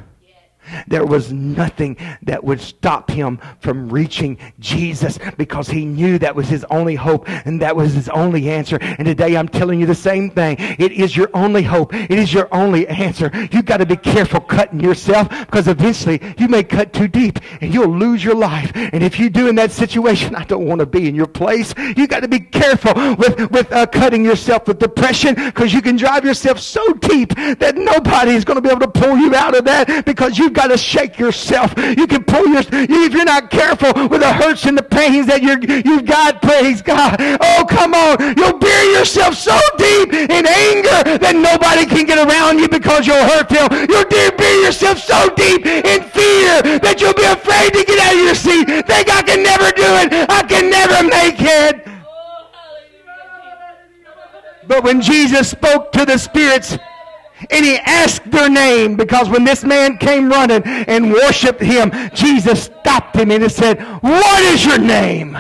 There 0.88 1.06
was 1.06 1.32
nothing 1.32 1.97
that 2.24 2.43
would 2.43 2.62
stop 2.62 3.10
him 3.10 3.39
from 3.60 3.89
reaching 3.89 4.38
Jesus 4.60 5.19
because 5.38 5.67
he 5.67 5.86
knew 5.86 6.17
that 6.19 6.36
was 6.36 6.47
his 6.47 6.65
only 6.69 6.95
hope 6.95 7.28
and 7.30 7.62
that 7.62 7.76
was 7.76 7.93
his 7.93 8.10
only 8.10 8.50
answer. 8.50 8.78
And 8.82 9.06
today 9.06 9.36
I'm 9.36 9.47
telling 9.47 9.80
you 9.80 9.86
the 9.86 9.95
same 9.95 10.30
thing. 10.30 10.58
It 10.60 10.91
is 10.91 11.15
your 11.15 11.30
only 11.34 11.63
hope. 11.63 11.93
It 11.93 12.12
is 12.12 12.34
your 12.34 12.47
only 12.54 12.88
answer. 12.88 13.32
You've 13.52 13.65
got 13.65 13.78
to 13.78 13.86
be 13.86 13.97
careful 13.97 14.39
cutting 14.39 14.80
yourself 14.80 15.30
because 15.30 15.67
eventually 15.67 16.21
you 16.38 16.47
may 16.47 16.63
cut 16.63 16.93
too 16.93 17.08
deep 17.08 17.39
and 17.62 17.74
you'll 17.74 17.95
lose 17.95 18.24
your 18.24 18.36
life. 18.36 18.71
And 18.76 19.04
if 19.04 19.19
you 19.19 19.30
do 19.30 19.47
in 19.47 19.56
that 19.56 19.71
situation, 19.71 20.36
I 20.36 20.43
don't 20.43 20.65
want 20.65 20.80
to 20.80 20.86
be 20.86 21.08
in 21.08 21.15
your 21.15 21.28
place. 21.28 21.74
You've 21.95 22.10
got 22.10 22.21
to 22.21 22.28
be 22.28 22.39
careful 22.39 22.93
with, 23.15 23.52
with 23.52 23.71
uh, 23.71 23.86
cutting 23.88 24.24
yourself 24.24 24.67
with 24.67 24.80
depression 24.80 25.36
because 25.36 25.74
you 25.74 25.82
can 25.82 25.95
drive 25.95 26.26
yourself 26.26 26.60
so 26.60 26.93
deep 26.93 27.36
that 27.36 27.76
nobody 27.76 28.32
is 28.32 28.45
going 28.45 28.56
to 28.56 28.62
be 28.62 28.69
able 28.69 28.82
to 28.82 28.88
pull 28.88 29.17
you 29.17 29.34
out 29.36 29.56
of 29.56 29.65
that 29.65 30.06
because 30.06 30.38
you've 30.51 30.57
got 30.57 30.67
to 30.67 30.77
shake 30.77 31.17
yourself. 31.17 31.73
You 31.77 32.05
can 32.05 32.25
pull 32.25 32.45
your, 32.45 32.61
if 32.67 33.13
you're 33.13 33.23
not 33.23 33.49
careful 33.49 33.93
with 34.09 34.19
the 34.19 34.33
hurts 34.33 34.65
and 34.65 34.77
the 34.77 34.83
pains 34.83 35.27
that 35.27 35.41
you're, 35.41 35.57
you've 35.63 36.05
got, 36.05 36.41
praise 36.41 36.81
God. 36.81 37.15
Oh, 37.39 37.63
come 37.69 37.93
on. 37.93 38.19
You'll 38.35 38.59
bury 38.59 38.91
yourself 38.91 39.35
so 39.35 39.57
deep 39.77 40.11
in 40.11 40.43
anger 40.43 41.15
that 41.23 41.39
nobody 41.39 41.87
can 41.87 42.03
get 42.05 42.19
around 42.19 42.59
you 42.59 42.67
because 42.67 43.07
you'll 43.07 43.23
hurt 43.23 43.47
them. 43.47 43.71
You'll 43.87 44.11
bury 44.11 44.59
yourself 44.67 44.99
so 44.99 45.31
deep 45.39 45.65
in 45.65 46.03
fear 46.11 46.83
that 46.83 46.99
you'll 46.99 47.15
be 47.15 47.23
afraid 47.23 47.71
to 47.71 47.87
get 47.87 47.95
out 48.03 48.11
of 48.11 48.19
your 48.19 48.35
seat. 48.35 48.67
Think 48.91 49.07
I 49.07 49.23
can 49.23 49.39
never 49.39 49.71
do 49.71 49.87
it. 50.03 50.27
I 50.27 50.43
can 50.43 50.67
never 50.67 51.07
make 51.07 51.39
it. 51.39 51.87
Oh, 51.87 52.51
but 54.67 54.83
when 54.83 54.99
Jesus 54.99 55.49
spoke 55.49 55.93
to 55.93 56.03
the 56.03 56.17
spirits, 56.17 56.75
and 57.51 57.65
he 57.65 57.77
asked 57.77 58.29
their 58.31 58.49
name 58.49 58.95
because 58.95 59.29
when 59.29 59.43
this 59.43 59.63
man 59.63 59.97
came 59.97 60.29
running 60.29 60.63
and 60.63 61.11
worshiped 61.11 61.61
him, 61.61 61.91
Jesus 62.13 62.63
stopped 62.63 63.15
him 63.15 63.31
and 63.31 63.43
he 63.43 63.49
said, 63.49 63.81
What 64.01 64.43
is 64.43 64.65
your 64.65 64.79
name? 64.79 65.37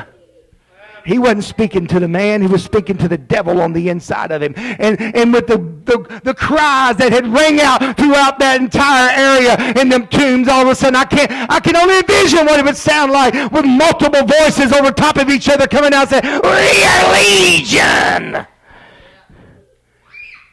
He 1.05 1.17
wasn't 1.17 1.43
speaking 1.45 1.87
to 1.87 1.99
the 1.99 2.07
man, 2.07 2.41
he 2.41 2.47
was 2.47 2.63
speaking 2.63 2.97
to 2.97 3.07
the 3.07 3.17
devil 3.17 3.61
on 3.61 3.73
the 3.73 3.89
inside 3.89 4.31
of 4.31 4.41
him. 4.41 4.53
And, 4.55 5.01
and 5.15 5.33
with 5.33 5.47
the, 5.47 5.57
the, 5.57 6.21
the 6.23 6.33
cries 6.33 6.97
that 6.97 7.11
had 7.11 7.27
rang 7.27 7.59
out 7.59 7.97
throughout 7.97 8.37
that 8.39 8.61
entire 8.61 9.09
area 9.09 9.81
in 9.81 9.89
them 9.89 10.07
tombs, 10.07 10.47
all 10.47 10.61
of 10.61 10.67
a 10.67 10.75
sudden 10.75 10.95
I 10.95 11.05
can't 11.05 11.31
I 11.49 11.59
can 11.59 11.75
only 11.75 11.97
envision 11.97 12.45
what 12.45 12.59
it 12.59 12.65
would 12.65 12.77
sound 12.77 13.11
like 13.11 13.33
with 13.51 13.65
multiple 13.65 14.23
voices 14.23 14.71
over 14.73 14.91
top 14.91 15.17
of 15.17 15.29
each 15.29 15.49
other 15.49 15.67
coming 15.67 15.93
out 15.93 16.09
saying, 16.09 16.23
We 16.23 16.83
are 16.85 17.13
Legion. 17.13 18.47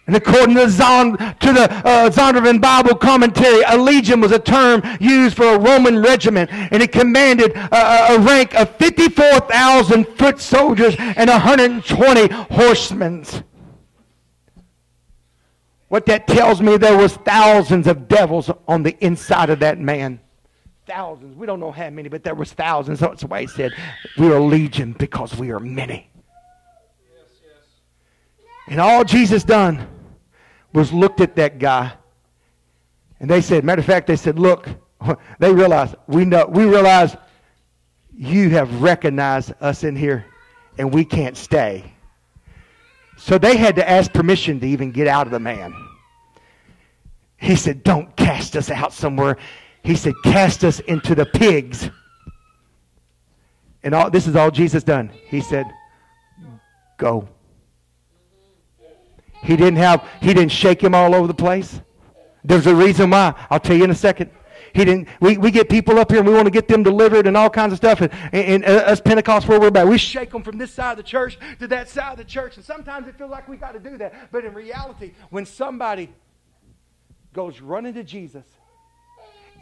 And 0.08 0.16
according 0.16 0.54
to, 0.54 0.62
to 0.62 1.52
the 1.52 1.70
uh, 1.70 2.08
Zondervan 2.08 2.62
Bible 2.62 2.94
commentary, 2.94 3.60
a 3.68 3.76
legion 3.76 4.22
was 4.22 4.32
a 4.32 4.38
term 4.38 4.82
used 4.98 5.36
for 5.36 5.44
a 5.44 5.58
Roman 5.58 6.00
regiment, 6.00 6.50
and 6.50 6.82
it 6.82 6.92
commanded 6.92 7.54
a, 7.54 8.14
a 8.14 8.18
rank 8.18 8.54
of 8.54 8.74
54,000 8.76 10.06
foot 10.06 10.40
soldiers 10.40 10.96
and 10.98 11.28
120 11.28 12.32
horsemen. 12.32 13.22
What 15.88 16.06
that 16.06 16.26
tells 16.26 16.62
me, 16.62 16.78
there 16.78 16.96
was 16.96 17.12
thousands 17.12 17.86
of 17.86 18.08
devils 18.08 18.50
on 18.66 18.82
the 18.82 18.96
inside 19.04 19.50
of 19.50 19.58
that 19.60 19.78
man. 19.78 20.20
thousands. 20.86 21.36
We 21.36 21.46
don't 21.46 21.60
know 21.60 21.70
how 21.70 21.90
many, 21.90 22.08
but 22.08 22.24
there 22.24 22.34
was 22.34 22.50
thousands. 22.54 23.00
That's 23.00 23.24
why 23.24 23.42
he 23.42 23.46
said, 23.46 23.72
we 24.16 24.32
are 24.32 24.40
legion 24.40 24.94
because 24.94 25.36
we 25.36 25.50
are 25.50 25.60
many. 25.60 26.08
And 28.68 28.80
all 28.80 29.04
Jesus 29.04 29.44
done 29.44 29.86
was 30.72 30.92
looked 30.92 31.20
at 31.20 31.36
that 31.36 31.58
guy. 31.58 31.92
And 33.20 33.28
they 33.28 33.40
said, 33.40 33.64
matter 33.64 33.80
of 33.80 33.86
fact, 33.86 34.06
they 34.06 34.16
said, 34.16 34.38
look, 34.38 34.68
they 35.38 35.52
realized, 35.52 35.96
we 36.06 36.24
know, 36.24 36.46
we 36.46 36.64
realize 36.64 37.16
you 38.14 38.50
have 38.50 38.82
recognized 38.82 39.52
us 39.60 39.84
in 39.84 39.96
here 39.96 40.24
and 40.76 40.92
we 40.92 41.04
can't 41.04 41.36
stay. 41.36 41.92
So 43.16 43.38
they 43.38 43.56
had 43.56 43.76
to 43.76 43.88
ask 43.88 44.12
permission 44.12 44.60
to 44.60 44.66
even 44.66 44.92
get 44.92 45.08
out 45.08 45.26
of 45.26 45.32
the 45.32 45.40
man. 45.40 45.74
He 47.36 47.56
said, 47.56 47.82
don't 47.82 48.14
cast 48.16 48.56
us 48.56 48.70
out 48.70 48.92
somewhere. 48.92 49.36
He 49.82 49.94
said, 49.94 50.14
cast 50.24 50.64
us 50.64 50.80
into 50.80 51.14
the 51.14 51.26
pigs. 51.26 51.90
And 53.82 53.94
all, 53.94 54.10
this 54.10 54.26
is 54.26 54.36
all 54.36 54.50
Jesus 54.50 54.82
done. 54.82 55.10
He 55.28 55.40
said, 55.40 55.66
go. 56.96 57.28
He 59.42 59.56
didn't 59.56 59.76
have, 59.76 60.06
he 60.20 60.34
didn't 60.34 60.52
shake 60.52 60.82
him 60.82 60.94
all 60.94 61.14
over 61.14 61.26
the 61.26 61.34
place. 61.34 61.80
There's 62.44 62.66
a 62.66 62.74
reason 62.74 63.10
why. 63.10 63.34
I'll 63.50 63.60
tell 63.60 63.76
you 63.76 63.84
in 63.84 63.90
a 63.90 63.94
second. 63.94 64.30
He 64.74 64.84
didn't. 64.84 65.08
We, 65.20 65.38
we 65.38 65.50
get 65.50 65.68
people 65.68 65.98
up 65.98 66.10
here 66.10 66.20
and 66.20 66.28
we 66.28 66.34
want 66.34 66.46
to 66.46 66.50
get 66.50 66.68
them 66.68 66.82
delivered 66.82 67.26
and 67.26 67.36
all 67.36 67.50
kinds 67.50 67.72
of 67.72 67.78
stuff. 67.78 68.00
And, 68.00 68.12
and, 68.32 68.64
and 68.64 68.64
uh, 68.64 68.84
us 68.84 69.00
Pentecost, 69.00 69.48
where 69.48 69.58
we're 69.58 69.68
about, 69.68 69.88
we 69.88 69.98
shake 69.98 70.30
them 70.30 70.42
from 70.42 70.58
this 70.58 70.72
side 70.72 70.92
of 70.92 70.96
the 70.98 71.02
church 71.02 71.38
to 71.58 71.66
that 71.68 71.88
side 71.88 72.12
of 72.12 72.18
the 72.18 72.24
church. 72.24 72.56
And 72.56 72.64
sometimes 72.64 73.08
it 73.08 73.16
feels 73.16 73.30
like 73.30 73.48
we 73.48 73.56
got 73.56 73.72
to 73.72 73.80
do 73.80 73.96
that. 73.98 74.30
But 74.30 74.44
in 74.44 74.54
reality, 74.54 75.12
when 75.30 75.46
somebody 75.46 76.10
goes 77.32 77.60
running 77.60 77.94
to 77.94 78.04
Jesus 78.04 78.44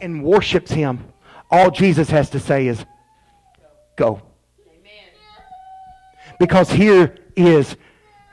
and 0.01 0.23
worships 0.23 0.71
Him, 0.71 1.03
all 1.49 1.71
Jesus 1.71 2.09
has 2.09 2.29
to 2.31 2.39
say 2.39 2.67
is, 2.67 2.85
"Go." 3.95 4.21
Amen. 4.69 4.91
Because 6.39 6.69
here 6.69 7.15
is 7.35 7.75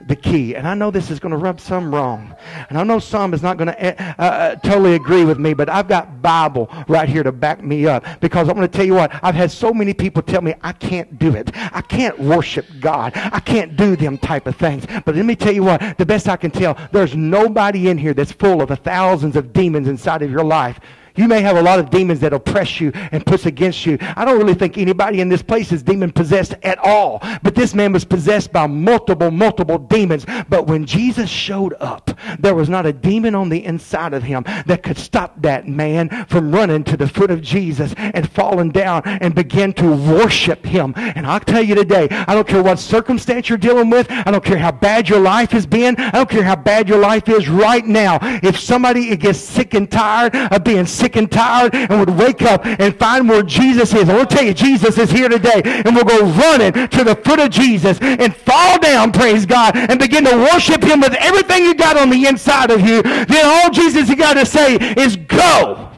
the 0.00 0.16
key. 0.16 0.54
And 0.54 0.66
I 0.66 0.74
know 0.74 0.90
this 0.90 1.10
is 1.10 1.18
going 1.18 1.30
to 1.30 1.38
rub 1.38 1.60
some 1.60 1.94
wrong. 1.94 2.34
And 2.68 2.78
I 2.78 2.84
know 2.84 2.98
some 2.98 3.32
is 3.32 3.42
not 3.42 3.56
going 3.56 3.68
to 3.68 3.86
uh, 3.86 4.14
uh, 4.18 4.22
uh, 4.22 4.54
totally 4.56 4.94
agree 4.94 5.24
with 5.24 5.38
me, 5.38 5.54
but 5.54 5.68
I've 5.68 5.88
got 5.88 6.20
Bible 6.20 6.68
right 6.88 7.08
here 7.08 7.22
to 7.22 7.32
back 7.32 7.62
me 7.62 7.86
up. 7.86 8.04
Because 8.20 8.48
I'm 8.48 8.54
going 8.54 8.68
to 8.68 8.76
tell 8.76 8.84
you 8.84 8.94
what, 8.94 9.12
I've 9.22 9.34
had 9.34 9.50
so 9.50 9.72
many 9.72 9.94
people 9.94 10.22
tell 10.22 10.42
me 10.42 10.54
I 10.62 10.72
can't 10.72 11.18
do 11.18 11.34
it. 11.34 11.50
I 11.54 11.80
can't 11.80 12.18
worship 12.18 12.66
God. 12.80 13.12
I 13.14 13.40
can't 13.40 13.76
do 13.76 13.96
them 13.96 14.18
type 14.18 14.46
of 14.46 14.56
things. 14.56 14.86
But 15.04 15.16
let 15.16 15.24
me 15.24 15.36
tell 15.36 15.52
you 15.52 15.64
what, 15.64 15.96
the 15.98 16.06
best 16.06 16.28
I 16.28 16.36
can 16.36 16.50
tell, 16.50 16.76
there's 16.92 17.16
nobody 17.16 17.88
in 17.88 17.98
here 17.98 18.14
that's 18.14 18.32
full 18.32 18.60
of 18.60 18.68
the 18.68 18.76
thousands 18.76 19.36
of 19.36 19.52
demons 19.52 19.88
inside 19.88 20.22
of 20.22 20.30
your 20.30 20.44
life 20.44 20.80
you 21.16 21.28
may 21.28 21.40
have 21.40 21.56
a 21.56 21.62
lot 21.62 21.78
of 21.78 21.90
demons 21.90 22.20
that 22.20 22.32
oppress 22.32 22.80
you 22.80 22.90
and 22.94 23.24
push 23.24 23.46
against 23.46 23.86
you. 23.86 23.98
I 24.16 24.24
don't 24.24 24.38
really 24.38 24.54
think 24.54 24.78
anybody 24.78 25.20
in 25.20 25.28
this 25.28 25.42
place 25.42 25.70
is 25.70 25.82
demon 25.82 26.10
possessed 26.10 26.54
at 26.62 26.78
all. 26.78 27.20
But 27.42 27.54
this 27.54 27.74
man 27.74 27.92
was 27.92 28.04
possessed 28.04 28.52
by 28.52 28.66
multiple, 28.66 29.30
multiple 29.30 29.78
demons. 29.78 30.26
But 30.48 30.66
when 30.66 30.84
Jesus 30.84 31.30
showed 31.30 31.74
up, 31.80 32.10
there 32.38 32.54
was 32.54 32.68
not 32.68 32.86
a 32.86 32.92
demon 32.92 33.34
on 33.34 33.48
the 33.48 33.64
inside 33.64 34.12
of 34.12 34.22
him 34.22 34.42
that 34.66 34.82
could 34.82 34.98
stop 34.98 35.40
that 35.42 35.68
man 35.68 36.26
from 36.28 36.52
running 36.52 36.82
to 36.84 36.96
the 36.96 37.06
foot 37.06 37.30
of 37.30 37.42
Jesus 37.42 37.94
and 37.96 38.28
falling 38.30 38.70
down 38.70 39.02
and 39.04 39.34
begin 39.34 39.72
to 39.74 39.90
worship 39.90 40.64
him. 40.64 40.94
And 40.96 41.26
I'll 41.26 41.40
tell 41.40 41.62
you 41.62 41.76
today, 41.76 42.08
I 42.10 42.34
don't 42.34 42.48
care 42.48 42.62
what 42.62 42.78
circumstance 42.78 43.48
you're 43.48 43.58
dealing 43.58 43.90
with. 43.90 44.10
I 44.10 44.30
don't 44.30 44.44
care 44.44 44.58
how 44.58 44.72
bad 44.72 45.08
your 45.08 45.20
life 45.20 45.52
has 45.52 45.66
been. 45.66 45.96
I 45.96 46.10
don't 46.10 46.30
care 46.30 46.42
how 46.42 46.56
bad 46.56 46.88
your 46.88 46.98
life 46.98 47.28
is 47.28 47.48
right 47.48 47.86
now. 47.86 48.18
If 48.42 48.58
somebody 48.58 49.16
gets 49.16 49.38
sick 49.38 49.74
and 49.74 49.90
tired 49.90 50.34
of 50.34 50.64
being 50.64 50.86
sick 50.86 51.03
sick 51.04 51.16
and 51.16 51.30
tired 51.30 51.74
and 51.74 52.00
would 52.00 52.16
wake 52.18 52.40
up 52.42 52.64
and 52.64 52.96
find 52.96 53.28
where 53.28 53.42
Jesus 53.42 53.92
is. 53.92 54.08
I 54.08 54.16
want 54.16 54.30
to 54.30 54.36
tell 54.36 54.44
you, 54.44 54.54
Jesus 54.54 54.96
is 54.96 55.10
here 55.10 55.28
today. 55.28 55.60
And 55.64 55.94
we'll 55.94 56.04
go 56.04 56.24
running 56.24 56.72
to 56.72 57.04
the 57.04 57.14
foot 57.14 57.40
of 57.40 57.50
Jesus 57.50 57.98
and 58.00 58.34
fall 58.34 58.78
down, 58.78 59.12
praise 59.12 59.44
God, 59.44 59.76
and 59.76 59.98
begin 59.98 60.24
to 60.24 60.34
worship 60.36 60.82
him 60.82 61.00
with 61.00 61.14
everything 61.14 61.64
you 61.64 61.74
got 61.74 61.98
on 61.98 62.08
the 62.08 62.26
inside 62.26 62.70
of 62.70 62.80
you. 62.80 63.02
Then 63.02 63.44
all 63.44 63.70
Jesus 63.70 64.08
you 64.08 64.16
got 64.16 64.34
to 64.34 64.46
say 64.46 64.76
is 64.76 65.16
go. 65.16 65.90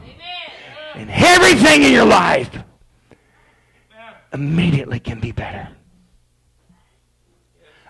And 0.95 1.09
everything 1.09 1.83
in 1.83 1.93
your 1.93 2.05
life 2.05 2.49
immediately 4.33 4.99
can 4.99 5.19
be 5.19 5.31
better. 5.31 5.69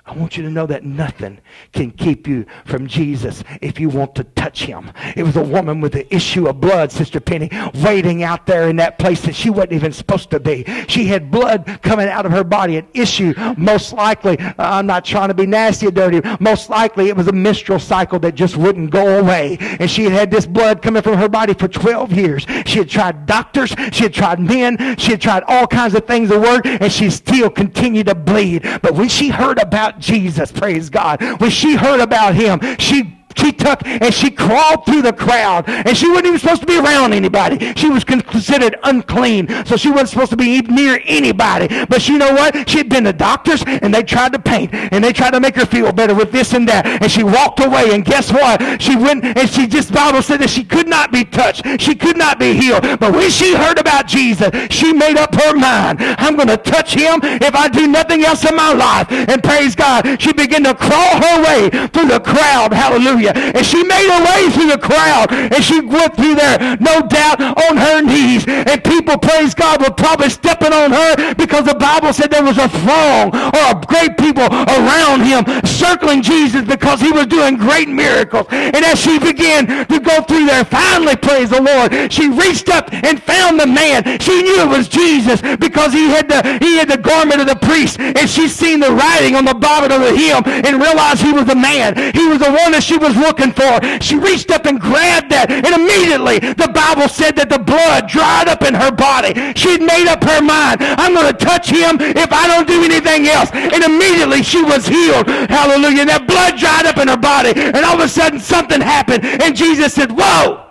I 0.08 0.14
want 0.14 0.38
you 0.38 0.44
to 0.44 0.50
know 0.50 0.66
that 0.68 0.86
nothing 0.86 1.40
can 1.74 1.92
keep 1.92 2.28
you 2.28 2.46
from 2.64 2.88
Jesus 2.88 3.44
if 3.62 3.78
you 3.78 3.90
want 3.90 4.16
to 4.16 4.24
touch 4.24 4.64
him. 4.64 4.90
It 5.18 5.24
was 5.24 5.36
a 5.36 5.44
woman 5.44 5.82
with 5.82 5.92
the 5.92 6.16
issue 6.16 6.48
of 6.48 6.62
blood, 6.62 6.94
Sister 6.94 7.20
Penny, 7.20 7.50
waiting 7.84 8.24
out 8.24 8.46
there 8.46 8.70
in 8.70 8.78
that 8.78 9.00
place 9.00 9.22
that 9.24 9.36
she 9.36 9.50
wasn't 9.50 9.74
even 9.74 9.92
supposed 9.92 10.32
to 10.32 10.40
be. 10.40 10.64
She 10.88 11.08
had 11.08 11.30
blood 11.30 11.80
coming 11.82 12.08
out 12.08 12.26
of 12.26 12.32
her 12.32 12.46
body, 12.46 12.78
an 12.78 12.88
issue. 12.94 13.34
Most 13.58 13.92
likely, 13.92 14.40
uh, 14.40 14.54
I'm 14.58 14.88
not 14.88 15.04
trying 15.04 15.28
to 15.28 15.34
be 15.34 15.46
nasty 15.46 15.88
or 15.88 15.92
dirty, 15.92 16.22
most 16.40 16.70
likely 16.70 17.10
it 17.10 17.18
was 17.18 17.28
a 17.28 17.34
menstrual 17.34 17.80
cycle 17.80 18.18
that 18.20 18.36
just 18.36 18.56
wouldn't 18.56 18.92
go 18.92 19.20
away. 19.20 19.58
And 19.60 19.92
she 19.92 20.06
had 20.06 20.14
had 20.14 20.32
this 20.32 20.46
blood 20.46 20.82
coming 20.82 21.02
from 21.02 21.18
her 21.18 21.28
body 21.28 21.54
for 21.54 21.68
12 21.68 22.14
years. 22.14 22.46
She 22.66 22.80
had 22.80 22.90
tried 22.90 23.26
doctors, 23.26 23.76
she 23.92 24.04
had 24.04 24.14
tried 24.14 24.40
men, 24.40 24.96
she 24.98 25.12
had 25.12 25.20
tried 25.20 25.44
all 25.48 25.68
kinds 25.68 25.96
of 25.96 26.08
things 26.08 26.30
to 26.30 26.40
work, 26.40 26.66
and 26.66 26.90
she 26.90 27.10
still 27.10 27.50
continued 27.50 28.08
to 28.08 28.16
bleed. 28.16 28.64
But 28.82 28.94
when 28.94 29.10
she 29.10 29.28
heard 29.28 29.60
about 29.60 29.97
Jesus, 30.00 30.52
praise 30.52 30.90
God. 30.90 31.22
When 31.40 31.50
she 31.50 31.76
heard 31.76 32.00
about 32.00 32.36
him, 32.36 32.60
she 32.78 33.17
she 33.38 33.52
took 33.52 33.86
and 33.86 34.14
she 34.14 34.32
crawled 34.32 34.86
through 34.86 35.02
the 35.02 35.14
crowd 35.14 35.68
and 35.68 35.96
she 35.96 36.10
wasn't 36.10 36.28
even 36.28 36.40
supposed 36.40 36.62
to 36.62 36.68
be 36.68 36.78
around 36.78 37.14
anybody. 37.14 37.74
She 37.76 37.90
was 37.90 38.04
considered 38.04 38.78
unclean, 38.84 39.48
so 39.66 39.78
she 39.78 39.90
wasn't 39.90 40.10
supposed 40.10 40.32
to 40.32 40.38
be 40.38 40.62
near 40.62 41.02
anybody. 41.06 41.86
But 41.86 42.08
you 42.08 42.18
know 42.18 42.34
what? 42.34 42.70
She'd 42.70 42.90
been 42.90 43.04
to 43.06 43.14
doctors 43.14 43.64
and 43.66 43.94
they 43.94 44.04
tried 44.04 44.34
to 44.34 44.40
paint 44.40 44.74
and 44.74 45.04
they 45.04 45.14
tried 45.14 45.32
to 45.32 45.40
make 45.40 45.56
her 45.56 45.66
feel 45.66 45.92
better 45.92 46.16
with 46.16 46.32
this 46.32 46.54
and 46.54 46.68
that. 46.68 46.86
And 46.86 47.12
she 47.12 47.24
walked 47.24 47.60
away 47.60 47.94
and 47.94 48.04
guess 48.04 48.32
what? 48.32 48.82
She 48.82 48.96
went 48.96 49.24
and 49.24 49.50
she 49.50 49.68
just, 49.68 49.94
Bible 49.94 50.22
said 50.22 50.42
that 50.42 50.50
she 50.50 50.64
could 50.64 50.88
not 50.88 51.12
be 51.12 51.24
touched. 51.24 51.66
She 51.80 51.96
could 51.96 52.18
not 52.18 52.40
be 52.40 52.54
healed. 52.54 52.82
But 53.00 53.14
when 53.14 53.30
she 53.30 53.56
heard 53.56 53.80
about 53.80 54.08
Jesus, 54.08 54.50
she 54.70 54.94
made 54.94 55.18
up 55.18 55.34
her 55.36 55.56
mind. 55.56 56.00
I'm 56.02 56.36
going 56.36 56.48
to 56.48 56.58
touch 56.58 56.94
him 56.94 57.20
if 57.24 57.56
I 57.56 57.68
do 57.68 57.88
nothing 57.88 58.24
else 58.24 58.46
in 58.50 58.56
my 58.56 58.74
life. 58.74 59.12
And 59.12 59.44
praise 59.44 59.76
God, 59.76 60.22
she 60.22 60.34
began 60.34 60.64
to 60.64 60.76
crawl 60.76 61.22
her 61.22 61.44
way 61.44 61.70
through 61.90 62.08
the 62.08 62.20
crowd. 62.20 62.74
Hallelujah. 62.74 63.27
And 63.36 63.66
she 63.66 63.84
made 63.84 64.08
her 64.08 64.22
way 64.24 64.50
through 64.52 64.72
the 64.72 64.78
crowd. 64.78 65.32
And 65.32 65.64
she 65.64 65.80
went 65.80 66.16
through 66.16 66.36
there, 66.36 66.78
no 66.80 67.02
doubt, 67.08 67.42
on 67.42 67.78
her 67.78 68.02
knees. 68.02 68.46
And 68.48 68.84
people, 68.84 69.18
praise 69.18 69.54
God, 69.54 69.82
were 69.82 69.94
probably 69.94 70.30
stepping 70.30 70.74
on 70.74 70.92
her 70.92 71.34
because 71.36 71.66
the 71.66 71.76
Bible 71.76 72.14
said 72.14 72.32
there 72.32 72.44
was 72.44 72.58
a 72.58 72.70
throng 72.70 73.36
or 73.36 73.64
a 73.72 73.82
great 73.88 74.18
people 74.18 74.46
around 74.46 75.22
him 75.22 75.44
circling 75.66 76.22
Jesus 76.22 76.64
because 76.64 77.02
he 77.02 77.12
was 77.12 77.28
doing 77.28 77.58
great 77.58 77.90
miracles. 77.90 78.48
And 78.52 78.78
as 78.78 79.00
she 79.00 79.20
began 79.20 79.88
to 79.88 80.00
go 80.00 80.22
through 80.24 80.46
there, 80.46 80.66
finally, 80.66 81.16
praise 81.16 81.50
the 81.50 81.62
Lord, 81.62 82.12
she 82.12 82.30
reached 82.30 82.70
up 82.70 82.94
and 82.94 83.22
found 83.22 83.60
the 83.60 83.68
man. 83.68 84.20
She 84.20 84.42
knew 84.42 84.62
it 84.62 84.70
was 84.70 84.88
Jesus 84.88 85.42
because 85.58 85.94
he 85.94 86.08
had 86.08 86.30
the, 86.30 86.58
he 86.64 86.78
had 86.78 86.90
the 86.90 86.98
garment 86.98 87.42
of 87.42 87.48
the 87.48 87.56
priest. 87.56 88.00
And 88.00 88.30
she 88.30 88.48
seen 88.48 88.80
the 88.80 88.92
writing 88.92 89.36
on 89.36 89.46
the 89.46 89.54
bottom 89.54 89.92
of 89.92 90.08
the 90.08 90.16
hem 90.16 90.44
and 90.46 90.82
realized 90.82 91.22
he 91.22 91.34
was 91.34 91.46
the 91.46 91.56
man. 91.56 91.96
He 92.14 92.28
was 92.28 92.40
the 92.40 92.52
one 92.52 92.72
that 92.72 92.84
she 92.84 92.98
was 92.98 93.16
looking 93.18 93.52
for. 93.52 93.82
She 94.02 94.16
reached 94.16 94.52
up 94.52 94.66
and 94.66 94.80
grabbed 94.80 95.32
that, 95.32 95.52
and 95.52 95.74
immediately 95.74 96.40
the 96.40 96.72
Bible 96.72 97.10
said 97.10 97.36
that 97.36 97.50
the 97.50 97.60
blood 97.60 98.08
dried 98.08 98.48
up 98.48 98.64
in 98.64 98.74
her 98.74 98.92
body. 98.92 99.34
She'd 99.56 99.82
made 99.82 100.08
up 100.08 100.24
her 100.24 100.42
mind. 100.42 100.82
I'm 100.82 101.14
going 101.14 101.32
to 101.32 101.38
touch 101.38 101.70
him 101.70 101.98
if 102.00 102.32
I 102.32 102.48
don't 102.48 102.68
do 102.68 102.84
anything 102.84 103.28
else. 103.28 103.50
And 103.54 103.84
immediately 103.84 104.44
she 104.44 104.64
was 104.64 104.88
healed. 104.88 105.28
Hallelujah. 105.28 106.02
And 106.02 106.10
that 106.10 106.28
blood 106.28 106.58
dried 106.58 106.86
up 106.86 106.98
in 106.98 107.08
her 107.08 107.18
body. 107.18 107.54
And 107.56 107.84
all 107.84 107.96
of 107.96 108.06
a 108.06 108.10
sudden 108.10 108.40
something 108.40 108.82
happened. 108.82 109.26
And 109.26 109.56
Jesus 109.56 109.94
said, 109.94 110.12
Whoa! 110.12 110.66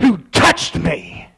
Who 0.00 0.18
touched 0.32 0.76
me? 0.76 1.28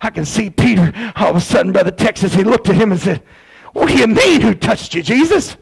I 0.00 0.10
can 0.10 0.24
see 0.24 0.50
Peter 0.50 0.92
all 1.14 1.30
of 1.30 1.36
a 1.36 1.40
sudden, 1.40 1.72
Brother 1.72 1.92
Texas, 1.92 2.34
he 2.34 2.42
looked 2.42 2.68
at 2.68 2.74
him 2.74 2.90
and 2.90 3.00
said, 3.00 3.22
What 3.72 3.88
do 3.88 3.96
you 3.96 4.08
mean 4.08 4.40
who 4.40 4.54
touched 4.54 4.94
you, 4.94 5.02
Jesus? 5.02 5.56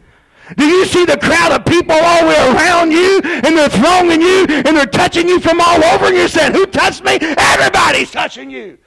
Do 0.56 0.64
you 0.64 0.84
see 0.84 1.04
the 1.04 1.16
crowd 1.16 1.52
of 1.52 1.64
people 1.64 1.94
all 1.94 2.22
the 2.22 2.28
way 2.28 2.54
around 2.54 2.90
you 2.92 3.20
and 3.22 3.56
they're 3.56 3.68
thronging 3.68 4.20
you 4.20 4.46
and 4.48 4.76
they're 4.76 4.86
touching 4.86 5.28
you 5.28 5.40
from 5.40 5.60
all 5.60 5.82
over 5.84 6.06
and 6.06 6.16
you're 6.16 6.28
saying, 6.28 6.52
who 6.52 6.66
touched 6.66 7.04
me? 7.04 7.18
Everybody's 7.20 8.10
touching 8.10 8.50
you. 8.50 8.78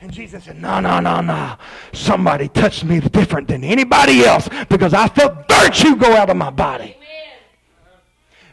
And 0.00 0.12
Jesus 0.12 0.44
said, 0.44 0.60
no, 0.60 0.80
no, 0.80 0.98
no, 0.98 1.20
no. 1.20 1.56
Somebody 1.92 2.48
touched 2.48 2.84
me 2.84 2.98
different 2.98 3.46
than 3.46 3.62
anybody 3.62 4.24
else 4.24 4.48
because 4.68 4.94
I 4.94 5.06
felt 5.08 5.48
virtue 5.48 5.94
go 5.96 6.16
out 6.16 6.28
of 6.28 6.36
my 6.36 6.50
body. 6.50 6.96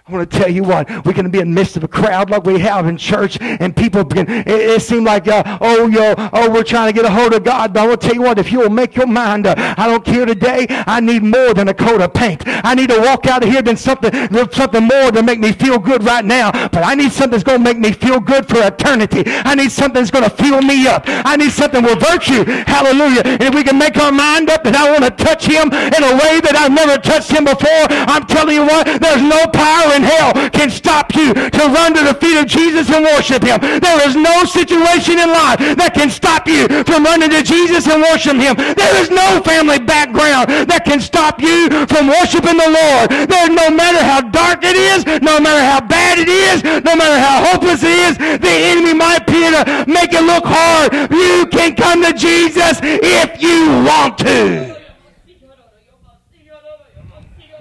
I 0.10 0.12
want 0.12 0.32
to 0.32 0.40
tell 0.40 0.50
you 0.50 0.64
what, 0.64 0.90
we're 1.06 1.14
going 1.14 1.26
to 1.26 1.30
be 1.30 1.38
in 1.38 1.52
the 1.52 1.54
midst 1.54 1.78
of 1.78 1.84
a 1.84 1.88
crowd 1.88 2.32
like 2.32 2.44
we 2.44 2.58
have 2.58 2.88
in 2.88 2.98
church, 2.98 3.38
and 3.40 3.76
people 3.76 4.04
begin, 4.04 4.28
it, 4.28 4.48
it 4.48 4.82
seems 4.82 5.04
like, 5.04 5.28
uh, 5.28 5.60
oh, 5.62 5.88
yo, 5.88 6.16
oh, 6.34 6.50
we're 6.50 6.64
trying 6.64 6.92
to 6.92 6.94
get 6.94 7.06
a 7.06 7.12
hold 7.12 7.32
of 7.32 7.44
God. 7.44 7.76
But 7.76 7.88
I 7.88 7.96
to 7.96 7.98
tell 7.98 8.16
you 8.16 8.24
what, 8.24 8.40
if 8.40 8.52
you 8.52 8.58
will 8.58 8.72
make 8.72 8.96
your 8.96 9.06
mind 9.06 9.46
up, 9.46 9.60
I 9.60 9.86
don't 9.86 10.04
care 10.04 10.26
today, 10.26 10.66
I 10.70 11.00
need 11.00 11.22
more 11.22 11.54
than 11.54 11.68
a 11.68 11.76
coat 11.76 12.02
of 12.02 12.12
paint. 12.16 12.42
I 12.48 12.74
need 12.74 12.90
to 12.90 13.00
walk 13.02 13.28
out 13.28 13.44
of 13.44 13.52
here 13.52 13.62
than 13.62 13.78
something, 13.78 14.12
something 14.52 14.84
more 14.84 15.12
to 15.12 15.22
make 15.22 15.40
me 15.40 15.52
feel 15.52 15.78
good 15.78 16.04
right 16.04 16.26
now. 16.26 16.52
But 16.70 16.84
I 16.84 16.96
need 16.96 17.12
something 17.12 17.32
that's 17.32 17.44
going 17.44 17.60
to 17.60 17.64
make 17.64 17.78
me 17.78 17.92
feel 17.92 18.20
good 18.20 18.50
for 18.50 18.58
eternity. 18.66 19.22
I 19.28 19.54
need 19.54 19.72
something 19.72 20.02
that's 20.02 20.10
going 20.10 20.28
to 20.28 20.36
fill 20.36 20.64
me 20.64 20.88
up. 20.88 21.04
I 21.06 21.36
need 21.36 21.52
something 21.52 21.84
with 21.84 22.00
virtue. 22.00 22.46
Hallelujah. 22.66 23.22
And 23.26 23.44
if 23.44 23.54
we 23.54 23.64
can 23.64 23.78
make 23.78 23.96
our 23.98 24.12
mind 24.12 24.50
up 24.50 24.64
that 24.64 24.76
I 24.76 24.90
want 24.92 25.06
to 25.06 25.24
touch 25.24 25.46
him 25.46 25.70
in 25.70 26.02
a 26.02 26.14
way 26.18 26.42
that 26.42 26.56
I've 26.58 26.74
never 26.74 26.98
touched 26.98 27.30
him 27.30 27.46
before, 27.46 27.86
I'm 28.10 28.26
telling 28.26 28.56
you 28.56 28.64
what, 28.64 28.88
there's 29.00 29.22
no 29.22 29.46
power 29.54 29.99
in 30.00 30.08
hell 30.08 30.32
can 30.50 30.70
stop 30.72 31.14
you 31.14 31.34
to 31.34 31.64
run 31.76 31.94
to 31.94 32.04
the 32.04 32.16
feet 32.16 32.40
of 32.40 32.48
Jesus 32.48 32.90
and 32.90 33.04
worship 33.04 33.44
him. 33.44 33.60
There 33.60 34.00
is 34.08 34.16
no 34.16 34.48
situation 34.48 35.20
in 35.20 35.30
life 35.30 35.60
that 35.76 35.92
can 35.94 36.10
stop 36.10 36.48
you 36.48 36.68
from 36.88 37.04
running 37.04 37.30
to 37.36 37.44
Jesus 37.44 37.88
and 37.88 38.02
worship 38.02 38.40
him. 38.40 38.56
There 38.56 38.96
is 39.04 39.12
no 39.12 39.44
family 39.44 39.80
background 39.80 40.72
that 40.72 40.88
can 40.88 41.04
stop 41.04 41.42
you 41.44 41.68
from 41.92 42.08
worshiping 42.08 42.56
the 42.56 42.72
Lord. 42.72 43.12
There, 43.28 43.50
no 43.52 43.68
matter 43.70 44.00
how 44.00 44.22
dark 44.22 44.64
it 44.64 44.80
is, 44.80 45.04
no 45.22 45.40
matter 45.40 45.64
how 45.64 45.84
bad 45.84 46.18
it 46.18 46.32
is, 46.32 46.64
no 46.64 46.96
matter 46.96 47.20
how 47.20 47.52
hopeless 47.52 47.84
it 47.84 47.98
is, 48.08 48.16
the 48.18 48.56
enemy 48.72 48.94
might 48.94 49.22
appear 49.22 49.52
to 49.52 49.86
make 49.88 50.14
it 50.14 50.24
look 50.24 50.46
hard. 50.48 50.94
You 51.12 51.46
can 51.52 51.76
come 51.76 52.02
to 52.04 52.14
Jesus 52.14 52.80
if 52.82 53.42
you 53.42 53.84
want 53.84 54.18
to. 54.20 54.80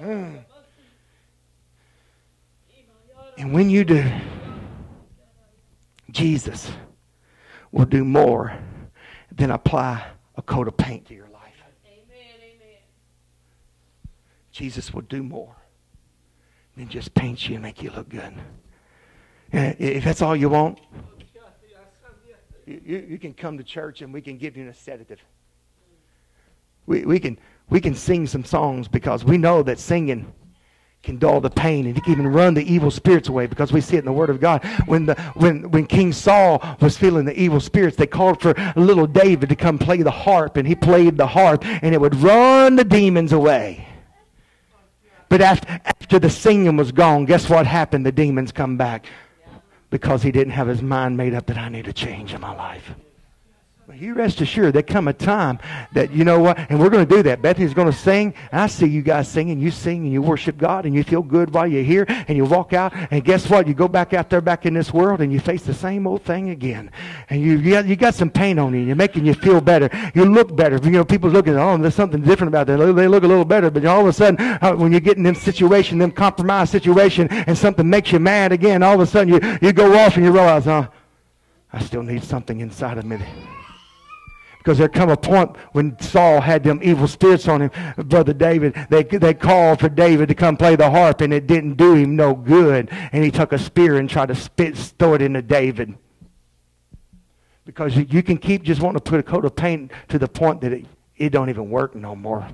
Mm. 0.08 0.38
And 3.38 3.52
when 3.52 3.70
you 3.70 3.84
do, 3.84 4.04
Jesus 6.10 6.72
will 7.70 7.84
do 7.84 8.04
more 8.04 8.58
than 9.30 9.52
apply 9.52 10.04
a 10.36 10.42
coat 10.42 10.66
of 10.66 10.76
paint 10.76 11.06
to 11.06 11.14
your 11.14 11.28
life. 11.28 11.54
Amen, 11.86 12.34
amen. 12.40 12.78
Jesus 14.50 14.92
will 14.92 15.02
do 15.02 15.22
more 15.22 15.54
than 16.76 16.88
just 16.88 17.14
paint 17.14 17.48
you 17.48 17.54
and 17.54 17.62
make 17.62 17.80
you 17.80 17.92
look 17.92 18.08
good. 18.08 18.34
If 19.52 20.02
that's 20.02 20.20
all 20.20 20.34
you 20.34 20.48
want, 20.48 20.80
you, 22.66 23.06
you 23.08 23.18
can 23.18 23.34
come 23.34 23.56
to 23.56 23.62
church 23.62 24.02
and 24.02 24.12
we 24.12 24.20
can 24.20 24.36
give 24.36 24.56
you 24.56 24.68
a 24.68 24.74
sedative. 24.74 25.20
We, 26.86 27.04
we, 27.04 27.20
can, 27.20 27.38
we 27.70 27.80
can 27.80 27.94
sing 27.94 28.26
some 28.26 28.44
songs 28.44 28.88
because 28.88 29.24
we 29.24 29.38
know 29.38 29.62
that 29.62 29.78
singing 29.78 30.32
can 31.02 31.18
dull 31.18 31.40
the 31.40 31.50
pain 31.50 31.86
and 31.86 31.94
he 31.94 32.00
can 32.00 32.12
even 32.12 32.26
run 32.26 32.54
the 32.54 32.72
evil 32.72 32.90
spirits 32.90 33.28
away 33.28 33.46
because 33.46 33.72
we 33.72 33.80
see 33.80 33.96
it 33.96 34.00
in 34.00 34.04
the 34.04 34.12
word 34.12 34.30
of 34.30 34.40
god. 34.40 34.64
When 34.86 35.06
the 35.06 35.14
when 35.34 35.70
when 35.70 35.86
king 35.86 36.12
saul 36.12 36.62
was 36.80 36.96
feeling 36.96 37.24
the 37.24 37.38
evil 37.40 37.60
spirits 37.60 37.96
they 37.96 38.06
called 38.06 38.40
for 38.40 38.54
little 38.76 39.06
david 39.06 39.48
to 39.48 39.56
come 39.56 39.78
play 39.78 40.02
the 40.02 40.10
harp 40.10 40.56
and 40.56 40.66
he 40.66 40.74
played 40.74 41.16
the 41.16 41.26
harp 41.26 41.64
and 41.64 41.94
it 41.94 42.00
would 42.00 42.16
run 42.16 42.76
the 42.76 42.84
demons 42.84 43.32
away. 43.32 43.86
But 45.28 45.42
after, 45.42 45.68
after 45.84 46.18
the 46.18 46.30
singing 46.30 46.76
was 46.76 46.92
gone 46.92 47.24
guess 47.24 47.48
what 47.48 47.66
happened? 47.66 48.04
The 48.04 48.12
demons 48.12 48.52
come 48.52 48.76
back 48.76 49.06
because 49.90 50.22
he 50.22 50.32
didn't 50.32 50.52
have 50.52 50.66
his 50.66 50.82
mind 50.82 51.16
made 51.16 51.32
up 51.32 51.46
that 51.46 51.56
i 51.56 51.68
need 51.68 51.88
a 51.88 51.92
change 51.92 52.34
in 52.34 52.40
my 52.40 52.54
life 52.54 52.92
you 53.96 54.12
rest 54.12 54.42
assured, 54.42 54.74
there 54.74 54.82
come 54.82 55.08
a 55.08 55.14
time 55.14 55.58
that 55.92 56.12
you 56.12 56.22
know 56.22 56.38
what, 56.40 56.58
and 56.68 56.78
we're 56.78 56.90
going 56.90 57.06
to 57.06 57.16
do 57.16 57.22
that. 57.22 57.40
Bethany's 57.40 57.72
going 57.72 57.90
to 57.90 57.96
sing, 57.96 58.34
I 58.52 58.66
see 58.66 58.86
you 58.86 59.00
guys 59.00 59.28
singing. 59.28 59.58
You 59.58 59.70
sing 59.70 60.04
and 60.04 60.12
you 60.12 60.20
worship 60.20 60.58
God, 60.58 60.84
and 60.84 60.94
you 60.94 61.02
feel 61.02 61.22
good 61.22 61.54
while 61.54 61.66
you're 61.66 61.82
here, 61.82 62.04
and 62.06 62.36
you 62.36 62.44
walk 62.44 62.74
out, 62.74 62.92
and 63.10 63.24
guess 63.24 63.48
what? 63.48 63.66
You 63.66 63.72
go 63.72 63.88
back 63.88 64.12
out 64.12 64.28
there, 64.28 64.42
back 64.42 64.66
in 64.66 64.74
this 64.74 64.92
world, 64.92 65.22
and 65.22 65.32
you 65.32 65.40
face 65.40 65.62
the 65.62 65.72
same 65.72 66.06
old 66.06 66.22
thing 66.22 66.50
again. 66.50 66.90
And 67.30 67.40
you 67.40 67.56
you 67.56 67.70
got, 67.70 67.86
you 67.86 67.96
got 67.96 68.14
some 68.14 68.28
pain 68.28 68.58
on 68.58 68.74
you, 68.74 68.80
you're 68.80 68.94
making 68.94 69.24
you 69.24 69.32
feel 69.32 69.60
better. 69.60 69.88
You 70.14 70.26
look 70.26 70.54
better. 70.54 70.76
You 70.76 70.90
know, 70.90 71.04
people 71.04 71.30
looking, 71.30 71.56
oh, 71.56 71.76
there's 71.78 71.94
something 71.94 72.20
different 72.20 72.48
about 72.48 72.66
that. 72.66 72.76
They 72.76 73.08
look 73.08 73.24
a 73.24 73.26
little 73.26 73.44
better, 73.46 73.70
but 73.70 73.86
all 73.86 74.02
of 74.02 74.06
a 74.08 74.12
sudden, 74.12 74.38
uh, 74.38 74.74
when 74.74 74.92
you 74.92 75.00
get 75.00 75.16
in 75.16 75.22
them 75.22 75.34
situation, 75.34 75.98
them 75.98 76.12
compromised 76.12 76.72
situation, 76.72 77.28
and 77.30 77.56
something 77.56 77.88
makes 77.88 78.12
you 78.12 78.18
mad 78.18 78.52
again, 78.52 78.82
all 78.82 78.94
of 78.94 79.00
a 79.00 79.06
sudden 79.06 79.32
you, 79.32 79.58
you 79.62 79.72
go 79.72 79.96
off 79.98 80.16
and 80.16 80.26
you 80.26 80.30
realize, 80.30 80.66
oh, 80.66 80.88
I 81.72 81.82
still 81.82 82.02
need 82.02 82.22
something 82.22 82.60
inside 82.60 82.98
of 82.98 83.06
me 83.06 83.18
because 84.68 84.76
there 84.76 84.88
come 84.90 85.08
a 85.08 85.16
point 85.16 85.56
when 85.72 85.98
Saul 85.98 86.42
had 86.42 86.62
them 86.62 86.78
evil 86.82 87.08
spirits 87.08 87.48
on 87.48 87.62
him, 87.62 87.70
Brother 87.96 88.34
David, 88.34 88.74
they, 88.90 89.02
they 89.02 89.32
called 89.32 89.80
for 89.80 89.88
David 89.88 90.28
to 90.28 90.34
come 90.34 90.58
play 90.58 90.76
the 90.76 90.90
harp, 90.90 91.22
and 91.22 91.32
it 91.32 91.46
didn't 91.46 91.76
do 91.76 91.94
him 91.94 92.16
no 92.16 92.34
good. 92.34 92.90
And 92.90 93.24
he 93.24 93.30
took 93.30 93.54
a 93.54 93.58
spear 93.58 93.96
and 93.96 94.10
tried 94.10 94.28
to 94.28 94.34
spit, 94.34 94.76
throw 94.76 95.14
it 95.14 95.22
into 95.22 95.40
David. 95.40 95.96
Because 97.64 97.96
you, 97.96 98.06
you 98.10 98.22
can 98.22 98.36
keep 98.36 98.62
just 98.62 98.82
wanting 98.82 99.00
to 99.00 99.10
put 99.10 99.18
a 99.18 99.22
coat 99.22 99.46
of 99.46 99.56
paint 99.56 99.90
to 100.08 100.18
the 100.18 100.28
point 100.28 100.60
that 100.60 100.74
it, 100.74 100.84
it 101.16 101.30
don't 101.30 101.48
even 101.48 101.70
work 101.70 101.94
no 101.94 102.14
more. 102.14 102.46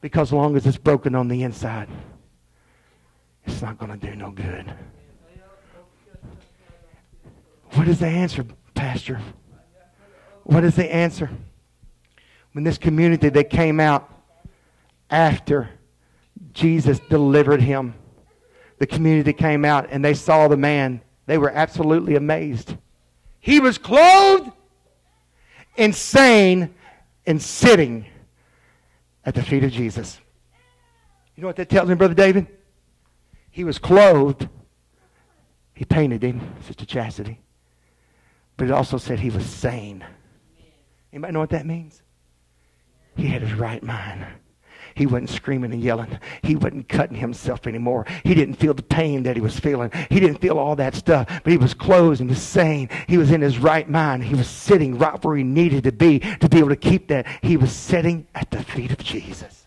Because 0.00 0.30
as 0.30 0.32
long 0.32 0.56
as 0.56 0.66
it's 0.66 0.78
broken 0.78 1.14
on 1.14 1.28
the 1.28 1.44
inside, 1.44 1.88
it's 3.46 3.62
not 3.62 3.78
going 3.78 3.96
to 3.96 4.04
do 4.04 4.16
no 4.16 4.32
good. 4.32 4.74
What 7.74 7.86
is 7.86 8.00
the 8.00 8.08
answer, 8.08 8.44
Pastor? 8.74 9.20
What 10.48 10.64
is 10.64 10.76
the 10.76 10.90
answer? 10.90 11.28
When 12.52 12.64
this 12.64 12.78
community, 12.78 13.28
they 13.28 13.44
came 13.44 13.78
out 13.80 14.10
after 15.10 15.68
Jesus 16.54 17.00
delivered 17.10 17.60
him. 17.60 17.92
The 18.78 18.86
community 18.86 19.34
came 19.34 19.66
out 19.66 19.88
and 19.90 20.02
they 20.02 20.14
saw 20.14 20.48
the 20.48 20.56
man. 20.56 21.02
They 21.26 21.36
were 21.36 21.50
absolutely 21.50 22.16
amazed. 22.16 22.78
He 23.40 23.60
was 23.60 23.76
clothed, 23.76 24.50
insane, 25.76 26.74
and 27.26 27.42
sitting 27.42 28.06
at 29.26 29.34
the 29.34 29.42
feet 29.42 29.64
of 29.64 29.70
Jesus. 29.70 30.18
You 31.36 31.42
know 31.42 31.48
what 31.48 31.56
that 31.56 31.68
tells 31.68 31.90
me, 31.90 31.94
Brother 31.94 32.14
David? 32.14 32.46
He 33.50 33.64
was 33.64 33.78
clothed. 33.78 34.48
He 35.74 35.84
painted 35.84 36.22
him, 36.22 36.54
Sister 36.66 36.86
Chastity. 36.86 37.38
But 38.56 38.68
it 38.68 38.70
also 38.70 38.96
said 38.96 39.20
he 39.20 39.28
was 39.28 39.44
sane. 39.44 40.02
Anybody 41.12 41.32
know 41.32 41.40
what 41.40 41.50
that 41.50 41.66
means? 41.66 42.02
He 43.16 43.26
had 43.26 43.42
his 43.42 43.54
right 43.54 43.82
mind. 43.82 44.26
He 44.94 45.06
wasn't 45.06 45.30
screaming 45.30 45.72
and 45.72 45.82
yelling. 45.82 46.18
He 46.42 46.56
wasn't 46.56 46.88
cutting 46.88 47.16
himself 47.16 47.66
anymore. 47.66 48.04
He 48.24 48.34
didn't 48.34 48.54
feel 48.54 48.74
the 48.74 48.82
pain 48.82 49.22
that 49.22 49.36
he 49.36 49.40
was 49.40 49.58
feeling. 49.58 49.92
He 50.10 50.18
didn't 50.18 50.40
feel 50.40 50.58
all 50.58 50.74
that 50.76 50.94
stuff. 50.96 51.26
But 51.44 51.52
he 51.52 51.56
was 51.56 51.72
closed 51.72 52.20
and 52.20 52.28
was 52.28 52.42
sane. 52.42 52.88
He 53.06 53.16
was 53.16 53.30
in 53.30 53.40
his 53.40 53.58
right 53.58 53.88
mind. 53.88 54.24
He 54.24 54.34
was 54.34 54.48
sitting 54.48 54.98
right 54.98 55.22
where 55.24 55.36
he 55.36 55.44
needed 55.44 55.84
to 55.84 55.92
be 55.92 56.18
to 56.18 56.48
be 56.48 56.58
able 56.58 56.70
to 56.70 56.76
keep 56.76 57.08
that. 57.08 57.26
He 57.42 57.56
was 57.56 57.72
sitting 57.72 58.26
at 58.34 58.50
the 58.50 58.62
feet 58.62 58.90
of 58.90 58.98
Jesus. 58.98 59.57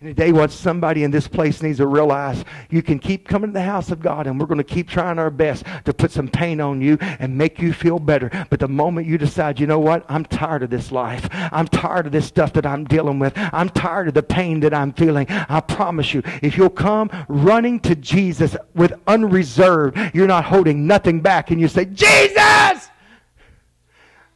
And 0.00 0.14
today, 0.14 0.30
what 0.30 0.52
somebody 0.52 1.02
in 1.02 1.10
this 1.10 1.26
place 1.26 1.60
needs 1.60 1.78
to 1.78 1.86
realize, 1.88 2.44
you 2.70 2.82
can 2.82 3.00
keep 3.00 3.26
coming 3.26 3.50
to 3.50 3.54
the 3.54 3.62
house 3.62 3.90
of 3.90 3.98
God, 4.00 4.28
and 4.28 4.38
we're 4.38 4.46
going 4.46 4.58
to 4.58 4.62
keep 4.62 4.88
trying 4.88 5.18
our 5.18 5.28
best 5.28 5.64
to 5.86 5.92
put 5.92 6.12
some 6.12 6.28
pain 6.28 6.60
on 6.60 6.80
you 6.80 6.98
and 7.00 7.36
make 7.36 7.60
you 7.60 7.72
feel 7.72 7.98
better. 7.98 8.30
But 8.48 8.60
the 8.60 8.68
moment 8.68 9.08
you 9.08 9.18
decide, 9.18 9.58
you 9.58 9.66
know 9.66 9.80
what, 9.80 10.04
I'm 10.08 10.24
tired 10.24 10.62
of 10.62 10.70
this 10.70 10.92
life. 10.92 11.28
I'm 11.32 11.66
tired 11.66 12.06
of 12.06 12.12
this 12.12 12.26
stuff 12.26 12.52
that 12.52 12.64
I'm 12.64 12.84
dealing 12.84 13.18
with. 13.18 13.32
I'm 13.36 13.68
tired 13.70 14.06
of 14.06 14.14
the 14.14 14.22
pain 14.22 14.60
that 14.60 14.72
I'm 14.72 14.92
feeling. 14.92 15.26
I 15.28 15.58
promise 15.58 16.14
you, 16.14 16.22
if 16.42 16.56
you'll 16.56 16.70
come 16.70 17.10
running 17.26 17.80
to 17.80 17.96
Jesus 17.96 18.56
with 18.76 18.92
unreserved, 19.08 19.98
you're 20.14 20.28
not 20.28 20.44
holding 20.44 20.86
nothing 20.86 21.20
back, 21.20 21.50
and 21.50 21.60
you 21.60 21.66
say, 21.66 21.86
Jesus, 21.86 22.88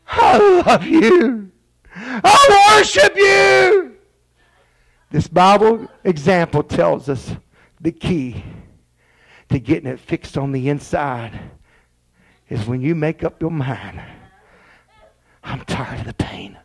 I 0.08 0.62
love 0.66 0.82
you. 0.82 1.52
I 1.94 2.74
worship 2.80 3.14
you. 3.14 3.91
This 5.12 5.28
Bible 5.28 5.88
example 6.04 6.62
tells 6.62 7.10
us 7.10 7.36
the 7.78 7.92
key 7.92 8.42
to 9.50 9.58
getting 9.60 9.90
it 9.90 10.00
fixed 10.00 10.38
on 10.38 10.52
the 10.52 10.70
inside 10.70 11.38
is 12.48 12.64
when 12.66 12.80
you 12.80 12.94
make 12.94 13.22
up 13.22 13.38
your 13.38 13.50
mind, 13.50 14.00
I'm 15.44 15.60
tired 15.66 16.00
of 16.00 16.06
the 16.06 16.14
pain. 16.14 16.56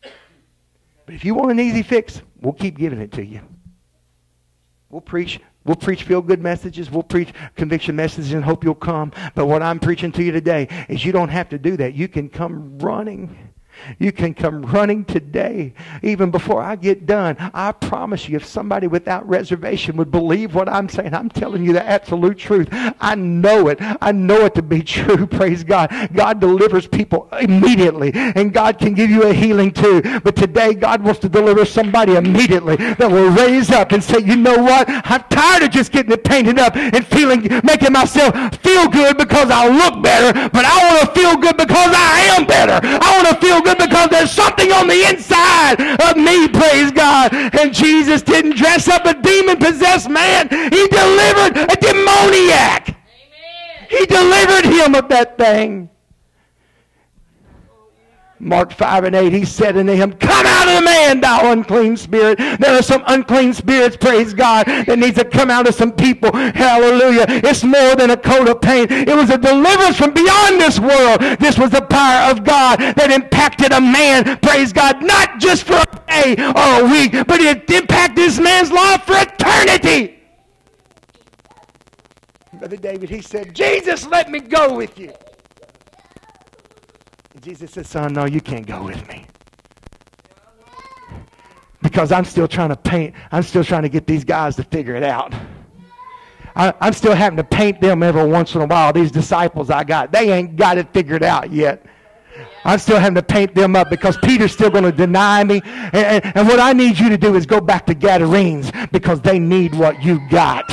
But 0.00 1.14
if 1.14 1.22
you 1.22 1.34
want 1.34 1.50
an 1.50 1.60
easy 1.60 1.82
fix, 1.82 2.22
we'll 2.40 2.54
keep 2.54 2.78
giving 2.78 2.98
it 2.98 3.12
to 3.12 3.24
you. 3.24 3.42
We'll 4.88 5.02
preach 5.02 5.38
We'll 5.62 5.76
preach 5.76 6.04
feel 6.04 6.22
good 6.22 6.40
messages. 6.40 6.90
We'll 6.90 7.02
preach 7.02 7.34
conviction 7.54 7.94
messages 7.94 8.32
and 8.32 8.42
hope 8.42 8.64
you'll 8.64 8.74
come. 8.74 9.12
But 9.34 9.44
what 9.44 9.60
I'm 9.60 9.78
preaching 9.78 10.10
to 10.12 10.22
you 10.22 10.32
today 10.32 10.68
is 10.88 11.04
you 11.04 11.12
don't 11.12 11.28
have 11.28 11.50
to 11.50 11.58
do 11.58 11.76
that. 11.76 11.92
You 11.92 12.08
can 12.08 12.30
come 12.30 12.78
running 12.78 13.49
You 13.98 14.12
can 14.12 14.34
come 14.34 14.62
running 14.62 15.04
today, 15.04 15.74
even 16.02 16.30
before 16.30 16.62
I 16.62 16.76
get 16.76 17.06
done. 17.06 17.36
I 17.54 17.72
promise 17.72 18.28
you, 18.28 18.36
if 18.36 18.44
somebody 18.44 18.86
without 18.86 19.28
reservation 19.28 19.96
would 19.96 20.10
believe 20.10 20.54
what 20.54 20.68
I'm 20.68 20.88
saying, 20.88 21.14
I'm 21.14 21.28
telling 21.28 21.64
you 21.64 21.72
the 21.72 21.86
absolute 21.86 22.38
truth. 22.38 22.68
I 23.00 23.14
know 23.14 23.68
it. 23.68 23.78
I 24.00 24.12
know 24.12 24.44
it 24.46 24.54
to 24.56 24.62
be 24.62 24.82
true. 24.96 25.26
Praise 25.26 25.64
God. 25.64 25.90
God 26.12 26.40
delivers 26.40 26.86
people 26.86 27.28
immediately, 27.40 28.12
and 28.14 28.52
God 28.52 28.78
can 28.78 28.94
give 28.94 29.10
you 29.10 29.24
a 29.24 29.32
healing 29.32 29.72
too. 29.72 30.02
But 30.20 30.36
today, 30.36 30.74
God 30.74 31.02
wants 31.02 31.20
to 31.20 31.28
deliver 31.28 31.64
somebody 31.64 32.16
immediately 32.16 32.76
that 32.76 33.10
will 33.10 33.30
raise 33.30 33.70
up 33.70 33.92
and 33.92 34.02
say, 34.02 34.20
you 34.20 34.36
know 34.36 34.58
what? 34.62 34.86
I'm 34.88 35.24
tired 35.30 35.62
of 35.62 35.70
just 35.70 35.92
getting 35.92 36.12
it 36.12 36.24
painted 36.24 36.58
up 36.58 36.76
and 36.76 37.06
feeling, 37.06 37.42
making 37.64 37.92
myself 37.92 38.34
feel 38.56 38.88
good 38.88 39.16
because 39.16 39.50
I 39.50 39.68
look 39.68 40.02
better, 40.02 40.48
but 40.50 40.64
I 40.64 40.90
want 40.90 41.06
to 41.06 41.20
feel 41.20 41.36
good 41.36 41.56
because 41.56 41.92
I 41.94 42.36
am 42.36 42.46
better. 42.46 42.80
I 42.84 43.22
want 43.22 43.28
to 43.28 43.46
feel 43.46 43.60
good 43.60 43.69
because 43.74 44.08
there's 44.10 44.30
something 44.30 44.72
on 44.72 44.86
the 44.86 45.08
inside 45.08 45.80
of 46.08 46.16
me, 46.16 46.48
praise 46.48 46.90
God. 46.90 47.32
And 47.32 47.72
Jesus 47.72 48.22
didn't 48.22 48.56
dress 48.56 48.88
up 48.88 49.04
a 49.06 49.14
demon-possessed 49.14 50.08
man. 50.08 50.48
He 50.48 50.88
delivered 50.88 51.56
a 51.56 51.76
demoniac. 51.76 52.88
Amen. 52.88 53.86
He 53.88 54.06
delivered 54.06 54.66
him 54.66 54.94
of 54.94 55.08
that 55.08 55.36
thing. 55.38 55.90
Mark 58.40 58.72
5 58.72 59.04
and 59.04 59.14
8, 59.14 59.32
he 59.34 59.44
said 59.44 59.76
unto 59.76 59.92
him, 59.92 60.12
Come 60.14 60.46
out 60.46 60.66
of 60.66 60.76
the 60.76 60.80
man, 60.80 61.20
thou 61.20 61.52
unclean 61.52 61.94
spirit. 61.96 62.38
There 62.38 62.78
are 62.78 62.82
some 62.82 63.04
unclean 63.06 63.52
spirits, 63.52 63.98
praise 63.98 64.32
God, 64.32 64.66
that 64.66 64.98
needs 64.98 65.18
to 65.18 65.26
come 65.26 65.50
out 65.50 65.68
of 65.68 65.74
some 65.74 65.92
people. 65.92 66.32
Hallelujah. 66.32 67.26
It's 67.28 67.62
more 67.62 67.94
than 67.96 68.10
a 68.10 68.16
coat 68.16 68.48
of 68.48 68.62
paint. 68.62 68.90
It 68.90 69.14
was 69.14 69.28
a 69.28 69.36
deliverance 69.36 69.98
from 69.98 70.14
beyond 70.14 70.58
this 70.58 70.80
world. 70.80 71.20
This 71.38 71.58
was 71.58 71.70
the 71.70 71.82
power 71.82 72.30
of 72.30 72.42
God 72.42 72.78
that 72.80 73.10
impacted 73.10 73.72
a 73.72 73.80
man, 73.80 74.38
praise 74.38 74.72
God, 74.72 75.02
not 75.02 75.38
just 75.38 75.64
for 75.64 75.74
a 75.74 76.02
day 76.08 76.34
or 76.38 76.86
a 76.86 76.90
week, 76.90 77.12
but 77.26 77.40
it 77.40 77.68
impacted 77.70 78.16
this 78.16 78.38
man's 78.40 78.72
life 78.72 79.02
for 79.04 79.16
eternity. 79.16 80.18
Brother 82.54 82.76
David, 82.78 83.10
he 83.10 83.20
said, 83.20 83.54
Jesus, 83.54 84.06
let 84.06 84.30
me 84.30 84.40
go 84.40 84.74
with 84.74 84.98
you. 84.98 85.12
Jesus 87.40 87.70
said, 87.70 87.86
Son, 87.86 88.12
no, 88.12 88.26
you 88.26 88.42
can't 88.42 88.66
go 88.66 88.82
with 88.82 89.08
me. 89.08 89.24
Because 91.80 92.12
I'm 92.12 92.26
still 92.26 92.46
trying 92.46 92.68
to 92.68 92.76
paint, 92.76 93.14
I'm 93.32 93.42
still 93.42 93.64
trying 93.64 93.82
to 93.82 93.88
get 93.88 94.06
these 94.06 94.24
guys 94.24 94.56
to 94.56 94.64
figure 94.64 94.94
it 94.94 95.02
out. 95.02 95.34
I, 96.54 96.74
am 96.82 96.92
still 96.92 97.14
having 97.14 97.38
to 97.38 97.44
paint 97.44 97.80
them 97.80 98.02
every 98.02 98.26
once 98.26 98.54
in 98.54 98.60
a 98.60 98.66
while. 98.66 98.92
These 98.92 99.10
disciples 99.10 99.70
I 99.70 99.84
got, 99.84 100.12
they 100.12 100.30
ain't 100.30 100.56
got 100.56 100.76
it 100.76 100.92
figured 100.92 101.22
out 101.22 101.50
yet. 101.50 101.86
I'm 102.64 102.78
still 102.78 102.98
having 102.98 103.14
to 103.14 103.22
paint 103.22 103.54
them 103.54 103.74
up 103.74 103.88
because 103.88 104.18
Peter's 104.18 104.52
still 104.52 104.68
going 104.68 104.84
to 104.84 104.92
deny 104.92 105.42
me. 105.42 105.62
And, 105.64 105.94
and, 105.94 106.36
and 106.36 106.46
what 106.46 106.60
I 106.60 106.74
need 106.74 106.98
you 106.98 107.08
to 107.08 107.16
do 107.16 107.36
is 107.36 107.46
go 107.46 107.58
back 107.58 107.86
to 107.86 107.94
Gadarenes 107.94 108.70
because 108.92 109.22
they 109.22 109.38
need 109.38 109.74
what 109.74 110.02
you 110.02 110.20
got. 110.28 110.70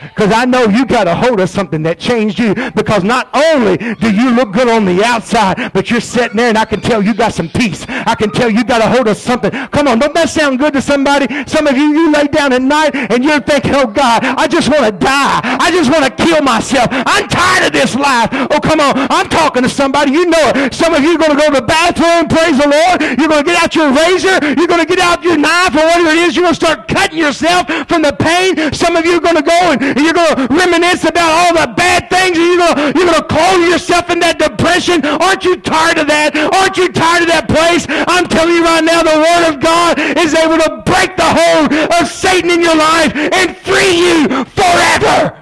Because 0.00 0.32
I 0.32 0.44
know 0.44 0.64
you 0.64 0.86
got 0.86 1.06
a 1.06 1.14
hold 1.14 1.40
of 1.40 1.48
something 1.50 1.82
that 1.82 1.98
changed 1.98 2.38
you. 2.38 2.54
Because 2.72 3.04
not 3.04 3.28
only 3.34 3.76
do 3.76 4.10
you 4.10 4.30
look 4.30 4.52
good 4.52 4.68
on 4.68 4.84
the 4.84 5.04
outside, 5.04 5.72
but 5.72 5.90
you're 5.90 6.00
sitting 6.00 6.36
there 6.36 6.48
and 6.48 6.58
I 6.58 6.64
can 6.64 6.80
tell 6.80 7.02
you 7.02 7.14
got 7.14 7.34
some 7.34 7.48
peace. 7.48 7.84
I 7.88 8.14
can 8.14 8.30
tell 8.30 8.50
you 8.50 8.64
got 8.64 8.80
a 8.80 8.88
hold 8.88 9.08
of 9.08 9.16
something. 9.16 9.50
Come 9.68 9.88
on, 9.88 9.98
don't 9.98 10.14
that 10.14 10.30
sound 10.30 10.58
good 10.58 10.72
to 10.74 10.82
somebody? 10.82 11.26
Some 11.46 11.66
of 11.66 11.76
you, 11.76 11.92
you 11.92 12.12
lay 12.12 12.26
down 12.26 12.52
at 12.52 12.62
night 12.62 12.94
and 12.94 13.24
you're 13.24 13.40
thinking, 13.40 13.74
oh 13.74 13.86
God, 13.86 14.24
I 14.24 14.46
just 14.46 14.68
want 14.68 14.84
to 14.84 14.92
die. 14.92 15.40
I 15.42 15.70
just 15.70 15.90
want 15.90 16.04
to 16.04 16.12
kill 16.12 16.42
myself. 16.42 16.88
I'm 16.90 17.28
tired 17.28 17.66
of 17.66 17.72
this 17.72 17.94
life. 17.94 18.28
Oh, 18.32 18.60
come 18.60 18.80
on. 18.80 18.94
I'm 19.10 19.28
talking 19.28 19.62
to 19.62 19.68
somebody. 19.68 20.12
You 20.12 20.26
know 20.26 20.52
it. 20.54 20.74
Some 20.74 20.94
of 20.94 21.02
you 21.02 21.14
are 21.14 21.18
going 21.18 21.32
to 21.32 21.36
go 21.36 21.48
to 21.50 21.60
the 21.60 21.66
bathroom, 21.66 22.28
praise 22.28 22.58
the 22.58 22.68
Lord. 22.68 23.18
You're 23.18 23.28
going 23.28 23.44
to 23.44 23.48
get 23.48 23.62
out 23.62 23.74
your 23.74 23.92
razor. 23.92 24.38
You're 24.56 24.70
going 24.70 24.80
to 24.80 24.88
get 24.88 24.98
out 24.98 25.22
your 25.22 25.36
knife 25.36 25.74
or 25.74 25.84
whatever 25.84 26.10
it 26.10 26.18
is. 26.18 26.36
You're 26.36 26.44
going 26.44 26.54
to 26.54 26.60
start 26.60 26.88
cutting 26.88 27.18
yourself 27.18 27.68
from 27.88 28.02
the 28.02 28.12
pain. 28.12 28.72
Some 28.72 28.96
of 28.96 29.04
you 29.04 29.16
are 29.18 29.24
going 29.24 29.36
to 29.36 29.42
go 29.42 29.60
and 29.72 29.89
you're 29.96 30.12
going 30.12 30.36
to 30.36 30.54
reminisce 30.54 31.04
about 31.04 31.30
all 31.30 31.52
the 31.66 31.72
bad 31.74 32.10
things 32.10 32.36
you're 32.36 32.58
going 32.58 32.94
you're 32.96 33.14
to 33.14 33.24
call 33.24 33.58
yourself 33.58 34.10
in 34.10 34.20
that 34.20 34.38
depression. 34.38 35.04
Aren't 35.04 35.44
you 35.44 35.56
tired 35.56 35.98
of 35.98 36.06
that? 36.08 36.36
Aren't 36.36 36.76
you 36.76 36.92
tired 36.92 37.22
of 37.22 37.28
that 37.28 37.48
place? 37.48 37.86
I'm 37.88 38.26
telling 38.26 38.54
you 38.54 38.64
right 38.64 38.84
now, 38.84 39.02
the 39.02 39.18
Word 39.18 39.54
of 39.54 39.60
God 39.60 39.98
is 39.98 40.34
able 40.34 40.58
to 40.58 40.82
break 40.84 41.16
the 41.16 41.26
hold 41.26 41.72
of 41.72 42.08
Satan 42.08 42.50
in 42.50 42.60
your 42.60 42.76
life 42.76 43.14
and 43.14 43.56
free 43.56 43.94
you 43.96 44.44
forever. 44.44 45.36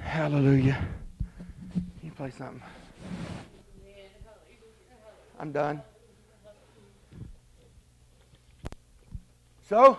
Hallelujah. 0.00 0.78
Can 1.72 2.02
you 2.02 2.10
play 2.12 2.30
something? 2.30 2.62
I'm 5.40 5.50
done. 5.50 5.82
So, 9.72 9.98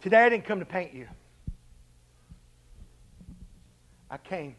today 0.00 0.24
I 0.24 0.28
didn't 0.30 0.46
come 0.46 0.58
to 0.58 0.64
paint 0.64 0.94
you. 0.94 1.06
I 4.10 4.16
came 4.16 4.56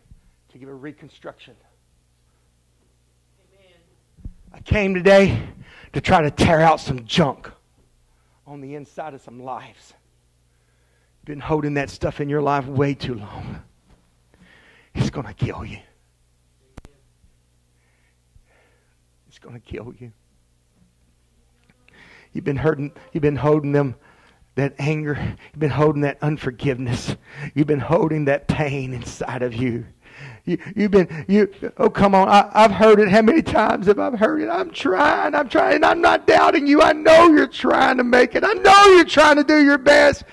to 0.53 0.57
give 0.57 0.69
a 0.69 0.73
reconstruction. 0.73 1.53
Amen. 3.51 3.73
I 4.53 4.61
came 4.61 4.93
today 4.93 5.37
to 5.91 5.99
try 5.99 6.21
to 6.21 6.31
tear 6.31 6.61
out 6.61 6.79
some 6.79 7.03
junk 7.03 7.51
on 8.47 8.61
the 8.61 8.75
inside 8.75 9.13
of 9.13 9.19
some 9.19 9.43
lives. 9.43 9.93
Been 11.25 11.41
holding 11.41 11.73
that 11.73 11.89
stuff 11.89 12.21
in 12.21 12.29
your 12.29 12.41
life 12.41 12.67
way 12.67 12.93
too 12.93 13.15
long. 13.15 13.61
It's 14.95 15.09
going 15.09 15.27
to 15.27 15.33
kill 15.33 15.65
you. 15.65 15.79
It's 19.27 19.39
going 19.39 19.59
to 19.59 19.67
kill 19.67 19.93
you. 19.99 20.13
You've 22.39 22.45
been 22.45 22.55
hurting, 22.55 22.93
you've 23.11 23.21
been 23.21 23.35
holding 23.35 23.73
them 23.73 23.95
that 24.55 24.73
anger, 24.79 25.35
you've 25.51 25.59
been 25.59 25.69
holding 25.69 26.03
that 26.03 26.19
unforgiveness, 26.21 27.17
you've 27.53 27.67
been 27.67 27.81
holding 27.81 28.23
that 28.25 28.47
pain 28.47 28.93
inside 28.93 29.41
of 29.41 29.53
you. 29.53 29.85
You, 30.45 30.57
have 30.77 30.91
been, 30.91 31.25
you, 31.27 31.53
oh, 31.75 31.89
come 31.89 32.15
on. 32.15 32.29
I, 32.29 32.61
have 32.61 32.71
heard 32.71 33.01
it. 33.01 33.09
How 33.09 33.21
many 33.21 33.41
times 33.41 33.87
have 33.87 33.99
I 33.99 34.15
heard 34.15 34.41
it? 34.41 34.47
I'm 34.47 34.71
trying. 34.71 35.35
I'm 35.35 35.49
trying. 35.49 35.75
And 35.75 35.85
I'm 35.85 35.99
not 35.99 36.25
doubting 36.25 36.65
you. 36.65 36.81
I 36.81 36.93
know 36.93 37.27
you're 37.27 37.45
trying 37.45 37.97
to 37.97 38.05
make 38.05 38.35
it. 38.35 38.45
I 38.45 38.53
know 38.53 38.85
you're 38.95 39.03
trying 39.03 39.35
to 39.35 39.43
do 39.43 39.61
your 39.61 39.77
best. 39.77 40.23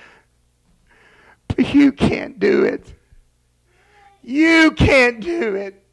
But 1.49 1.75
you 1.75 1.91
can't 1.91 2.39
do 2.39 2.63
it. 2.63 2.95
You 4.23 4.71
can't 4.71 5.21
do 5.21 5.57
it. 5.57 5.85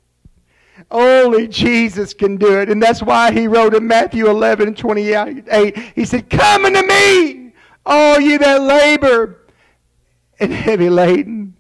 Only 0.94 1.48
Jesus 1.48 2.14
can 2.14 2.38
do 2.38 2.60
it. 2.60 2.70
And 2.70 2.82
that's 2.82 3.02
why 3.02 3.32
he 3.32 3.48
wrote 3.48 3.74
in 3.74 3.88
Matthew 3.88 4.30
11 4.30 4.68
and 4.68 4.78
28, 4.78 5.78
he 5.96 6.06
said, 6.06 6.30
Come 6.30 6.66
unto 6.66 6.86
me, 6.86 7.52
all 7.84 8.20
you 8.20 8.38
that 8.38 8.62
labor 8.62 9.42
and 10.40 10.54
heavy 10.54 10.90
laden. 10.90 11.56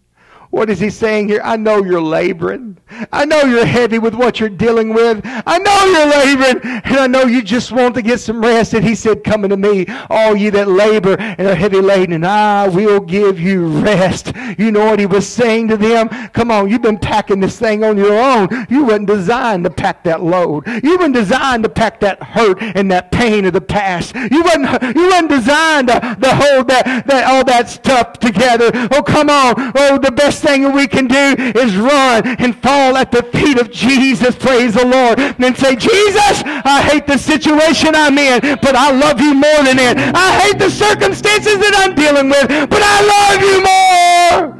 What 0.51 0.69
is 0.69 0.79
he 0.79 0.91
saying 0.91 1.29
here? 1.29 1.41
I 1.43 1.57
know 1.57 1.83
you're 1.83 1.99
laboring. 1.99 2.77
I 3.11 3.25
know 3.25 3.41
you're 3.41 3.65
heavy 3.65 3.99
with 3.99 4.13
what 4.13 4.39
you're 4.39 4.49
dealing 4.49 4.93
with. 4.93 5.21
I 5.23 5.57
know 5.57 5.85
you're 5.85 6.07
laboring, 6.07 6.81
and 6.83 6.97
I 6.97 7.07
know 7.07 7.23
you 7.23 7.41
just 7.41 7.71
want 7.71 7.95
to 7.95 8.01
get 8.01 8.19
some 8.19 8.41
rest. 8.41 8.73
And 8.73 8.83
he 8.83 8.95
said, 8.95 9.23
Come 9.23 9.43
unto 9.43 9.55
me, 9.55 9.85
all 10.09 10.35
ye 10.35 10.49
that 10.51 10.67
labor 10.67 11.15
and 11.19 11.47
are 11.47 11.55
heavy 11.55 11.81
laden, 11.81 12.13
and 12.13 12.25
I 12.25 12.67
will 12.67 12.99
give 12.99 13.39
you 13.39 13.67
rest. 13.67 14.33
You 14.57 14.71
know 14.71 14.85
what 14.85 14.99
he 14.99 15.05
was 15.05 15.27
saying 15.27 15.69
to 15.69 15.77
them? 15.77 16.09
Come 16.29 16.51
on, 16.51 16.69
you've 16.69 16.81
been 16.81 16.99
packing 16.99 17.39
this 17.39 17.57
thing 17.57 17.83
on 17.83 17.97
your 17.97 18.13
own. 18.13 18.67
You 18.69 18.85
weren't 18.85 19.07
designed 19.07 19.63
to 19.63 19.69
pack 19.69 20.03
that 20.03 20.21
load. 20.21 20.67
You 20.83 20.97
weren't 20.97 21.13
designed 21.13 21.63
to 21.63 21.69
pack 21.69 21.99
that 22.01 22.21
hurt 22.21 22.61
and 22.61 22.91
that 22.91 23.11
pain 23.11 23.45
of 23.45 23.53
the 23.53 23.61
past. 23.61 24.15
You 24.15 24.43
weren't, 24.43 24.95
you 24.95 25.07
weren't 25.09 25.29
designed 25.29 25.87
to, 25.87 25.99
to 26.21 26.35
hold 26.35 26.67
that, 26.67 27.03
that, 27.07 27.25
all 27.25 27.43
that 27.45 27.69
stuff 27.69 28.13
together. 28.13 28.71
Oh, 28.91 29.03
come 29.03 29.29
on. 29.29 29.53
Oh, 29.75 29.97
the 29.97 30.11
best 30.11 30.43
thing 30.43 30.71
we 30.73 30.87
can 30.87 31.07
do 31.07 31.35
is 31.37 31.75
run 31.75 32.27
and 32.39 32.55
fall 32.55 32.82
fall 32.83 32.97
at 32.97 33.11
the 33.11 33.21
feet 33.37 33.59
of 33.59 33.69
Jesus, 33.71 34.35
praise 34.35 34.73
the 34.73 34.85
Lord, 34.85 35.19
and 35.19 35.57
say, 35.57 35.75
Jesus, 35.75 36.43
I 36.45 36.81
hate 36.81 37.07
the 37.07 37.17
situation 37.17 37.95
I'm 37.95 38.17
in, 38.17 38.41
but 38.61 38.75
I 38.75 38.91
love 38.91 39.21
you 39.21 39.33
more 39.33 39.63
than 39.63 39.79
it. 39.79 39.97
I 39.97 40.41
hate 40.41 40.59
the 40.59 40.69
circumstances 40.69 41.57
that 41.59 41.73
I'm 41.77 41.95
dealing 41.95 42.27
with, 42.29 42.47
but 42.69 42.81
I 42.83 43.01
love 43.15 43.41
you 43.49 43.63
more. 43.69 44.53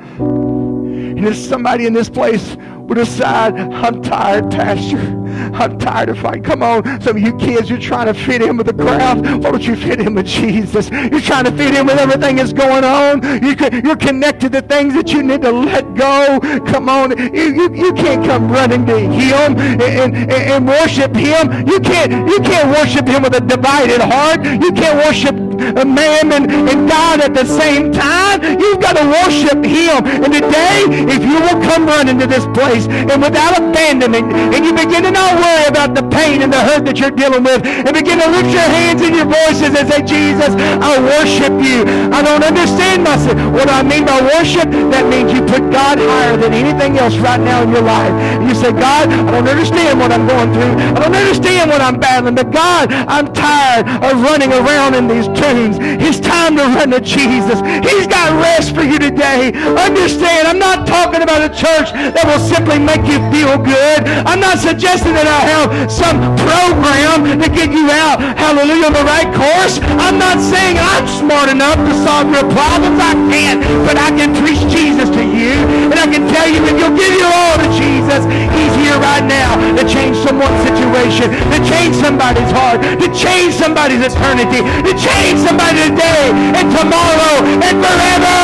And 1.17 1.27
if 1.27 1.35
somebody 1.37 1.85
in 1.85 1.93
this 1.93 2.09
place 2.09 2.57
would 2.77 2.95
decide, 2.95 3.59
I'm 3.59 4.01
tired, 4.01 4.49
Pastor. 4.51 5.22
I'm 5.53 5.77
tired 5.77 6.09
of 6.09 6.19
fighting. 6.19 6.43
Come 6.43 6.63
on, 6.63 7.01
some 7.01 7.17
of 7.17 7.21
you 7.21 7.35
kids, 7.37 7.69
you're 7.69 7.79
trying 7.79 8.07
to 8.07 8.13
fit 8.13 8.41
in 8.41 8.57
with 8.57 8.67
the 8.67 8.73
crowd. 8.73 9.25
Why 9.43 9.51
don't 9.51 9.65
you 9.65 9.75
fit 9.75 9.99
in 9.99 10.13
with 10.15 10.25
Jesus? 10.25 10.89
You're 10.89 11.21
trying 11.21 11.45
to 11.45 11.51
fit 11.51 11.73
in 11.75 11.85
with 11.85 11.97
everything 11.97 12.37
that's 12.37 12.53
going 12.53 12.83
on. 12.83 13.21
You 13.43 13.91
are 13.91 13.95
connected 13.95 14.51
to 14.53 14.61
things 14.61 14.93
that 14.93 15.11
you 15.11 15.23
need 15.23 15.41
to 15.41 15.51
let 15.51 15.95
go. 15.95 16.39
Come 16.65 16.89
on, 16.89 17.17
you, 17.33 17.53
you, 17.53 17.73
you 17.73 17.93
can't 17.93 18.25
come 18.25 18.51
running 18.51 18.85
to 18.85 18.99
Him 18.99 19.57
and, 19.57 19.81
and, 19.81 20.31
and 20.31 20.67
worship 20.67 21.15
Him. 21.15 21.67
You 21.67 21.79
can't 21.79 22.29
you 22.29 22.39
can't 22.39 22.69
worship 22.69 23.07
Him 23.07 23.23
with 23.23 23.35
a 23.35 23.41
divided 23.41 24.01
heart. 24.01 24.43
You 24.45 24.71
can't 24.71 24.97
worship 24.97 25.35
mammon 25.55 26.49
and 26.49 26.89
God 26.89 27.21
at 27.21 27.33
the 27.33 27.45
same 27.45 27.91
time. 27.91 28.41
You've 28.59 28.81
got 28.81 28.97
to 28.97 29.05
worship 29.05 29.63
him. 29.63 30.05
And 30.23 30.31
today, 30.33 30.85
if 31.09 31.21
you 31.21 31.37
will 31.41 31.59
come 31.63 31.85
running 31.85 32.19
to 32.19 32.27
this 32.27 32.45
place 32.53 32.87
and 32.87 33.21
without 33.21 33.57
abandonment, 33.57 34.33
and 34.33 34.65
you 34.65 34.73
begin 34.73 35.03
to 35.03 35.11
not 35.11 35.35
worry 35.39 35.65
about 35.67 35.95
the 35.95 36.03
pain 36.09 36.41
and 36.41 36.51
the 36.51 36.59
hurt 36.59 36.85
that 36.85 36.99
you're 36.99 37.11
dealing 37.13 37.43
with, 37.43 37.65
and 37.65 37.93
begin 37.93 38.19
to 38.19 38.29
lift 38.29 38.49
your 38.49 38.65
hands 38.65 39.01
and 39.01 39.15
your 39.15 39.29
voices 39.29 39.73
and 39.75 39.85
say, 39.87 40.01
Jesus, 40.01 40.55
I 40.81 40.99
worship 40.99 41.53
you. 41.61 41.85
I 42.11 42.21
don't 42.21 42.43
understand 42.43 43.03
myself. 43.03 43.37
What 43.53 43.69
I 43.69 43.83
mean 43.83 44.05
by 44.05 44.21
worship, 44.37 44.69
that 44.91 45.05
means 45.09 45.31
you 45.31 45.41
put 45.45 45.71
God 45.71 45.97
higher 45.99 46.37
than 46.37 46.53
anything 46.53 46.97
else 46.97 47.15
right 47.17 47.39
now 47.39 47.63
in 47.63 47.69
your 47.69 47.81
life. 47.81 48.11
And 48.39 48.47
you 48.47 48.55
say, 48.55 48.71
God, 48.71 49.09
I 49.09 49.31
don't 49.31 49.47
understand 49.47 49.99
what 49.99 50.11
I'm 50.11 50.27
going 50.27 50.53
through. 50.53 50.73
I 50.93 50.97
don't 50.99 51.15
understand 51.15 51.69
what 51.69 51.81
I'm 51.81 51.99
battling, 51.99 52.35
but 52.35 52.51
God, 52.51 52.91
I'm 52.91 53.31
tired 53.33 53.87
of 53.87 54.21
running 54.21 54.51
around 54.53 54.95
in 54.95 55.07
these 55.07 55.27
tombs. 55.53 55.77
It's 56.01 56.19
time 56.19 56.57
to 56.57 56.63
run 56.73 56.89
to 56.91 57.01
Jesus. 57.01 57.61
He's 57.85 58.07
got 58.07 58.33
rest 58.41 58.75
for 58.75 58.83
you 58.83 58.97
today. 58.97 59.53
Understand, 59.77 60.47
I'm 60.47 60.59
not 60.59 60.87
talking 60.87 61.21
about 61.21 61.41
a 61.45 61.51
church 61.53 61.93
that 61.93 62.25
will 62.25 62.41
simply 62.41 62.79
make 62.79 63.05
you 63.05 63.21
feel 63.29 63.57
good. 63.61 63.99
I'm 64.25 64.39
not 64.39 64.57
suggesting 64.57 65.13
that 65.13 65.29
I 65.29 65.41
have 65.53 65.91
some 65.91 66.17
program 66.41 67.39
to 67.39 67.47
get 67.49 67.69
you 67.71 67.89
out, 67.91 68.19
hallelujah, 68.37 68.89
on 68.89 68.95
the 68.97 69.05
right 69.05 69.29
course. 69.29 69.79
I'm 70.01 70.17
not 70.17 70.41
saying 70.41 70.77
I'm 70.79 71.05
smart 71.07 71.49
enough 71.49 71.77
to 71.77 71.93
solve 72.01 72.29
your 72.33 72.47
problems. 72.49 72.97
I 72.97 73.13
can't, 73.29 73.61
but 73.85 73.97
I 73.97 74.09
can 74.09 74.33
preach 74.41 74.61
Jesus 74.71 75.09
to 75.09 75.21
you. 75.21 75.32
And 75.51 75.97
I 75.99 76.07
can 76.07 76.23
tell 76.31 76.47
you 76.47 76.63
if 76.63 76.75
you'll 76.79 76.95
give 76.95 77.13
your 77.19 77.27
all 77.27 77.57
to 77.59 77.67
Jesus, 77.75 78.23
he's 78.55 78.73
here 78.79 78.95
right 78.99 79.25
now 79.25 79.59
to 79.75 79.83
change 79.83 80.15
someone's 80.23 80.55
situation, 80.63 81.31
to 81.31 81.59
change 81.67 81.95
somebody's 81.99 82.47
heart, 82.55 82.79
to 82.83 83.07
change 83.11 83.53
somebody's 83.55 83.99
eternity, 83.99 84.63
to 84.63 84.93
change 84.95 85.39
somebody 85.43 85.91
today 85.91 86.31
and 86.55 86.67
tomorrow 86.71 87.43
and 87.59 87.75
forever. 87.83 88.39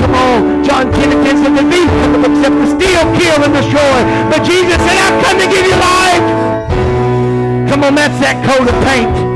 Come 0.00 0.14
on, 0.14 0.64
John 0.64 0.90
10 0.92 1.12
and 1.12 1.22
10 1.28 1.44
said 1.44 1.54
the 1.54 1.64
thief 1.68 1.90
cometh 2.00 2.24
except 2.30 2.56
to 2.56 2.66
steal, 2.72 3.02
kill, 3.20 3.38
and 3.44 3.52
destroy. 3.52 3.98
But 4.32 4.40
Jesus 4.48 4.78
said, 4.80 4.96
I've 4.96 5.18
come 5.24 5.36
to 5.38 5.48
give 5.48 5.64
you 5.68 5.76
life. 5.76 6.26
Come 7.68 7.84
on, 7.84 7.94
that's 7.94 8.18
that 8.20 8.40
coat 8.44 8.66
of 8.66 8.76
paint. 8.84 9.29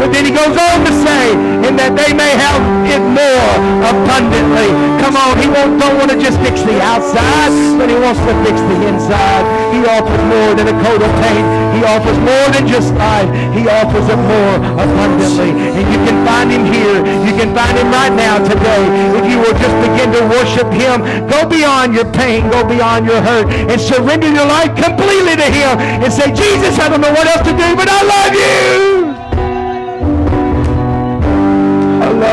But 0.00 0.12
then 0.12 0.24
he 0.24 0.32
goes 0.32 0.54
on 0.54 0.84
to 0.84 0.92
say, 1.02 1.34
in 1.66 1.74
that 1.80 1.98
they 1.98 2.14
may 2.14 2.30
have 2.38 2.62
it 2.86 3.02
more 3.02 3.50
abundantly. 3.82 4.70
Come 5.02 5.18
on, 5.18 5.34
he 5.40 5.50
won't, 5.50 5.80
don't 5.82 5.98
want 5.98 6.10
to 6.14 6.18
just 6.18 6.38
fix 6.44 6.62
the 6.62 6.78
outside, 6.78 7.50
but 7.74 7.90
he 7.90 7.96
wants 7.98 8.22
to 8.22 8.32
fix 8.46 8.60
the 8.70 8.78
inside. 8.86 9.44
He 9.74 9.82
offers 9.82 10.22
more 10.30 10.54
than 10.54 10.70
a 10.70 10.76
coat 10.84 11.02
of 11.02 11.10
paint. 11.26 11.46
He 11.74 11.82
offers 11.82 12.18
more 12.22 12.46
than 12.54 12.70
just 12.70 12.94
life. 12.94 13.28
He 13.50 13.66
offers 13.66 14.06
it 14.06 14.20
more 14.20 14.56
abundantly. 14.78 15.50
And 15.52 15.84
you 15.90 15.98
can 16.06 16.16
find 16.22 16.48
him 16.48 16.64
here. 16.70 17.02
You 17.26 17.34
can 17.34 17.50
find 17.50 17.74
him 17.74 17.90
right 17.90 18.14
now 18.14 18.38
today. 18.40 18.82
If 19.18 19.24
you 19.26 19.42
will 19.42 19.56
just 19.58 19.76
begin 19.82 20.14
to 20.16 20.22
worship 20.30 20.70
him, 20.70 21.02
go 21.26 21.44
beyond 21.48 21.92
your 21.98 22.08
pain, 22.14 22.48
go 22.50 22.62
beyond 22.62 23.06
your 23.06 23.20
hurt, 23.20 23.50
and 23.50 23.80
surrender 23.80 24.30
your 24.30 24.46
life 24.46 24.72
completely 24.76 25.34
to 25.36 25.48
him 25.50 25.78
and 26.04 26.12
say, 26.12 26.30
Jesus, 26.32 26.78
I 26.78 26.88
don't 26.88 27.00
know 27.00 27.12
what 27.12 27.26
else 27.26 27.44
to 27.48 27.52
do, 27.52 27.68
but 27.76 27.88
I 27.90 28.00
love 28.06 28.32
you. 28.34 29.05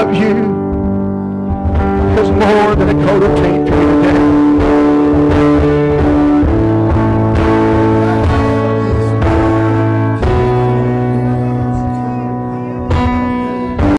Love 0.03 0.15
you. 0.15 0.33
There's 2.15 2.29
more 2.29 2.75
than 2.75 2.89
a 2.89 3.05
coat 3.05 3.23
of 3.23 3.35
paint. 3.37 4.42